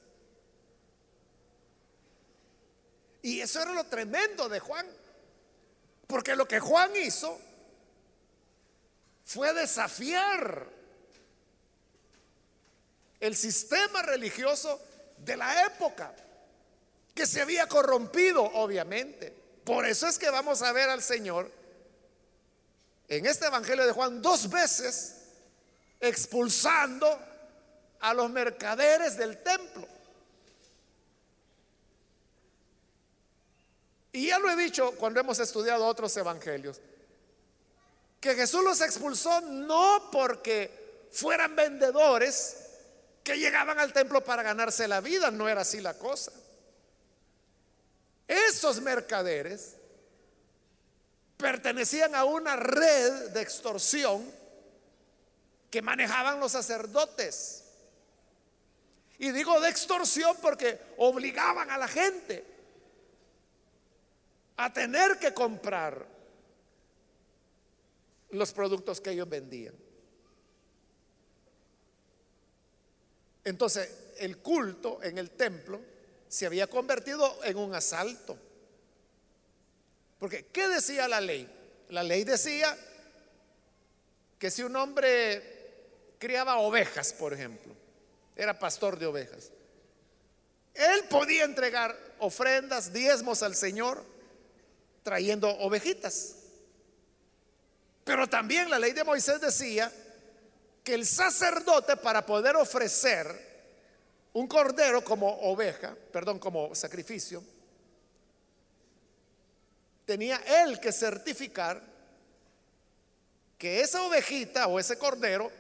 Y 3.23 3.41
eso 3.41 3.63
era 3.63 3.73
lo 3.73 3.85
tremendo 3.85 4.49
de 4.49 4.61
Juan. 4.61 4.87
Porque 6.07 6.35
lo 6.35 6.47
que 6.47 6.59
Juan 6.61 6.91
hizo 6.97 7.39
fue 9.25 9.53
desafiar 9.55 10.69
el 13.21 13.37
sistema 13.37 14.03
religioso 14.03 14.81
de 15.19 15.37
la 15.37 15.67
época, 15.67 16.13
que 17.15 17.25
se 17.25 17.41
había 17.41 17.69
corrompido, 17.69 18.43
obviamente. 18.43 19.42
Por 19.65 19.87
eso 19.87 20.07
es 20.09 20.19
que 20.19 20.31
vamos 20.31 20.63
a 20.63 20.73
ver 20.73 20.89
al 20.89 21.03
Señor 21.03 21.51
en 23.09 23.27
este 23.27 23.47
Evangelio 23.47 23.87
de 23.87 23.93
Juan 23.93 24.23
dos 24.23 24.49
veces 24.51 25.17
expulsando 26.01 27.19
a 28.01 28.15
los 28.15 28.31
mercaderes 28.31 29.17
del 29.17 29.43
templo. 29.43 29.87
Y 34.13 34.27
ya 34.27 34.39
lo 34.39 34.51
he 34.51 34.57
dicho 34.57 34.93
cuando 34.97 35.21
hemos 35.21 35.39
estudiado 35.39 35.87
otros 35.87 36.15
evangelios, 36.17 36.81
que 38.21 38.35
Jesús 38.35 38.63
los 38.63 38.81
expulsó 38.81 39.41
no 39.41 40.11
porque 40.11 41.09
fueran 41.11 41.57
vendedores, 41.57 42.57
que 43.25 43.39
llegaban 43.39 43.79
al 43.79 43.93
templo 43.93 44.23
para 44.23 44.43
ganarse 44.43 44.87
la 44.89 45.01
vida. 45.01 45.31
No 45.31 45.49
era 45.49 45.63
así 45.63 45.81
la 45.81 45.95
cosa. 45.95 46.33
Esos 48.33 48.81
mercaderes 48.81 49.77
pertenecían 51.37 52.15
a 52.15 52.25
una 52.25 52.57
red 52.57 53.29
de 53.29 53.43
extorsión 53.43 54.25
que 55.71 55.83
manejaban 55.83 56.41
los 56.41 56.53
sacerdotes. 56.53 57.65
Y 59.19 59.33
digo 59.33 59.61
de 59.61 59.69
extorsión 59.69 60.35
porque 60.41 60.81
obligaban 60.97 61.71
a 61.71 61.77
la 61.77 61.87
gente 61.87 62.43
a 64.57 64.73
tener 64.73 65.19
que 65.19 65.35
comprar 65.35 66.07
los 68.31 68.51
productos 68.53 68.99
que 69.03 69.11
ellos 69.11 69.29
vendían. 69.29 69.75
Entonces, 73.45 74.15
el 74.17 74.39
culto 74.39 75.03
en 75.03 75.19
el 75.19 75.33
templo 75.33 75.92
se 76.33 76.47
había 76.47 76.67
convertido 76.67 77.45
en 77.45 77.59
un 77.59 77.75
asalto. 77.75 78.39
Porque, 80.19 80.47
¿qué 80.47 80.67
decía 80.67 81.07
la 81.07 81.21
ley? 81.21 81.47
La 81.91 82.03
ley 82.03 82.25
decía 82.25 82.75
que 84.39 84.51
si 84.51 84.63
un 84.63 84.75
hombre 84.77 86.17
criaba 86.19 86.57
ovejas, 86.57 87.13
por 87.13 87.35
ejemplo, 87.35 87.75
era 88.35 88.59
pastor 88.59 88.99
de 88.99 89.05
ovejas, 89.05 89.51
él 90.73 91.05
podía 91.11 91.45
entregar 91.45 91.95
ofrendas, 92.19 92.95
diezmos 92.95 93.43
al 93.43 93.55
Señor, 93.55 94.03
trayendo 95.03 95.51
ovejitas. 95.51 96.37
Pero 98.05 98.27
también 98.27 98.71
la 98.71 98.79
ley 98.79 98.93
de 98.93 99.05
Moisés 99.05 99.39
decía 99.39 99.93
que 100.83 100.95
el 100.95 101.05
sacerdote 101.05 101.99
para 101.99 102.25
poder 102.25 102.57
ofrecer 102.57 103.52
un 104.35 104.47
cordero 104.47 105.05
como 105.05 105.29
oveja, 105.43 105.95
perdón, 106.13 106.39
como 106.39 106.75
sacrificio, 106.75 107.43
tenía 110.05 110.37
él 110.63 110.81
que 110.81 110.93
certificar 110.93 111.83
que 113.59 113.81
esa 113.81 114.03
ovejita 114.03 114.67
o 114.67 114.81
ese 114.81 114.99
cordero 114.99 115.51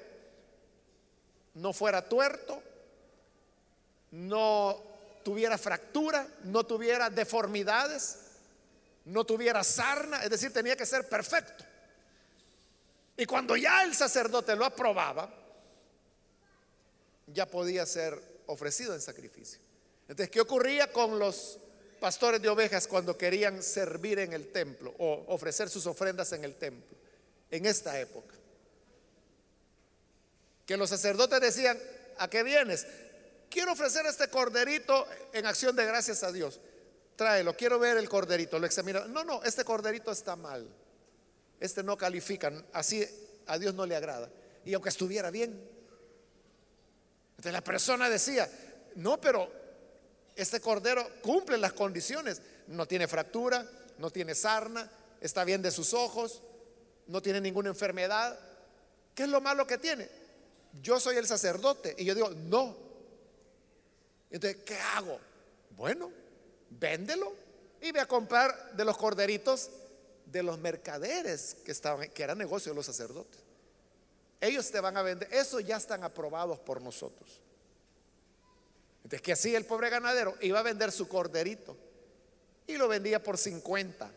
no 1.54 1.72
fuera 1.72 2.08
tuerto, 2.08 2.62
no 4.10 4.82
tuviera 5.22 5.56
fractura, 5.58 6.26
no 6.44 6.64
tuviera 6.64 7.10
deformidades, 7.10 8.18
no 9.04 9.24
tuviera 9.24 9.62
sarna, 9.62 10.22
es 10.22 10.30
decir, 10.30 10.52
tenía 10.52 10.76
que 10.76 10.86
ser 10.86 11.08
perfecto. 11.08 11.64
Y 13.16 13.26
cuando 13.26 13.56
ya 13.56 13.82
el 13.84 13.94
sacerdote 13.94 14.56
lo 14.56 14.64
aprobaba, 14.64 15.32
ya 17.26 17.46
podía 17.46 17.86
ser 17.86 18.31
ofrecido 18.46 18.94
en 18.94 19.00
sacrificio. 19.00 19.60
Entonces, 20.02 20.30
¿qué 20.30 20.40
ocurría 20.40 20.92
con 20.92 21.18
los 21.18 21.58
pastores 22.00 22.42
de 22.42 22.48
ovejas 22.48 22.86
cuando 22.86 23.16
querían 23.16 23.62
servir 23.62 24.18
en 24.18 24.32
el 24.32 24.50
templo 24.52 24.94
o 24.98 25.24
ofrecer 25.28 25.68
sus 25.68 25.86
ofrendas 25.86 26.32
en 26.32 26.44
el 26.44 26.56
templo 26.56 26.96
en 27.50 27.66
esta 27.66 27.98
época? 27.98 28.34
Que 30.66 30.76
los 30.76 30.90
sacerdotes 30.90 31.40
decían, 31.40 31.78
¿a 32.18 32.28
qué 32.28 32.42
vienes? 32.42 32.86
Quiero 33.50 33.72
ofrecer 33.72 34.06
este 34.06 34.28
corderito 34.28 35.06
en 35.32 35.46
acción 35.46 35.76
de 35.76 35.84
gracias 35.84 36.22
a 36.22 36.32
Dios. 36.32 36.60
Tráelo, 37.16 37.56
quiero 37.56 37.78
ver 37.78 37.96
el 37.96 38.08
corderito. 38.08 38.58
Lo 38.58 38.66
examina. 38.66 39.04
No, 39.06 39.24
no, 39.24 39.42
este 39.44 39.64
corderito 39.64 40.10
está 40.10 40.36
mal 40.36 40.68
este 41.62 41.84
no 41.84 41.96
califica, 41.96 42.52
así 42.72 43.06
a 43.46 43.56
Dios 43.56 43.72
no 43.72 43.86
le 43.86 43.94
agrada. 43.94 44.28
Y 44.64 44.74
aunque 44.74 44.88
estuviera 44.88 45.30
bien. 45.30 45.71
Entonces 47.32 47.52
la 47.52 47.64
persona 47.64 48.08
decía, 48.08 48.50
no, 48.96 49.20
pero 49.20 49.50
este 50.36 50.60
cordero 50.60 51.06
cumple 51.22 51.58
las 51.58 51.72
condiciones, 51.72 52.40
no 52.68 52.86
tiene 52.86 53.08
fractura, 53.08 53.66
no 53.98 54.10
tiene 54.10 54.34
sarna, 54.34 54.90
está 55.20 55.44
bien 55.44 55.62
de 55.62 55.70
sus 55.70 55.94
ojos, 55.94 56.42
no 57.06 57.20
tiene 57.20 57.40
ninguna 57.40 57.68
enfermedad. 57.68 58.38
¿Qué 59.14 59.24
es 59.24 59.28
lo 59.28 59.40
malo 59.40 59.66
que 59.66 59.78
tiene? 59.78 60.08
Yo 60.80 60.98
soy 60.98 61.16
el 61.16 61.26
sacerdote 61.26 61.94
y 61.98 62.04
yo 62.04 62.14
digo, 62.14 62.30
no. 62.30 62.76
Entonces, 64.30 64.62
¿qué 64.64 64.78
hago? 64.78 65.18
Bueno, 65.76 66.10
véndelo 66.70 67.34
y 67.80 67.92
ve 67.92 68.00
a 68.00 68.06
comprar 68.06 68.72
de 68.74 68.84
los 68.84 68.96
corderitos 68.96 69.70
de 70.24 70.42
los 70.42 70.58
mercaderes 70.58 71.56
que 71.64 71.72
estaban, 71.72 72.08
que 72.10 72.22
era 72.22 72.34
negocio 72.34 72.72
de 72.72 72.76
los 72.76 72.86
sacerdotes. 72.86 73.41
Ellos 74.42 74.72
te 74.72 74.80
van 74.80 74.96
a 74.96 75.02
vender, 75.02 75.32
eso 75.32 75.60
ya 75.60 75.76
están 75.76 76.02
aprobados 76.02 76.58
por 76.58 76.82
nosotros. 76.82 77.40
Entonces, 79.04 79.22
que 79.22 79.30
así 79.30 79.54
el 79.54 79.64
pobre 79.64 79.88
ganadero 79.88 80.34
iba 80.40 80.58
a 80.58 80.64
vender 80.64 80.90
su 80.90 81.06
corderito 81.06 81.76
y 82.66 82.76
lo 82.76 82.88
vendía 82.88 83.22
por 83.22 83.38
50. 83.38 84.10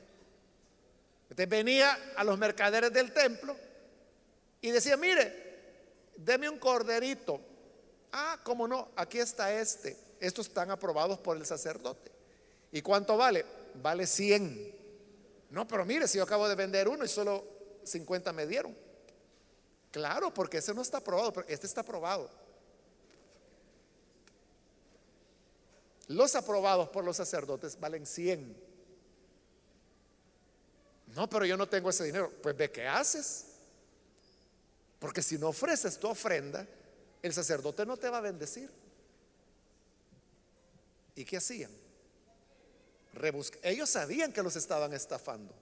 Entonces 1.30 1.48
venía 1.48 2.14
a 2.16 2.24
los 2.24 2.40
mercaderes 2.40 2.92
del 2.92 3.14
templo 3.14 3.56
y 4.62 4.72
decía, 4.72 4.98
mire, 4.98 6.02
deme 6.18 6.50
un 6.50 6.58
corderito. 6.58 7.40
Ah, 8.12 8.40
cómo 8.42 8.68
no, 8.68 8.90
aquí 8.96 9.20
está 9.20 9.54
este. 9.54 9.96
Estos 10.20 10.48
están 10.48 10.72
aprobados 10.72 11.20
por 11.20 11.38
el 11.38 11.46
sacerdote. 11.46 12.12
¿Y 12.72 12.82
cuánto 12.82 13.16
vale? 13.16 13.46
Vale 13.76 14.08
100. 14.08 14.76
No, 15.52 15.68
pero 15.68 15.86
mire, 15.86 16.08
si 16.08 16.18
yo 16.18 16.24
acabo 16.24 16.50
de 16.50 16.56
vender 16.56 16.88
uno 16.88 17.06
y 17.06 17.10
solo 17.10 17.46
50 17.84 18.34
me 18.34 18.48
dieron. 18.48 18.85
Claro, 19.96 20.34
porque 20.34 20.58
ese 20.58 20.74
no 20.74 20.82
está 20.82 20.98
aprobado, 20.98 21.32
pero 21.32 21.48
este 21.48 21.66
está 21.68 21.80
aprobado. 21.80 22.30
Los 26.10 26.36
aprobados 26.36 26.90
por 26.90 27.06
los 27.06 27.16
sacerdotes 27.16 27.80
valen 27.80 28.06
100. 28.06 28.62
No, 31.16 31.30
pero 31.30 31.46
yo 31.46 31.56
no 31.56 31.70
tengo 31.70 31.90
ese 31.90 32.04
dinero. 32.04 32.30
Pues 32.44 32.58
ve 32.58 32.70
qué 32.70 32.86
haces. 32.86 33.54
Porque 35.00 35.22
si 35.22 35.38
no 35.38 35.48
ofreces 35.48 35.98
tu 35.98 36.10
ofrenda, 36.10 36.68
el 37.22 37.32
sacerdote 37.32 37.86
no 37.86 37.96
te 37.96 38.10
va 38.10 38.18
a 38.18 38.22
bendecir. 38.22 38.70
¿Y 41.16 41.24
qué 41.24 41.38
hacían? 41.38 41.72
Ellos 43.64 43.90
sabían 43.90 44.34
que 44.34 44.44
los 44.44 44.58
estaban 44.58 44.92
estafando. 44.92 45.54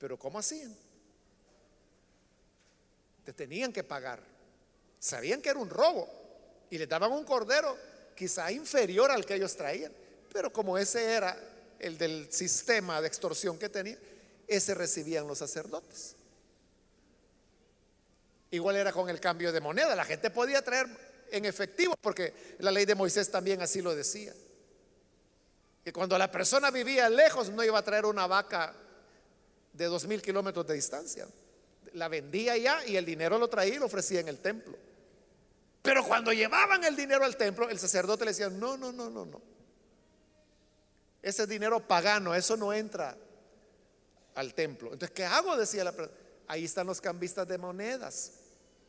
Pero 0.00 0.18
¿cómo 0.18 0.40
hacían? 0.40 0.76
Te 3.26 3.32
tenían 3.32 3.72
que 3.72 3.82
pagar. 3.82 4.22
Sabían 5.00 5.42
que 5.42 5.48
era 5.48 5.58
un 5.58 5.68
robo 5.68 6.08
y 6.70 6.78
les 6.78 6.88
daban 6.88 7.10
un 7.10 7.24
cordero 7.24 7.76
quizá 8.14 8.52
inferior 8.52 9.10
al 9.10 9.26
que 9.26 9.34
ellos 9.34 9.56
traían. 9.56 9.92
Pero 10.32 10.52
como 10.52 10.78
ese 10.78 11.12
era 11.12 11.36
el 11.80 11.98
del 11.98 12.32
sistema 12.32 13.00
de 13.00 13.08
extorsión 13.08 13.58
que 13.58 13.68
tenían, 13.68 13.98
ese 14.46 14.74
recibían 14.74 15.26
los 15.26 15.38
sacerdotes. 15.38 16.14
Igual 18.52 18.76
era 18.76 18.92
con 18.92 19.10
el 19.10 19.18
cambio 19.18 19.50
de 19.50 19.60
moneda. 19.60 19.96
La 19.96 20.04
gente 20.04 20.30
podía 20.30 20.62
traer 20.62 20.86
en 21.32 21.46
efectivo 21.46 21.96
porque 22.00 22.32
la 22.60 22.70
ley 22.70 22.84
de 22.84 22.94
Moisés 22.94 23.28
también 23.28 23.60
así 23.60 23.82
lo 23.82 23.92
decía. 23.92 24.32
Que 25.82 25.92
cuando 25.92 26.16
la 26.16 26.30
persona 26.30 26.70
vivía 26.70 27.10
lejos 27.10 27.50
no 27.50 27.64
iba 27.64 27.76
a 27.76 27.82
traer 27.82 28.06
una 28.06 28.28
vaca 28.28 28.72
de 29.72 29.84
dos 29.86 30.06
mil 30.06 30.22
kilómetros 30.22 30.64
de 30.64 30.74
distancia. 30.74 31.26
La 31.96 32.08
vendía 32.08 32.56
ya 32.58 32.84
y 32.86 32.96
el 32.96 33.06
dinero 33.06 33.38
lo 33.38 33.48
traía 33.48 33.74
y 33.74 33.78
lo 33.78 33.86
ofrecía 33.86 34.20
en 34.20 34.28
el 34.28 34.38
templo. 34.38 34.76
Pero 35.80 36.04
cuando 36.04 36.32
llevaban 36.32 36.84
el 36.84 36.94
dinero 36.94 37.24
al 37.24 37.36
templo, 37.36 37.70
el 37.70 37.78
sacerdote 37.78 38.24
le 38.24 38.32
decía, 38.32 38.50
no, 38.50 38.76
no, 38.76 38.92
no, 38.92 39.08
no, 39.08 39.24
no. 39.24 39.40
Ese 41.22 41.46
dinero 41.46 41.80
pagano, 41.86 42.34
eso 42.34 42.56
no 42.56 42.72
entra 42.72 43.16
al 44.34 44.52
templo. 44.52 44.92
Entonces, 44.92 45.14
¿qué 45.14 45.24
hago? 45.24 45.56
Decía 45.56 45.84
la 45.84 45.92
persona. 45.92 46.18
Ahí 46.48 46.64
están 46.64 46.86
los 46.86 47.00
cambistas 47.00 47.48
de 47.48 47.56
monedas. 47.56 48.32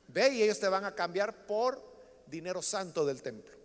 Ve 0.07 0.29
y 0.33 0.43
ellos 0.43 0.59
te 0.59 0.67
van 0.67 0.83
a 0.83 0.93
cambiar 0.93 1.45
por 1.45 1.81
dinero 2.25 2.61
santo 2.61 3.05
del 3.05 3.21
templo. 3.21 3.55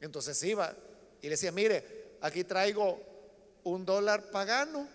Entonces 0.00 0.40
iba 0.44 0.74
y 1.20 1.24
le 1.24 1.30
decía, 1.30 1.50
mire, 1.50 2.16
aquí 2.20 2.44
traigo 2.44 3.00
un 3.64 3.84
dólar 3.84 4.30
pagano, 4.30 4.88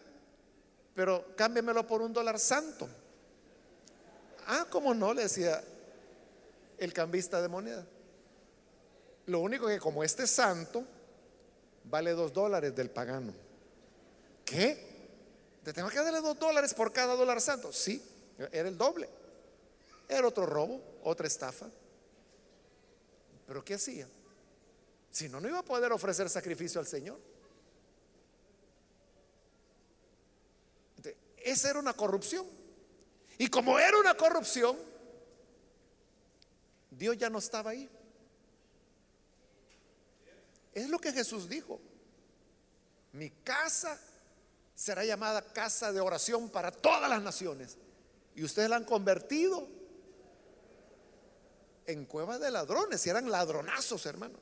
pero 0.96 1.36
cámbiamelo 1.36 1.86
por 1.86 2.02
un 2.02 2.14
dólar 2.14 2.40
santo. 2.40 2.88
Ah, 4.48 4.66
¿cómo 4.70 4.94
no? 4.94 5.14
Le 5.14 5.24
decía 5.24 5.62
el 6.78 6.94
cambista 6.94 7.42
de 7.42 7.50
moneda. 7.50 7.86
Lo 9.26 9.42
único 9.42 9.68
que 9.68 9.78
como 9.78 10.04
este 10.04 10.26
santo 10.26 10.86
vale 11.84 12.12
dos 12.12 12.32
dólares 12.32 12.74
del 12.74 12.90
pagano. 12.90 13.34
¿Qué? 14.46 14.96
¿Te 15.64 15.74
tengo 15.74 15.90
que 15.90 15.98
darle 15.98 16.22
dos 16.22 16.40
dólares 16.40 16.74
por 16.74 16.94
cada 16.94 17.16
dólar 17.16 17.42
santo? 17.42 17.74
Sí, 17.74 18.02
era 18.52 18.70
el 18.70 18.78
doble. 18.78 19.10
Era 20.08 20.28
otro 20.28 20.46
robo, 20.46 20.82
otra 21.04 21.28
estafa. 21.28 21.68
Pero 23.48 23.66
¿qué 23.66 23.74
hacía? 23.74 24.08
Si 25.12 25.28
no, 25.28 25.42
no 25.42 25.48
iba 25.50 25.60
a 25.60 25.66
poder 25.66 25.92
ofrecer 25.92 26.30
sacrificio 26.30 26.80
al 26.80 26.88
Señor. 26.88 27.18
Esa 31.46 31.70
era 31.70 31.80
una 31.80 31.94
corrupción. 31.94 32.46
Y 33.38 33.48
como 33.50 33.78
era 33.78 33.98
una 34.00 34.16
corrupción, 34.16 34.76
Dios 36.90 37.16
ya 37.18 37.30
no 37.30 37.38
estaba 37.38 37.70
ahí. 37.70 37.88
Es 40.74 40.90
lo 40.90 40.98
que 41.00 41.14
Jesús 41.14 41.48
dijo. 41.48 41.80
Mi 43.14 43.30
casa 43.30 43.98
será 44.74 45.06
llamada 45.06 45.42
casa 45.54 45.94
de 45.94 46.02
oración 46.02 46.50
para 46.50 46.72
todas 46.72 47.10
las 47.10 47.22
naciones. 47.22 47.78
Y 48.36 48.44
ustedes 48.44 48.68
la 48.68 48.78
han 48.78 48.84
convertido 48.84 49.68
en 51.86 52.06
cueva 52.06 52.40
de 52.40 52.50
ladrones. 52.50 53.06
Y 53.06 53.10
eran 53.12 53.30
ladronazos, 53.30 54.04
hermano. 54.08 54.40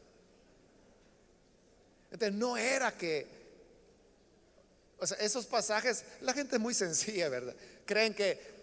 Entonces 2.12 2.34
no 2.34 2.56
era 2.56 2.98
que... 2.98 3.43
Esos 5.12 5.46
pasajes, 5.46 6.06
la 6.22 6.34
gente 6.34 6.56
es 6.56 6.62
muy 6.62 6.74
sencilla, 6.74 7.30
¿verdad? 7.30 7.56
Creen 7.86 8.14
que 8.14 8.54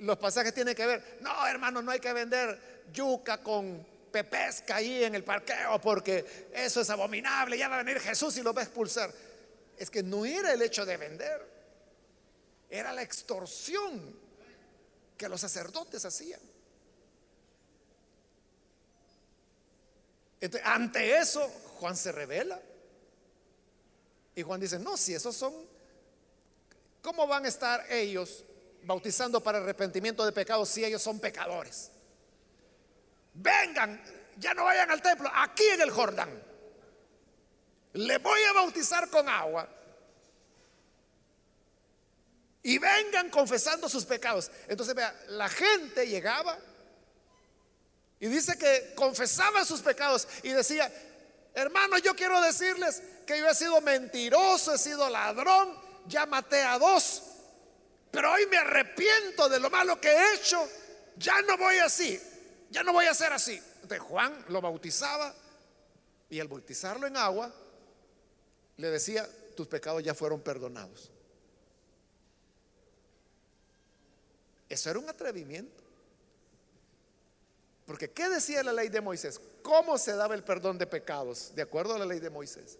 los 0.00 0.18
pasajes 0.18 0.52
tienen 0.54 0.74
que 0.74 0.86
ver, 0.86 1.18
no, 1.20 1.46
hermano, 1.46 1.82
no 1.82 1.90
hay 1.90 2.00
que 2.00 2.12
vender 2.12 2.82
yuca 2.92 3.42
con 3.42 3.86
pepesca 4.10 4.76
ahí 4.76 5.04
en 5.04 5.14
el 5.14 5.24
parqueo 5.24 5.80
porque 5.80 6.50
eso 6.52 6.80
es 6.80 6.90
abominable, 6.90 7.56
ya 7.56 7.68
va 7.68 7.76
a 7.76 7.82
venir 7.82 8.00
Jesús 8.00 8.36
y 8.36 8.42
lo 8.42 8.52
va 8.52 8.62
a 8.62 8.64
expulsar. 8.64 9.12
Es 9.78 9.90
que 9.90 10.02
no 10.02 10.24
era 10.24 10.52
el 10.52 10.62
hecho 10.62 10.84
de 10.84 10.96
vender, 10.96 11.46
era 12.68 12.92
la 12.92 13.02
extorsión 13.02 14.16
que 15.16 15.28
los 15.28 15.40
sacerdotes 15.40 16.04
hacían. 16.04 16.40
Entonces, 20.40 20.68
ante 20.68 21.18
eso, 21.18 21.48
Juan 21.78 21.96
se 21.96 22.10
revela. 22.10 22.60
Y 24.34 24.42
Juan 24.42 24.60
dice, 24.60 24.78
no, 24.78 24.96
si 24.96 25.14
esos 25.14 25.36
son, 25.36 25.54
¿cómo 27.02 27.26
van 27.26 27.44
a 27.44 27.48
estar 27.48 27.84
ellos 27.90 28.44
bautizando 28.84 29.42
para 29.42 29.58
arrepentimiento 29.58 30.24
de 30.24 30.32
pecados 30.32 30.68
si 30.70 30.84
ellos 30.84 31.02
son 31.02 31.20
pecadores? 31.20 31.90
Vengan, 33.34 34.02
ya 34.38 34.54
no 34.54 34.64
vayan 34.64 34.90
al 34.90 35.02
templo, 35.02 35.30
aquí 35.34 35.64
en 35.64 35.80
el 35.82 35.90
Jordán. 35.90 36.42
Le 37.94 38.18
voy 38.18 38.42
a 38.44 38.52
bautizar 38.52 39.10
con 39.10 39.28
agua. 39.28 39.68
Y 42.62 42.78
vengan 42.78 43.28
confesando 43.28 43.88
sus 43.88 44.04
pecados. 44.04 44.50
Entonces, 44.68 44.94
vea, 44.94 45.14
la 45.28 45.48
gente 45.48 46.06
llegaba 46.06 46.56
y 48.20 48.28
dice 48.28 48.56
que 48.56 48.94
confesaba 48.94 49.64
sus 49.64 49.80
pecados 49.80 50.28
y 50.44 50.50
decía, 50.50 50.90
hermano, 51.54 51.98
yo 51.98 52.14
quiero 52.14 52.40
decirles 52.40 53.02
que 53.26 53.36
yo 53.36 53.48
he 53.48 53.54
sido 53.54 53.80
mentiroso, 53.80 54.72
he 54.72 54.78
sido 54.78 55.08
ladrón, 55.10 55.81
ya 56.06 56.26
maté 56.26 56.62
a 56.62 56.78
dos, 56.78 57.22
pero 58.10 58.32
hoy 58.32 58.46
me 58.46 58.58
arrepiento 58.58 59.48
de 59.48 59.60
lo 59.60 59.70
malo 59.70 60.00
que 60.00 60.08
he 60.08 60.34
hecho, 60.34 60.68
ya 61.16 61.40
no 61.42 61.56
voy 61.56 61.78
así, 61.78 62.20
ya 62.70 62.82
no 62.82 62.92
voy 62.92 63.06
a 63.06 63.14
ser 63.14 63.32
así. 63.32 63.60
Entonces 63.82 64.00
Juan 64.00 64.44
lo 64.48 64.60
bautizaba 64.60 65.34
y 66.28 66.40
al 66.40 66.48
bautizarlo 66.48 67.06
en 67.06 67.16
agua 67.16 67.52
le 68.76 68.90
decía, 68.90 69.28
tus 69.56 69.66
pecados 69.66 70.02
ya 70.02 70.14
fueron 70.14 70.40
perdonados. 70.40 71.10
Eso 74.68 74.90
era 74.90 74.98
un 74.98 75.08
atrevimiento. 75.08 75.82
Porque 77.84 78.10
¿qué 78.10 78.28
decía 78.28 78.62
la 78.62 78.72
ley 78.72 78.88
de 78.88 79.00
Moisés? 79.00 79.40
¿Cómo 79.62 79.98
se 79.98 80.12
daba 80.12 80.34
el 80.34 80.44
perdón 80.44 80.78
de 80.78 80.86
pecados? 80.86 81.54
De 81.54 81.62
acuerdo 81.62 81.94
a 81.94 81.98
la 81.98 82.06
ley 82.06 82.20
de 82.20 82.30
Moisés 82.30 82.78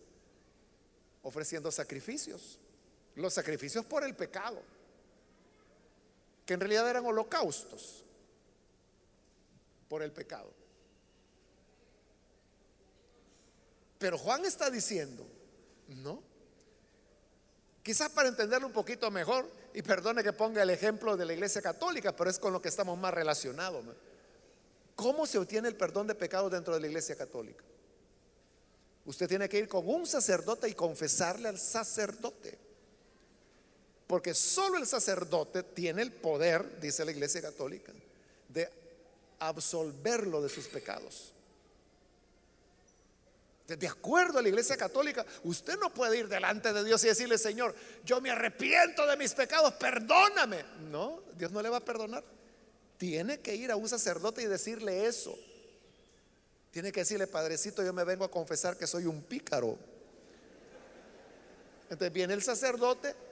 ofreciendo 1.23 1.71
sacrificios. 1.71 2.59
Los 3.17 3.35
sacrificios 3.35 3.85
por 3.85 4.05
el 4.05 4.15
pecado, 4.15 4.63
que 6.47 6.55
en 6.55 6.61
realidad 6.61 6.89
eran 6.89 7.05
holocaustos 7.07 8.05
por 9.89 10.03
el 10.03 10.13
pecado. 10.13 10.51
Pero 13.99 14.19
Juan 14.19 14.45
está 14.45 14.71
diciendo, 14.71 15.27
no. 15.89 16.23
Quizás 17.83 18.11
para 18.11 18.29
entenderlo 18.29 18.67
un 18.67 18.73
poquito 18.73 19.11
mejor, 19.11 19.49
y 19.75 19.83
perdone 19.83 20.23
que 20.23 20.33
ponga 20.33 20.63
el 20.63 20.71
ejemplo 20.71 21.17
de 21.17 21.25
la 21.25 21.33
iglesia 21.33 21.63
católica, 21.63 22.15
pero 22.15 22.31
es 22.31 22.39
con 22.39 22.53
lo 22.53 22.61
que 22.61 22.69
estamos 22.69 22.99
más 22.99 23.15
relacionados. 23.15 23.85
¿Cómo 24.95 25.27
se 25.27 25.39
obtiene 25.39 25.69
el 25.69 25.77
perdón 25.77 26.07
de 26.07 26.15
pecados 26.15 26.51
dentro 26.53 26.75
de 26.75 26.81
la 26.81 26.87
iglesia 26.87 27.17
católica? 27.17 27.65
Usted 29.05 29.29
tiene 29.29 29.49
que 29.49 29.59
ir 29.59 29.69
con 29.69 29.89
un 29.89 30.07
sacerdote 30.07 30.69
y 30.69 30.75
confesarle 30.75 31.49
al 31.49 31.59
sacerdote. 31.59 32.59
Porque 34.13 34.35
solo 34.35 34.77
el 34.77 34.87
sacerdote 34.87 35.63
tiene 35.63 36.03
el 36.03 36.13
poder, 36.13 36.79
dice 36.79 37.03
la 37.03 37.13
Iglesia 37.13 37.41
Católica, 37.41 37.95
de 38.47 38.71
absolverlo 39.39 40.43
de 40.43 40.51
sus 40.51 40.67
pecados. 40.67 41.33
De 43.67 43.89
acuerdo 43.89 44.39
a 44.39 44.43
la 44.43 44.51
iglesia 44.51 44.77
católica, 44.77 45.25
usted 45.45 45.79
no 45.79 45.95
puede 45.95 46.19
ir 46.19 46.29
delante 46.29 46.75
de 46.75 46.85
Dios 46.85 47.03
y 47.05 47.09
decirle, 47.09 47.39
Señor, 47.39 47.75
yo 48.05 48.21
me 48.21 48.31
arrepiento 48.31 49.07
de 49.07 49.17
mis 49.17 49.33
pecados, 49.33 49.73
perdóname. 49.81 50.63
No, 50.91 51.23
Dios 51.39 51.51
no 51.51 51.63
le 51.63 51.71
va 51.71 51.79
a 51.79 51.81
perdonar. 51.81 52.23
Tiene 52.99 53.41
que 53.41 53.57
ir 53.57 53.71
a 53.71 53.77
un 53.77 53.89
sacerdote 53.89 54.43
y 54.43 54.47
decirle 54.47 55.07
eso. 55.07 55.35
Tiene 56.71 56.93
que 56.93 57.01
decirle, 57.01 57.29
Padrecito, 57.29 57.83
yo 57.83 57.95
me 57.95 58.05
vengo 58.05 58.27
a 58.27 58.31
confesar 58.31 58.77
que 58.77 58.87
soy 58.87 59.07
un 59.07 59.23
pícaro. 59.23 59.79
Entonces 61.89 62.13
viene 62.13 62.35
el 62.35 62.43
sacerdote, 62.43 63.32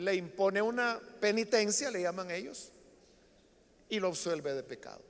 le 0.00 0.14
impone 0.14 0.62
una 0.62 1.00
penitencia, 1.20 1.90
le 1.90 2.02
llaman 2.02 2.30
ellos, 2.30 2.70
y 3.88 4.00
lo 4.00 4.08
absuelve 4.08 4.54
de 4.54 4.62
pecado. 4.62 5.02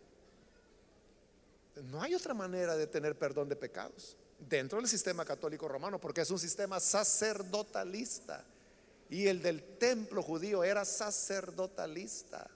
No 1.85 2.03
hay 2.03 2.15
otra 2.15 2.35
manera 2.35 2.77
de 2.77 2.87
tener 2.87 3.17
perdón 3.17 3.49
de 3.49 3.57
pecados 3.57 4.17
dentro 4.39 4.79
del 4.79 4.89
sistema 4.89 5.25
católico 5.25 5.69
romano, 5.69 6.01
porque 6.01 6.23
es 6.23 6.31
un 6.31 6.39
sistema 6.39 6.81
sacerdotalista. 6.81 8.45
Y 9.09 9.27
el 9.27 9.43
del 9.43 9.79
templo 9.79 10.23
judío 10.23 10.63
era 10.63 10.85
sacerdotalista. 10.85 12.49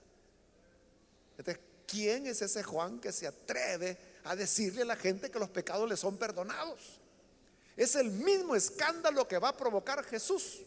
Entonces, 1.37 1.63
¿quién 1.87 2.27
es 2.27 2.41
ese 2.41 2.63
Juan 2.63 2.99
que 2.99 3.11
se 3.11 3.27
atreve 3.27 3.97
a 4.23 4.35
decirle 4.35 4.83
a 4.83 4.85
la 4.85 4.95
gente 4.95 5.29
que 5.29 5.39
los 5.39 5.49
pecados 5.49 5.87
le 5.87 5.97
son 5.97 6.17
perdonados? 6.17 7.01
Es 7.75 7.95
el 7.95 8.09
mismo 8.09 8.55
escándalo 8.55 9.27
que 9.27 9.37
va 9.37 9.49
a 9.49 9.57
provocar 9.57 10.03
Jesús. 10.05 10.61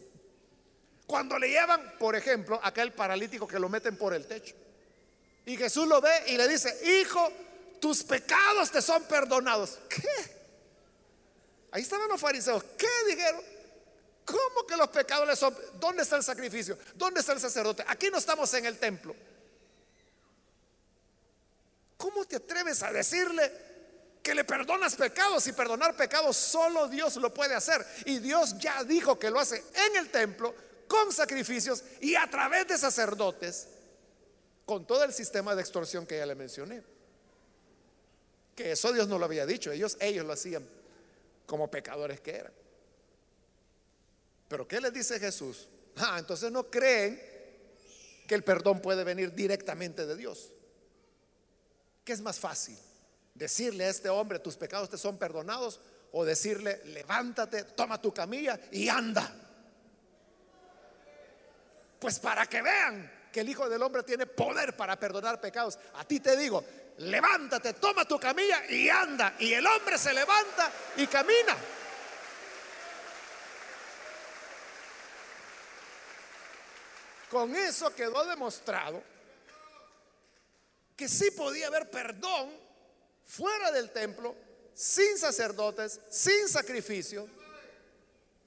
Cuando 1.09 1.39
le 1.39 1.49
llevan, 1.49 1.95
por 1.97 2.15
ejemplo, 2.15 2.59
aquel 2.61 2.93
paralítico 2.93 3.47
que 3.47 3.57
lo 3.57 3.67
meten 3.67 3.97
por 3.97 4.13
el 4.13 4.27
techo. 4.27 4.53
Y 5.43 5.57
Jesús 5.57 5.87
lo 5.87 5.99
ve 5.99 6.11
y 6.27 6.37
le 6.37 6.47
dice, 6.47 6.71
hijo, 7.01 7.33
tus 7.81 8.03
pecados 8.03 8.69
te 8.69 8.79
son 8.79 9.01
perdonados. 9.05 9.79
¿Qué? 9.89 10.03
Ahí 11.71 11.81
estaban 11.81 12.07
los 12.09 12.21
fariseos. 12.21 12.63
¿Qué 12.77 12.87
dijeron? 13.07 13.41
¿Cómo 14.23 14.67
que 14.67 14.77
los 14.77 14.89
pecados 14.89 15.27
le 15.27 15.35
son? 15.35 15.57
¿Dónde 15.79 16.03
está 16.03 16.15
el 16.15 16.23
sacrificio? 16.23 16.77
¿Dónde 16.93 17.21
está 17.21 17.33
el 17.33 17.39
sacerdote? 17.39 17.83
Aquí 17.87 18.11
no 18.11 18.19
estamos 18.19 18.53
en 18.53 18.67
el 18.67 18.77
templo. 18.77 19.15
¿Cómo 21.97 22.23
te 22.25 22.35
atreves 22.35 22.83
a 22.83 22.91
decirle 22.91 23.51
que 24.21 24.35
le 24.35 24.43
perdonas 24.43 24.95
pecados 24.95 25.47
y 25.47 25.53
perdonar 25.53 25.95
pecados 25.95 26.37
solo 26.37 26.87
Dios 26.87 27.15
lo 27.15 27.33
puede 27.33 27.55
hacer? 27.55 27.83
Y 28.05 28.19
Dios 28.19 28.59
ya 28.59 28.83
dijo 28.83 29.17
que 29.17 29.31
lo 29.31 29.39
hace 29.39 29.63
en 29.73 29.95
el 29.95 30.11
templo 30.11 30.68
con 30.89 31.13
sacrificios 31.13 31.83
y 32.01 32.15
a 32.15 32.29
través 32.29 32.67
de 32.67 32.77
sacerdotes 32.77 33.67
con 34.65 34.85
todo 34.85 35.03
el 35.03 35.13
sistema 35.13 35.55
de 35.55 35.61
extorsión 35.61 36.05
que 36.05 36.17
ya 36.17 36.25
le 36.25 36.35
mencioné. 36.35 36.83
Que 38.55 38.73
eso 38.73 38.91
Dios 38.91 39.07
no 39.07 39.17
lo 39.17 39.25
había 39.25 39.45
dicho, 39.45 39.71
ellos 39.71 39.95
ellos 40.01 40.25
lo 40.25 40.33
hacían 40.33 40.67
como 41.45 41.71
pecadores 41.71 42.19
que 42.19 42.35
eran. 42.35 42.51
Pero 44.49 44.67
¿qué 44.67 44.81
les 44.81 44.91
dice 44.91 45.19
Jesús? 45.19 45.67
Ah, 45.95 46.17
entonces 46.19 46.51
no 46.51 46.69
creen 46.69 47.21
que 48.27 48.35
el 48.35 48.43
perdón 48.43 48.81
puede 48.81 49.03
venir 49.03 49.33
directamente 49.33 50.05
de 50.05 50.15
Dios. 50.15 50.51
¿Qué 52.03 52.13
es 52.13 52.21
más 52.21 52.39
fácil? 52.39 52.77
Decirle 53.35 53.85
a 53.85 53.89
este 53.89 54.09
hombre, 54.09 54.39
tus 54.39 54.55
pecados 54.55 54.89
te 54.89 54.97
son 54.97 55.17
perdonados, 55.17 55.79
o 56.11 56.25
decirle, 56.25 56.81
levántate, 56.85 57.63
toma 57.63 58.01
tu 58.01 58.11
camilla 58.11 58.59
y 58.71 58.89
anda. 58.89 59.48
Pues 61.99 62.19
para 62.19 62.45
que 62.45 62.61
vean 62.61 63.11
que 63.31 63.41
el 63.41 63.49
Hijo 63.49 63.69
del 63.69 63.83
Hombre 63.83 64.03
tiene 64.03 64.25
poder 64.25 64.75
para 64.75 64.97
perdonar 64.97 65.39
pecados, 65.39 65.77
a 65.95 66.05
ti 66.05 66.19
te 66.19 66.35
digo, 66.37 66.63
levántate, 66.97 67.73
toma 67.73 68.05
tu 68.05 68.19
camilla 68.19 68.65
y 68.69 68.89
anda. 68.89 69.35
Y 69.39 69.53
el 69.53 69.65
hombre 69.65 69.97
se 69.97 70.13
levanta 70.13 70.71
y 70.97 71.07
camina. 71.07 71.55
Con 77.29 77.55
eso 77.55 77.93
quedó 77.93 78.25
demostrado 78.25 79.03
que 80.95 81.07
sí 81.07 81.31
podía 81.31 81.67
haber 81.67 81.89
perdón 81.89 82.51
fuera 83.23 83.71
del 83.71 83.91
templo, 83.91 84.35
sin 84.73 85.17
sacerdotes, 85.17 86.01
sin 86.09 86.49
sacrificio, 86.49 87.29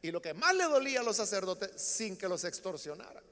y 0.02 0.10
lo 0.10 0.20
que 0.20 0.34
más 0.34 0.54
le 0.54 0.64
dolía 0.64 1.00
a 1.00 1.02
los 1.04 1.16
sacerdotes, 1.16 1.80
sin 1.80 2.16
que 2.16 2.28
los 2.28 2.42
extorsionaran. 2.44 3.31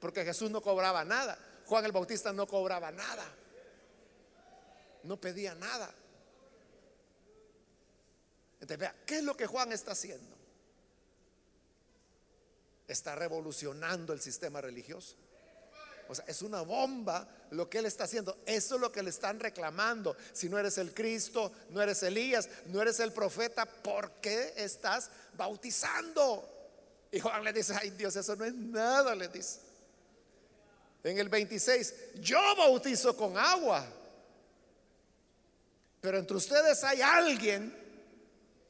Porque 0.00 0.24
Jesús 0.24 0.50
no 0.50 0.60
cobraba 0.60 1.04
nada, 1.04 1.38
Juan 1.66 1.84
el 1.84 1.92
Bautista 1.92 2.32
no 2.32 2.46
cobraba 2.46 2.90
nada, 2.92 3.24
no 5.02 5.20
pedía 5.20 5.54
nada. 5.54 5.92
Entonces, 8.54 8.78
vea, 8.78 8.94
¿qué 9.04 9.18
es 9.18 9.24
lo 9.24 9.36
que 9.36 9.46
Juan 9.46 9.72
está 9.72 9.92
haciendo? 9.92 10.36
Está 12.88 13.14
revolucionando 13.14 14.12
el 14.12 14.20
sistema 14.20 14.60
religioso. 14.60 15.16
O 16.08 16.14
sea, 16.14 16.24
es 16.28 16.42
una 16.42 16.60
bomba 16.62 17.28
lo 17.50 17.68
que 17.68 17.78
él 17.78 17.86
está 17.86 18.04
haciendo. 18.04 18.38
Eso 18.46 18.76
es 18.76 18.80
lo 18.80 18.92
que 18.92 19.02
le 19.02 19.10
están 19.10 19.40
reclamando. 19.40 20.16
Si 20.32 20.48
no 20.48 20.58
eres 20.58 20.78
el 20.78 20.94
Cristo, 20.94 21.52
no 21.70 21.82
eres 21.82 22.02
Elías, 22.02 22.48
no 22.66 22.80
eres 22.80 23.00
el 23.00 23.12
profeta, 23.12 23.66
¿por 23.66 24.12
qué 24.20 24.54
estás 24.56 25.10
bautizando? 25.36 26.48
Y 27.10 27.20
Juan 27.20 27.42
le 27.42 27.52
dice, 27.52 27.74
ay 27.80 27.90
Dios, 27.90 28.14
eso 28.14 28.36
no 28.36 28.44
es 28.44 28.54
nada, 28.54 29.14
le 29.14 29.28
dice. 29.28 29.65
En 31.06 31.18
el 31.18 31.28
26, 31.28 32.14
yo 32.16 32.40
bautizo 32.56 33.16
con 33.16 33.38
agua. 33.38 33.86
Pero 36.00 36.18
entre 36.18 36.36
ustedes 36.36 36.82
hay 36.82 37.00
alguien 37.00 37.72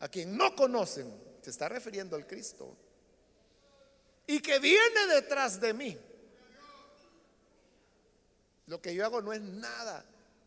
a 0.01 0.09
quien 0.09 0.37
no 0.37 0.55
conocen. 0.55 1.11
Se 1.41 1.49
está 1.49 1.67
refiriendo 1.67 2.15
al 2.15 2.27
Cristo. 2.27 2.77
Y 4.27 4.41
que 4.41 4.59
viene 4.59 5.07
detrás 5.15 5.59
de 5.59 5.73
mí 5.73 5.99
lo 8.67 8.83
que 8.83 8.95
yo 8.95 9.07
hago 9.07 9.23
no 9.23 9.33
es 9.33 9.41
nada, 9.41 10.05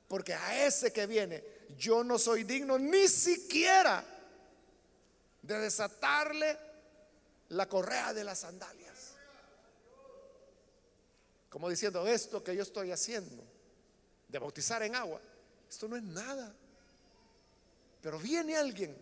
porque 0.08 0.36
a 0.36 0.68
ese 0.68 0.94
que 0.94 1.08
viene 1.08 1.44
yo 1.76 2.04
no 2.04 2.20
soy 2.20 2.44
digno 2.44 2.78
ni 2.78 3.08
siquiera 3.08 4.06
de 5.42 5.58
desatarle 5.58 6.56
la 7.48 7.68
correa 7.68 8.14
de 8.14 8.24
las 8.24 8.40
sandalias. 8.40 8.79
Como 11.50 11.70
diciendo, 11.70 12.08
esto 12.08 12.44
que 12.44 12.56
yo 12.56 12.64
estoy 12.64 12.92
haciendo, 12.92 13.44
de 14.28 14.40
bautizar 14.40 14.84
en 14.84 14.96
agua, 14.96 15.20
esto 15.68 15.88
no 15.88 15.96
es 15.96 16.04
nada. 16.04 16.54
Pero 18.02 18.20
viene 18.20 18.56
alguien 18.56 18.96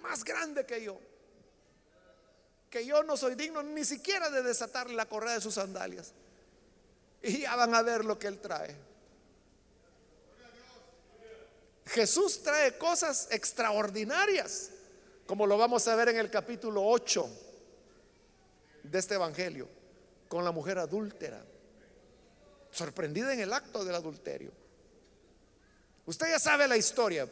más 0.00 0.24
grande 0.24 0.64
que 0.64 0.82
yo, 0.82 0.98
que 2.70 2.86
yo 2.86 3.02
no 3.02 3.16
soy 3.16 3.34
digno 3.34 3.62
ni 3.62 3.84
siquiera 3.84 4.30
de 4.30 4.42
desatarle 4.42 4.94
la 4.94 5.06
correa 5.06 5.34
de 5.34 5.40
sus 5.40 5.54
sandalias. 5.54 6.12
Y 7.22 7.40
ya 7.40 7.56
van 7.56 7.74
a 7.74 7.82
ver 7.82 8.04
lo 8.04 8.18
que 8.18 8.28
Él 8.28 8.38
trae. 8.40 8.74
Jesús 11.86 12.42
trae 12.42 12.78
cosas 12.78 13.26
extraordinarias, 13.32 14.70
como 15.26 15.44
lo 15.44 15.58
vamos 15.58 15.86
a 15.88 15.96
ver 15.96 16.10
en 16.10 16.18
el 16.18 16.30
capítulo 16.30 16.86
8 16.86 17.28
de 18.84 18.98
este 18.98 19.16
Evangelio, 19.16 19.68
con 20.30 20.44
la 20.44 20.52
mujer 20.52 20.78
adúltera, 20.78 21.44
sorprendida 22.70 23.34
en 23.34 23.40
el 23.40 23.52
acto 23.52 23.84
del 23.84 23.96
adulterio. 23.96 24.52
Usted 26.06 26.28
ya 26.30 26.38
sabe 26.38 26.68
la 26.68 26.76
historia. 26.76 27.28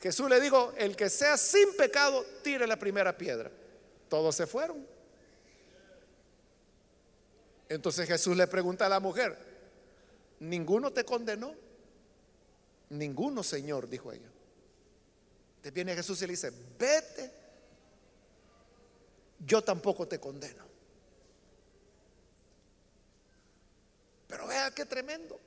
Jesús 0.00 0.30
le 0.30 0.40
dijo, 0.40 0.72
el 0.76 0.94
que 0.94 1.10
sea 1.10 1.36
sin 1.36 1.76
pecado, 1.76 2.24
tire 2.44 2.68
la 2.68 2.78
primera 2.78 3.18
piedra. 3.18 3.50
Todos 4.08 4.36
se 4.36 4.46
fueron. 4.46 4.86
Entonces 7.68 8.06
Jesús 8.06 8.36
le 8.36 8.46
pregunta 8.46 8.86
a 8.86 8.90
la 8.90 9.00
mujer, 9.00 9.36
¿ninguno 10.38 10.92
te 10.92 11.02
condenó? 11.04 11.52
Ninguno, 12.90 13.42
Señor, 13.42 13.88
dijo 13.88 14.12
ella. 14.12 14.30
Te 15.62 15.72
viene 15.72 15.96
Jesús 15.96 16.22
y 16.22 16.26
le 16.26 16.34
dice, 16.34 16.52
vete, 16.78 17.28
yo 19.44 19.64
tampoco 19.64 20.06
te 20.06 20.20
condeno. 20.20 20.75
Pero 24.26 24.46
vea 24.46 24.70
qué 24.72 24.84
tremendo. 24.84 25.38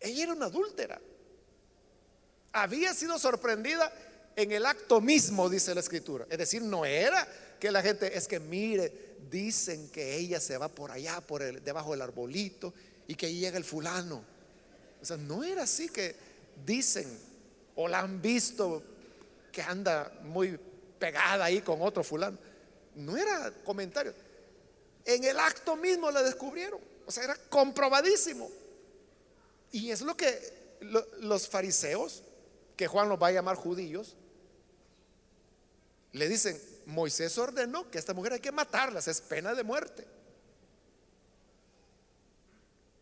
Ella 0.00 0.24
era 0.24 0.32
una 0.32 0.46
adúltera. 0.46 1.00
Había 2.52 2.94
sido 2.94 3.18
sorprendida 3.18 3.92
en 4.36 4.52
el 4.52 4.64
acto 4.66 5.00
mismo, 5.00 5.48
dice 5.48 5.74
la 5.74 5.80
escritura. 5.80 6.26
Es 6.30 6.38
decir, 6.38 6.62
no 6.62 6.84
era 6.84 7.26
que 7.58 7.70
la 7.70 7.82
gente, 7.82 8.16
es 8.16 8.28
que 8.28 8.38
mire, 8.38 9.16
dicen 9.30 9.88
que 9.90 10.16
ella 10.16 10.40
se 10.40 10.56
va 10.56 10.68
por 10.68 10.92
allá, 10.92 11.20
por 11.20 11.42
el, 11.42 11.62
debajo 11.62 11.90
del 11.92 12.02
arbolito, 12.02 12.72
y 13.06 13.14
que 13.14 13.26
ahí 13.26 13.40
llega 13.40 13.58
el 13.58 13.64
fulano. 13.64 14.22
O 15.00 15.04
sea, 15.04 15.16
no 15.16 15.42
era 15.42 15.64
así 15.64 15.88
que 15.88 16.14
dicen, 16.64 17.18
o 17.74 17.88
la 17.88 18.00
han 18.00 18.22
visto 18.22 18.82
que 19.50 19.62
anda 19.62 20.12
muy 20.22 20.58
pegada 20.98 21.44
ahí 21.44 21.60
con 21.60 21.82
otro 21.82 22.02
fulano. 22.02 22.38
No 22.94 23.16
era 23.16 23.52
comentario. 23.64 24.14
En 25.08 25.24
el 25.24 25.40
acto 25.40 25.74
mismo 25.74 26.10
la 26.10 26.22
descubrieron. 26.22 26.78
O 27.06 27.10
sea, 27.10 27.24
era 27.24 27.34
comprobadísimo. 27.48 28.50
Y 29.72 29.90
es 29.90 30.02
lo 30.02 30.14
que 30.14 30.76
los 31.20 31.48
fariseos 31.48 32.22
que 32.76 32.86
Juan 32.86 33.08
los 33.08 33.20
va 33.20 33.28
a 33.28 33.32
llamar 33.32 33.56
judíos, 33.56 34.16
le 36.12 36.28
dicen, 36.28 36.60
Moisés 36.84 37.38
ordenó 37.38 37.90
que 37.90 37.98
esta 37.98 38.12
mujer 38.12 38.34
hay 38.34 38.40
que 38.40 38.52
matarlas, 38.52 39.08
es 39.08 39.22
pena 39.22 39.54
de 39.54 39.64
muerte. 39.64 40.06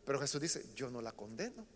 Pero 0.05 0.21
Jesús 0.21 0.41
dice, 0.41 0.65
yo 0.77 0.89
no 0.89 1.03
la 1.03 1.11
condeno. 1.11 1.67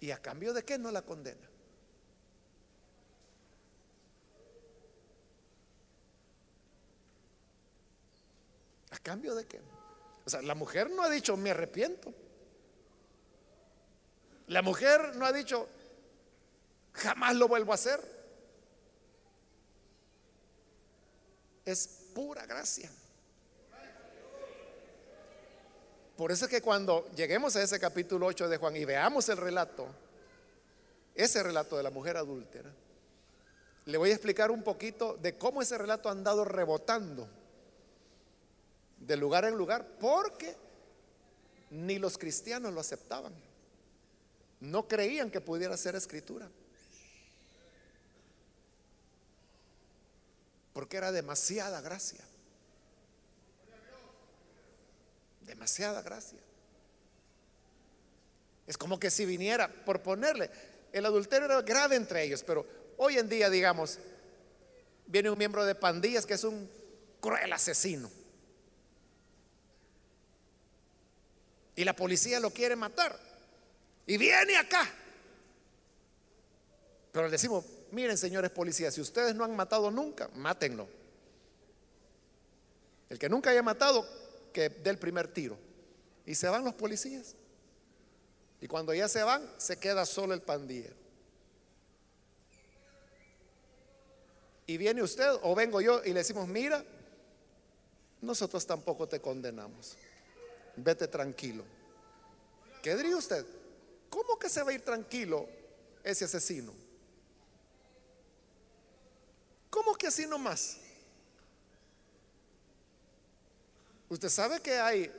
¿Y 0.00 0.12
a 0.12 0.22
cambio 0.22 0.54
de 0.54 0.64
qué 0.64 0.78
no 0.78 0.90
la 0.90 1.02
condena? 1.02 1.46
¿A 8.98 9.02
cambio 9.02 9.34
de 9.34 9.46
qué? 9.46 9.60
O 10.26 10.30
sea, 10.30 10.42
la 10.42 10.54
mujer 10.54 10.90
no 10.90 11.02
ha 11.02 11.10
dicho, 11.10 11.36
me 11.36 11.50
arrepiento. 11.50 12.12
La 14.48 14.60
mujer 14.62 15.14
no 15.14 15.24
ha 15.24 15.32
dicho, 15.32 15.68
jamás 16.92 17.36
lo 17.36 17.48
vuelvo 17.48 17.72
a 17.72 17.76
hacer. 17.76 18.00
Es 21.64 22.10
pura 22.14 22.44
gracia. 22.46 22.90
Por 26.16 26.32
eso 26.32 26.46
es 26.46 26.50
que 26.50 26.60
cuando 26.60 27.08
lleguemos 27.14 27.54
a 27.54 27.62
ese 27.62 27.78
capítulo 27.78 28.26
8 28.26 28.48
de 28.48 28.56
Juan 28.56 28.74
y 28.76 28.84
veamos 28.84 29.28
el 29.28 29.36
relato, 29.36 29.86
ese 31.14 31.42
relato 31.42 31.76
de 31.76 31.84
la 31.84 31.90
mujer 31.90 32.16
adúltera, 32.16 32.70
le 33.84 33.96
voy 33.96 34.10
a 34.10 34.14
explicar 34.14 34.50
un 34.50 34.64
poquito 34.64 35.16
de 35.22 35.38
cómo 35.38 35.62
ese 35.62 35.78
relato 35.78 36.08
ha 36.08 36.12
andado 36.12 36.44
rebotando 36.44 37.37
de 39.08 39.16
lugar 39.16 39.46
en 39.46 39.54
lugar, 39.54 39.96
porque 39.98 40.54
ni 41.70 41.98
los 41.98 42.18
cristianos 42.18 42.74
lo 42.74 42.80
aceptaban. 42.80 43.32
No 44.60 44.86
creían 44.86 45.30
que 45.30 45.40
pudiera 45.40 45.76
ser 45.78 45.94
escritura. 45.94 46.48
Porque 50.74 50.98
era 50.98 51.10
demasiada 51.10 51.80
gracia. 51.80 52.22
Demasiada 55.40 56.02
gracia. 56.02 56.38
Es 58.66 58.76
como 58.76 59.00
que 59.00 59.10
si 59.10 59.24
viniera, 59.24 59.68
por 59.86 60.02
ponerle, 60.02 60.50
el 60.92 61.06
adulterio 61.06 61.46
era 61.46 61.62
grave 61.62 61.96
entre 61.96 62.24
ellos, 62.24 62.44
pero 62.46 62.66
hoy 62.98 63.16
en 63.16 63.26
día, 63.30 63.48
digamos, 63.48 63.98
viene 65.06 65.30
un 65.30 65.38
miembro 65.38 65.64
de 65.64 65.74
pandillas 65.74 66.26
que 66.26 66.34
es 66.34 66.44
un 66.44 66.70
cruel 67.20 67.50
asesino. 67.54 68.10
Y 71.78 71.84
la 71.84 71.94
policía 71.94 72.40
lo 72.40 72.50
quiere 72.50 72.74
matar. 72.74 73.16
Y 74.04 74.16
viene 74.16 74.56
acá. 74.56 74.84
Pero 77.12 77.26
le 77.26 77.30
decimos, 77.30 77.64
miren 77.92 78.18
señores 78.18 78.50
policías, 78.50 78.92
si 78.94 79.00
ustedes 79.00 79.32
no 79.36 79.44
han 79.44 79.54
matado 79.54 79.88
nunca, 79.92 80.28
mátenlo. 80.34 80.88
El 83.08 83.20
que 83.20 83.28
nunca 83.28 83.50
haya 83.50 83.62
matado, 83.62 84.04
que 84.52 84.70
dé 84.70 84.90
el 84.90 84.98
primer 84.98 85.28
tiro. 85.28 85.56
Y 86.26 86.34
se 86.34 86.48
van 86.48 86.64
los 86.64 86.74
policías. 86.74 87.36
Y 88.60 88.66
cuando 88.66 88.92
ya 88.92 89.06
se 89.06 89.22
van, 89.22 89.48
se 89.56 89.78
queda 89.78 90.04
solo 90.04 90.34
el 90.34 90.42
pandillero. 90.42 90.96
Y 94.66 94.76
viene 94.78 95.00
usted 95.00 95.30
o 95.42 95.54
vengo 95.54 95.80
yo 95.80 96.02
y 96.04 96.08
le 96.08 96.14
decimos, 96.14 96.48
mira, 96.48 96.84
nosotros 98.20 98.66
tampoco 98.66 99.06
te 99.06 99.20
condenamos. 99.20 99.96
Vete 100.82 101.08
tranquilo. 101.08 101.64
¿Qué 102.82 102.94
diría 102.96 103.16
usted? 103.16 103.44
¿Cómo 104.08 104.38
que 104.38 104.48
se 104.48 104.62
va 104.62 104.70
a 104.70 104.74
ir 104.74 104.84
tranquilo 104.84 105.48
ese 106.02 106.24
asesino? 106.24 106.72
¿Cómo 109.70 109.94
que 109.94 110.06
así 110.06 110.26
nomás? 110.26 110.78
Usted 114.08 114.28
sabe 114.28 114.60
que 114.60 114.78
hay 114.78 115.12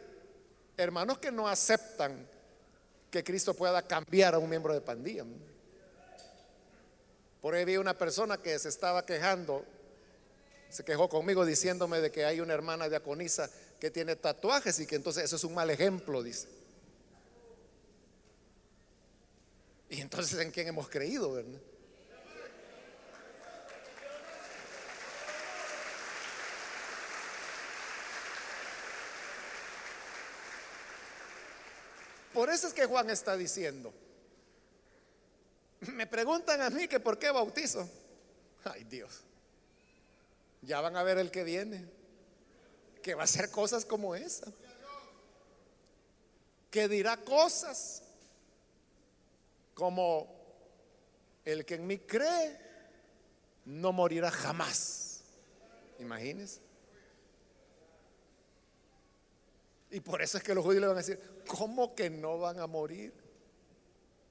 hermanos 0.77 1.19
que 1.19 1.31
no 1.31 1.47
aceptan 1.47 2.27
que 3.11 3.23
Cristo 3.23 3.53
pueda 3.53 3.85
cambiar 3.85 4.33
a 4.33 4.39
un 4.39 4.49
miembro 4.49 4.73
de 4.73 4.81
pandilla. 4.81 5.25
Por 7.41 7.53
ahí 7.53 7.65
vi 7.65 7.77
una 7.77 7.93
persona 7.93 8.37
que 8.37 8.57
se 8.57 8.69
estaba 8.69 9.05
quejando, 9.05 9.65
se 10.69 10.83
quejó 10.83 11.07
conmigo 11.09 11.45
diciéndome 11.45 12.01
de 12.01 12.11
que 12.11 12.25
hay 12.25 12.39
una 12.39 12.53
hermana 12.53 12.89
diaconisa 12.89 13.49
que 13.79 13.89
tiene 13.89 14.15
tatuajes 14.15 14.79
y 14.79 14.85
que 14.85 14.95
entonces 14.95 15.23
eso 15.23 15.37
es 15.37 15.43
un 15.43 15.53
mal 15.53 15.69
ejemplo, 15.69 16.21
dice. 16.21 16.47
Y 19.89 20.01
entonces 20.01 20.39
en 20.39 20.51
quién 20.51 20.67
hemos 20.67 20.89
creído. 20.89 21.41
Por 32.33 32.49
eso 32.49 32.67
es 32.67 32.73
que 32.73 32.85
Juan 32.85 33.09
está 33.09 33.35
diciendo. 33.35 33.93
Me 35.81 36.05
preguntan 36.05 36.61
a 36.61 36.69
mí 36.69 36.87
que 36.87 36.99
por 36.99 37.17
qué 37.17 37.31
bautizo. 37.31 37.89
Ay 38.65 38.83
Dios. 38.83 39.21
Ya 40.61 40.81
van 40.81 40.97
a 40.97 41.03
ver 41.03 41.17
el 41.17 41.31
que 41.31 41.43
viene. 41.43 41.98
Que 43.09 43.15
va 43.15 43.21
a 43.21 43.25
hacer 43.25 43.49
cosas 43.49 43.85
como 43.85 44.13
esa. 44.13 44.45
Que 46.69 46.87
dirá 46.87 47.17
cosas 47.17 48.03
como 49.73 50.31
el 51.43 51.65
que 51.65 51.73
en 51.73 51.87
mí 51.87 51.97
cree 51.97 52.55
no 53.65 53.91
morirá 53.91 54.29
jamás. 54.29 55.21
Imagínense. 55.97 56.61
Y 59.89 59.99
por 60.01 60.21
eso 60.21 60.37
es 60.37 60.43
que 60.43 60.53
los 60.53 60.63
judíos 60.63 60.81
le 60.81 60.87
van 60.87 60.97
a 60.97 60.99
decir, 60.99 61.19
¿cómo 61.47 61.95
que 61.95 62.11
no 62.11 62.37
van 62.37 62.59
a 62.59 62.67
morir? 62.67 63.11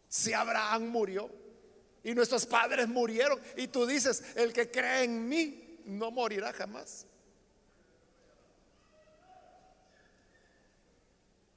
Si 0.08 0.32
Abraham 0.32 0.86
murió 0.86 1.28
y 2.04 2.14
nuestros 2.14 2.46
padres 2.46 2.86
murieron 2.86 3.40
y 3.56 3.66
tú 3.66 3.86
dices, 3.86 4.22
el 4.36 4.52
que 4.52 4.70
cree 4.70 5.02
en 5.02 5.28
mí 5.28 5.80
no 5.84 6.12
morirá 6.12 6.52
jamás. 6.52 7.07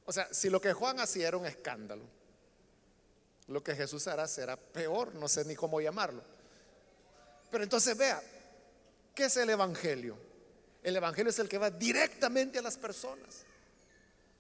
O 0.06 0.12
sea, 0.12 0.32
si 0.34 0.50
lo 0.50 0.60
que 0.60 0.74
Juan 0.74 1.00
hacía 1.00 1.28
era 1.28 1.38
un 1.38 1.46
escándalo, 1.46 2.04
lo 3.48 3.64
que 3.64 3.76
Jesús 3.76 4.08
hará 4.08 4.28
será 4.28 4.58
peor, 4.58 5.14
no 5.16 5.28
sé 5.28 5.46
ni 5.46 5.56
cómo 5.56 5.82
llamarlo. 5.82 6.24
Pero 7.50 7.64
entonces 7.64 7.98
vea, 7.98 8.22
¿qué 9.14 9.26
es 9.26 9.38
el 9.38 9.50
Evangelio? 9.50 10.18
El 10.84 10.96
Evangelio 10.96 11.30
es 11.30 11.40
el 11.40 11.50
que 11.50 11.58
va 11.58 11.70
directamente 11.70 12.60
a 12.60 12.62
las 12.62 12.78
personas. 12.78 13.44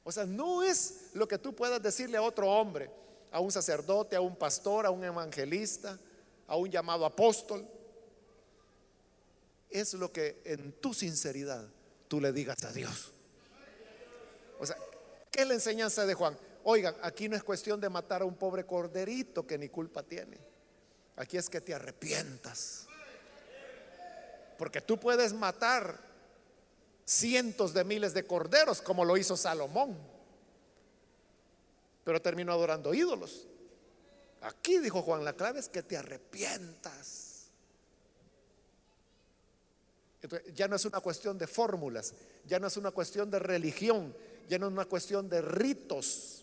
O 0.03 0.11
sea, 0.11 0.25
no 0.25 0.63
es 0.63 1.09
lo 1.13 1.27
que 1.27 1.37
tú 1.37 1.53
puedas 1.53 1.81
decirle 1.81 2.17
a 2.17 2.21
otro 2.21 2.49
hombre, 2.49 2.89
a 3.31 3.39
un 3.39 3.51
sacerdote, 3.51 4.15
a 4.15 4.21
un 4.21 4.35
pastor, 4.35 4.85
a 4.85 4.89
un 4.89 5.03
evangelista, 5.03 5.99
a 6.47 6.55
un 6.55 6.71
llamado 6.71 7.05
apóstol. 7.05 7.67
Es 9.69 9.93
lo 9.93 10.11
que 10.11 10.41
en 10.43 10.71
tu 10.73 10.93
sinceridad 10.93 11.67
tú 12.07 12.19
le 12.19 12.31
digas 12.31 12.63
a 12.63 12.73
Dios. 12.73 13.11
O 14.59 14.65
sea, 14.65 14.75
¿qué 15.31 15.41
es 15.41 15.47
la 15.47 15.53
enseñanza 15.53 16.05
de 16.05 16.13
Juan? 16.13 16.37
Oigan, 16.63 16.95
aquí 17.01 17.27
no 17.27 17.35
es 17.35 17.43
cuestión 17.43 17.81
de 17.81 17.89
matar 17.89 18.21
a 18.21 18.25
un 18.25 18.35
pobre 18.35 18.65
corderito 18.65 19.47
que 19.47 19.57
ni 19.57 19.69
culpa 19.69 20.03
tiene. 20.03 20.37
Aquí 21.15 21.37
es 21.37 21.49
que 21.49 21.61
te 21.61 21.73
arrepientas. 21.73 22.87
Porque 24.57 24.81
tú 24.81 24.99
puedes 24.99 25.33
matar 25.33 25.99
cientos 27.03 27.73
de 27.73 27.83
miles 27.83 28.13
de 28.13 28.25
corderos 28.25 28.81
como 28.81 29.03
lo 29.03 29.17
hizo 29.17 29.35
Salomón. 29.35 29.97
Pero 32.03 32.21
terminó 32.21 32.51
adorando 32.51 32.93
ídolos. 32.93 33.47
Aquí 34.41 34.79
dijo 34.79 35.01
Juan, 35.01 35.23
la 35.23 35.33
clave 35.33 35.59
es 35.59 35.69
que 35.69 35.83
te 35.83 35.97
arrepientas. 35.97 37.29
ya 40.53 40.67
no 40.67 40.75
es 40.75 40.85
una 40.85 40.99
cuestión 40.99 41.37
de 41.37 41.47
fórmulas, 41.47 42.13
ya 42.45 42.59
no 42.59 42.67
es 42.67 42.77
una 42.77 42.91
cuestión 42.91 43.31
de 43.31 43.39
religión, 43.39 44.15
ya 44.51 44.59
no 44.59 44.67
es 44.67 44.73
una 44.73 44.83
cuestión 44.83 45.29
de 45.29 45.41
ritos 45.41 46.41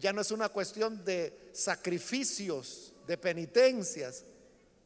ya 0.00 0.12
no 0.14 0.22
es 0.22 0.30
una 0.30 0.48
cuestión 0.48 1.04
de 1.04 1.50
sacrificios, 1.52 2.94
de 3.06 3.18
penitencias, 3.18 4.24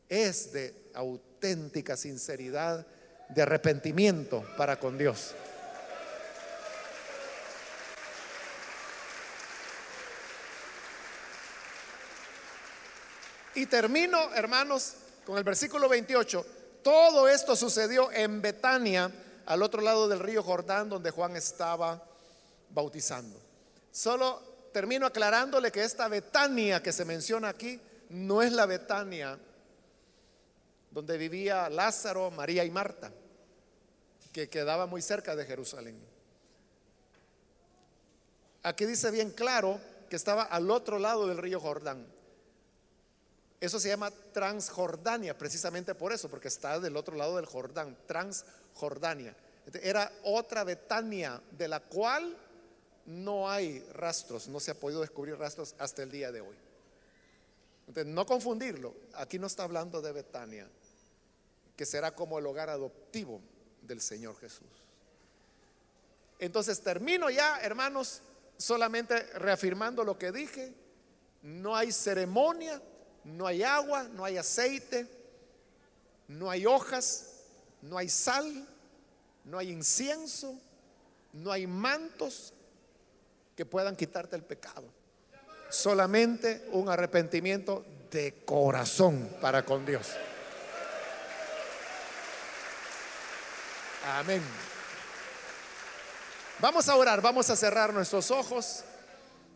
es 0.09 0.53
de 0.53 0.75
auténtica 0.95 1.97
sinceridad, 1.97 2.85
de 3.29 3.43
arrepentimiento 3.43 4.45
para 4.57 4.79
con 4.79 4.99
Dios. 4.99 5.35
Y 13.55 13.67
termino, 13.67 14.35
hermanos, 14.35 14.95
con 15.25 15.39
el 15.39 15.45
versículo 15.45 15.89
28. 15.89 16.45
Todo 16.83 17.29
esto 17.29 17.55
sucedió 17.55 18.11
en 18.11 18.43
Betania, 18.43 19.13
al 19.47 19.63
otro 19.63 19.81
lado 19.81 20.09
del 20.09 20.19
río 20.19 20.43
Jordán, 20.43 20.89
donde 20.89 21.13
Juan 21.13 21.37
estaba 21.37 22.03
bautizando. 22.75 23.41
Solo 23.93 24.43
termino 24.73 25.07
aclarándole 25.07 25.71
que 25.71 25.85
esta 25.85 26.09
Betania 26.09 26.83
que 26.83 26.93
se 26.93 27.05
menciona 27.05 27.49
aquí 27.49 27.81
no 28.11 28.43
es 28.43 28.53
la 28.53 28.67
Betania 28.67 29.39
donde 30.91 31.19
vivía 31.19 31.69
Lázaro, 31.69 32.31
María 32.31 32.65
y 32.65 32.71
Marta, 32.71 33.11
que 34.33 34.49
quedaba 34.49 34.87
muy 34.87 35.03
cerca 35.03 35.35
de 35.35 35.45
Jerusalén. 35.45 35.99
Aquí 38.63 38.87
dice 38.87 39.11
bien 39.11 39.31
claro 39.31 39.81
que 40.09 40.17
estaba 40.17 40.45
al 40.45 40.71
otro 40.71 40.99
lado 40.99 41.27
del 41.27 41.39
río 41.39 41.61
Jordán. 41.61 42.07
Eso 43.61 43.81
se 43.81 43.89
llama 43.89 44.13
Transjordania, 44.33 45.37
precisamente 45.37 45.95
por 45.95 46.13
eso, 46.13 46.29
porque 46.29 46.49
está 46.49 46.79
del 46.79 46.97
otro 46.97 47.17
lado 47.17 47.37
del 47.37 47.47
Jordán, 47.47 47.97
Transjordania. 48.07 49.35
Era 49.83 50.11
otra 50.23 50.65
Betania 50.65 51.41
de 51.51 51.69
la 51.69 51.81
cual 51.81 52.37
no 53.07 53.51
hay 53.51 53.81
rastros, 53.93 54.49
no 54.49 54.61
se 54.61 54.71
ha 54.71 54.81
podido 54.81 55.01
descubrir 55.01 55.37
rastros 55.37 55.75
hasta 55.79 56.03
el 56.03 56.11
día 56.11 56.33
de 56.33 56.41
hoy. 56.41 56.57
Entonces, 57.87 58.13
no 58.13 58.25
confundirlo, 58.25 58.95
aquí 59.15 59.39
no 59.39 59.47
está 59.47 59.65
hablando 59.65 60.01
de 60.01 60.13
Betania, 60.13 60.69
que 61.77 61.85
será 61.85 62.15
como 62.15 62.39
el 62.39 62.47
hogar 62.47 62.71
adoptivo 62.71 63.41
del 63.83 64.01
Señor 64.01 64.37
Jesús. 64.39 64.69
Entonces 66.39 66.81
termino 66.81 67.31
ya, 67.31 67.61
hermanos, 67.61 68.23
solamente 68.57 69.23
reafirmando 69.35 70.05
lo 70.05 70.19
que 70.19 70.33
dije. 70.33 70.75
No 71.43 71.77
hay 71.77 71.93
ceremonia, 71.93 72.81
no 73.25 73.47
hay 73.47 73.63
agua, 73.63 74.05
no 74.05 74.25
hay 74.25 74.37
aceite, 74.39 75.07
no 76.29 76.51
hay 76.51 76.67
hojas, 76.67 77.43
no 77.83 77.99
hay 77.99 78.09
sal, 78.09 78.67
no 79.45 79.59
hay 79.59 79.71
incienso, 79.71 80.59
no 81.33 81.53
hay 81.53 81.67
mantos 81.67 82.55
que 83.57 83.65
puedan 83.65 83.97
quitarte 83.97 84.37
el 84.37 84.43
pecado. 84.43 84.85
Solamente 85.69 86.67
un 86.73 86.89
arrepentimiento 86.89 87.85
de 88.11 88.45
corazón 88.45 89.29
para 89.41 89.65
con 89.65 89.85
Dios. 89.85 90.09
Amén. 94.07 94.43
Vamos 96.61 96.89
a 96.89 96.97
orar, 96.97 97.21
vamos 97.21 97.51
a 97.51 97.57
cerrar 97.57 97.93
nuestros 97.93 98.31
ojos. 98.31 98.85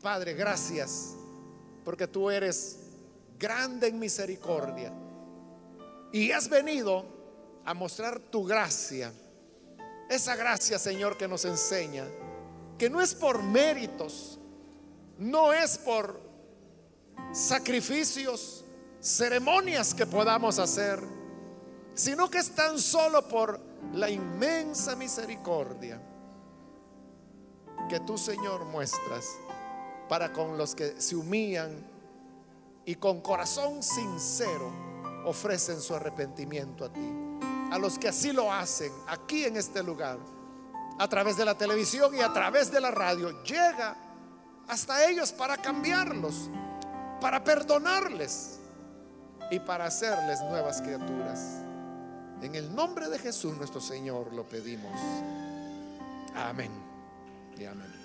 Padre, 0.03 0.35
gracias, 0.35 1.15
porque 1.85 2.07
tú 2.07 2.31
eres 2.31 2.79
grande 3.39 3.89
en 3.89 3.99
misericordia 3.99 4.93
y 6.13 6.33
has 6.33 6.49
venido 6.49 7.05
a 7.65 7.75
mostrar 7.75 8.19
tu 8.19 8.45
gracia. 8.45 9.13
Esa 10.09 10.35
gracia, 10.37 10.79
Señor, 10.79 11.17
que 11.17 11.29
nos 11.29 11.45
enseña 11.45 12.07
que 12.79 12.89
no 12.89 13.01
es 13.01 13.15
por 13.15 13.43
méritos, 13.43 14.39
no 15.19 15.53
es 15.53 15.77
por 15.79 16.21
sacrificios, 17.33 18.65
ceremonias 19.01 19.95
que 19.95 20.07
podamos 20.07 20.59
hacer, 20.59 21.03
sino 21.95 22.31
que 22.31 22.39
es 22.39 22.51
tan 22.55 22.79
solo 22.79 23.27
por 23.27 23.61
la 23.93 24.09
inmensa 24.09 24.95
misericordia 24.97 26.01
que 27.89 28.01
tú, 28.01 28.17
Señor, 28.17 28.65
muestras 28.67 29.27
para 30.09 30.33
con 30.33 30.57
los 30.57 30.75
que 30.75 31.01
se 31.01 31.17
humillan 31.17 31.85
y 32.85 32.95
con 32.95 33.21
corazón 33.21 33.83
sincero 33.83 34.73
ofrecen 35.25 35.81
su 35.81 35.95
arrepentimiento 35.95 36.85
a 36.85 36.93
ti. 36.93 37.13
A 37.71 37.79
los 37.79 37.99
que 37.99 38.09
así 38.09 38.33
lo 38.33 38.53
hacen 38.53 38.93
aquí 39.07 39.45
en 39.45 39.57
este 39.57 39.83
lugar, 39.83 40.19
a 40.99 41.09
través 41.09 41.37
de 41.37 41.45
la 41.45 41.57
televisión 41.57 42.15
y 42.15 42.21
a 42.21 42.33
través 42.33 42.71
de 42.71 42.81
la 42.81 42.91
radio, 42.91 43.43
llega 43.45 43.97
hasta 44.67 45.09
ellos 45.09 45.33
para 45.33 45.57
cambiarlos, 45.57 46.51
para 47.21 47.43
perdonarles 47.43 48.59
y 49.51 49.61
para 49.61 49.87
hacerles 49.87 50.41
nuevas 50.43 50.83
criaturas. 50.83 51.63
En 52.43 52.55
el 52.55 52.75
nombre 52.75 53.09
de 53.09 53.19
Jesús 53.19 53.57
nuestro 53.57 53.81
Señor 53.81 54.33
lo 54.33 54.45
pedimos. 54.45 54.93
Amén 56.35 56.71
y 57.57 57.65
amén. 57.65 57.98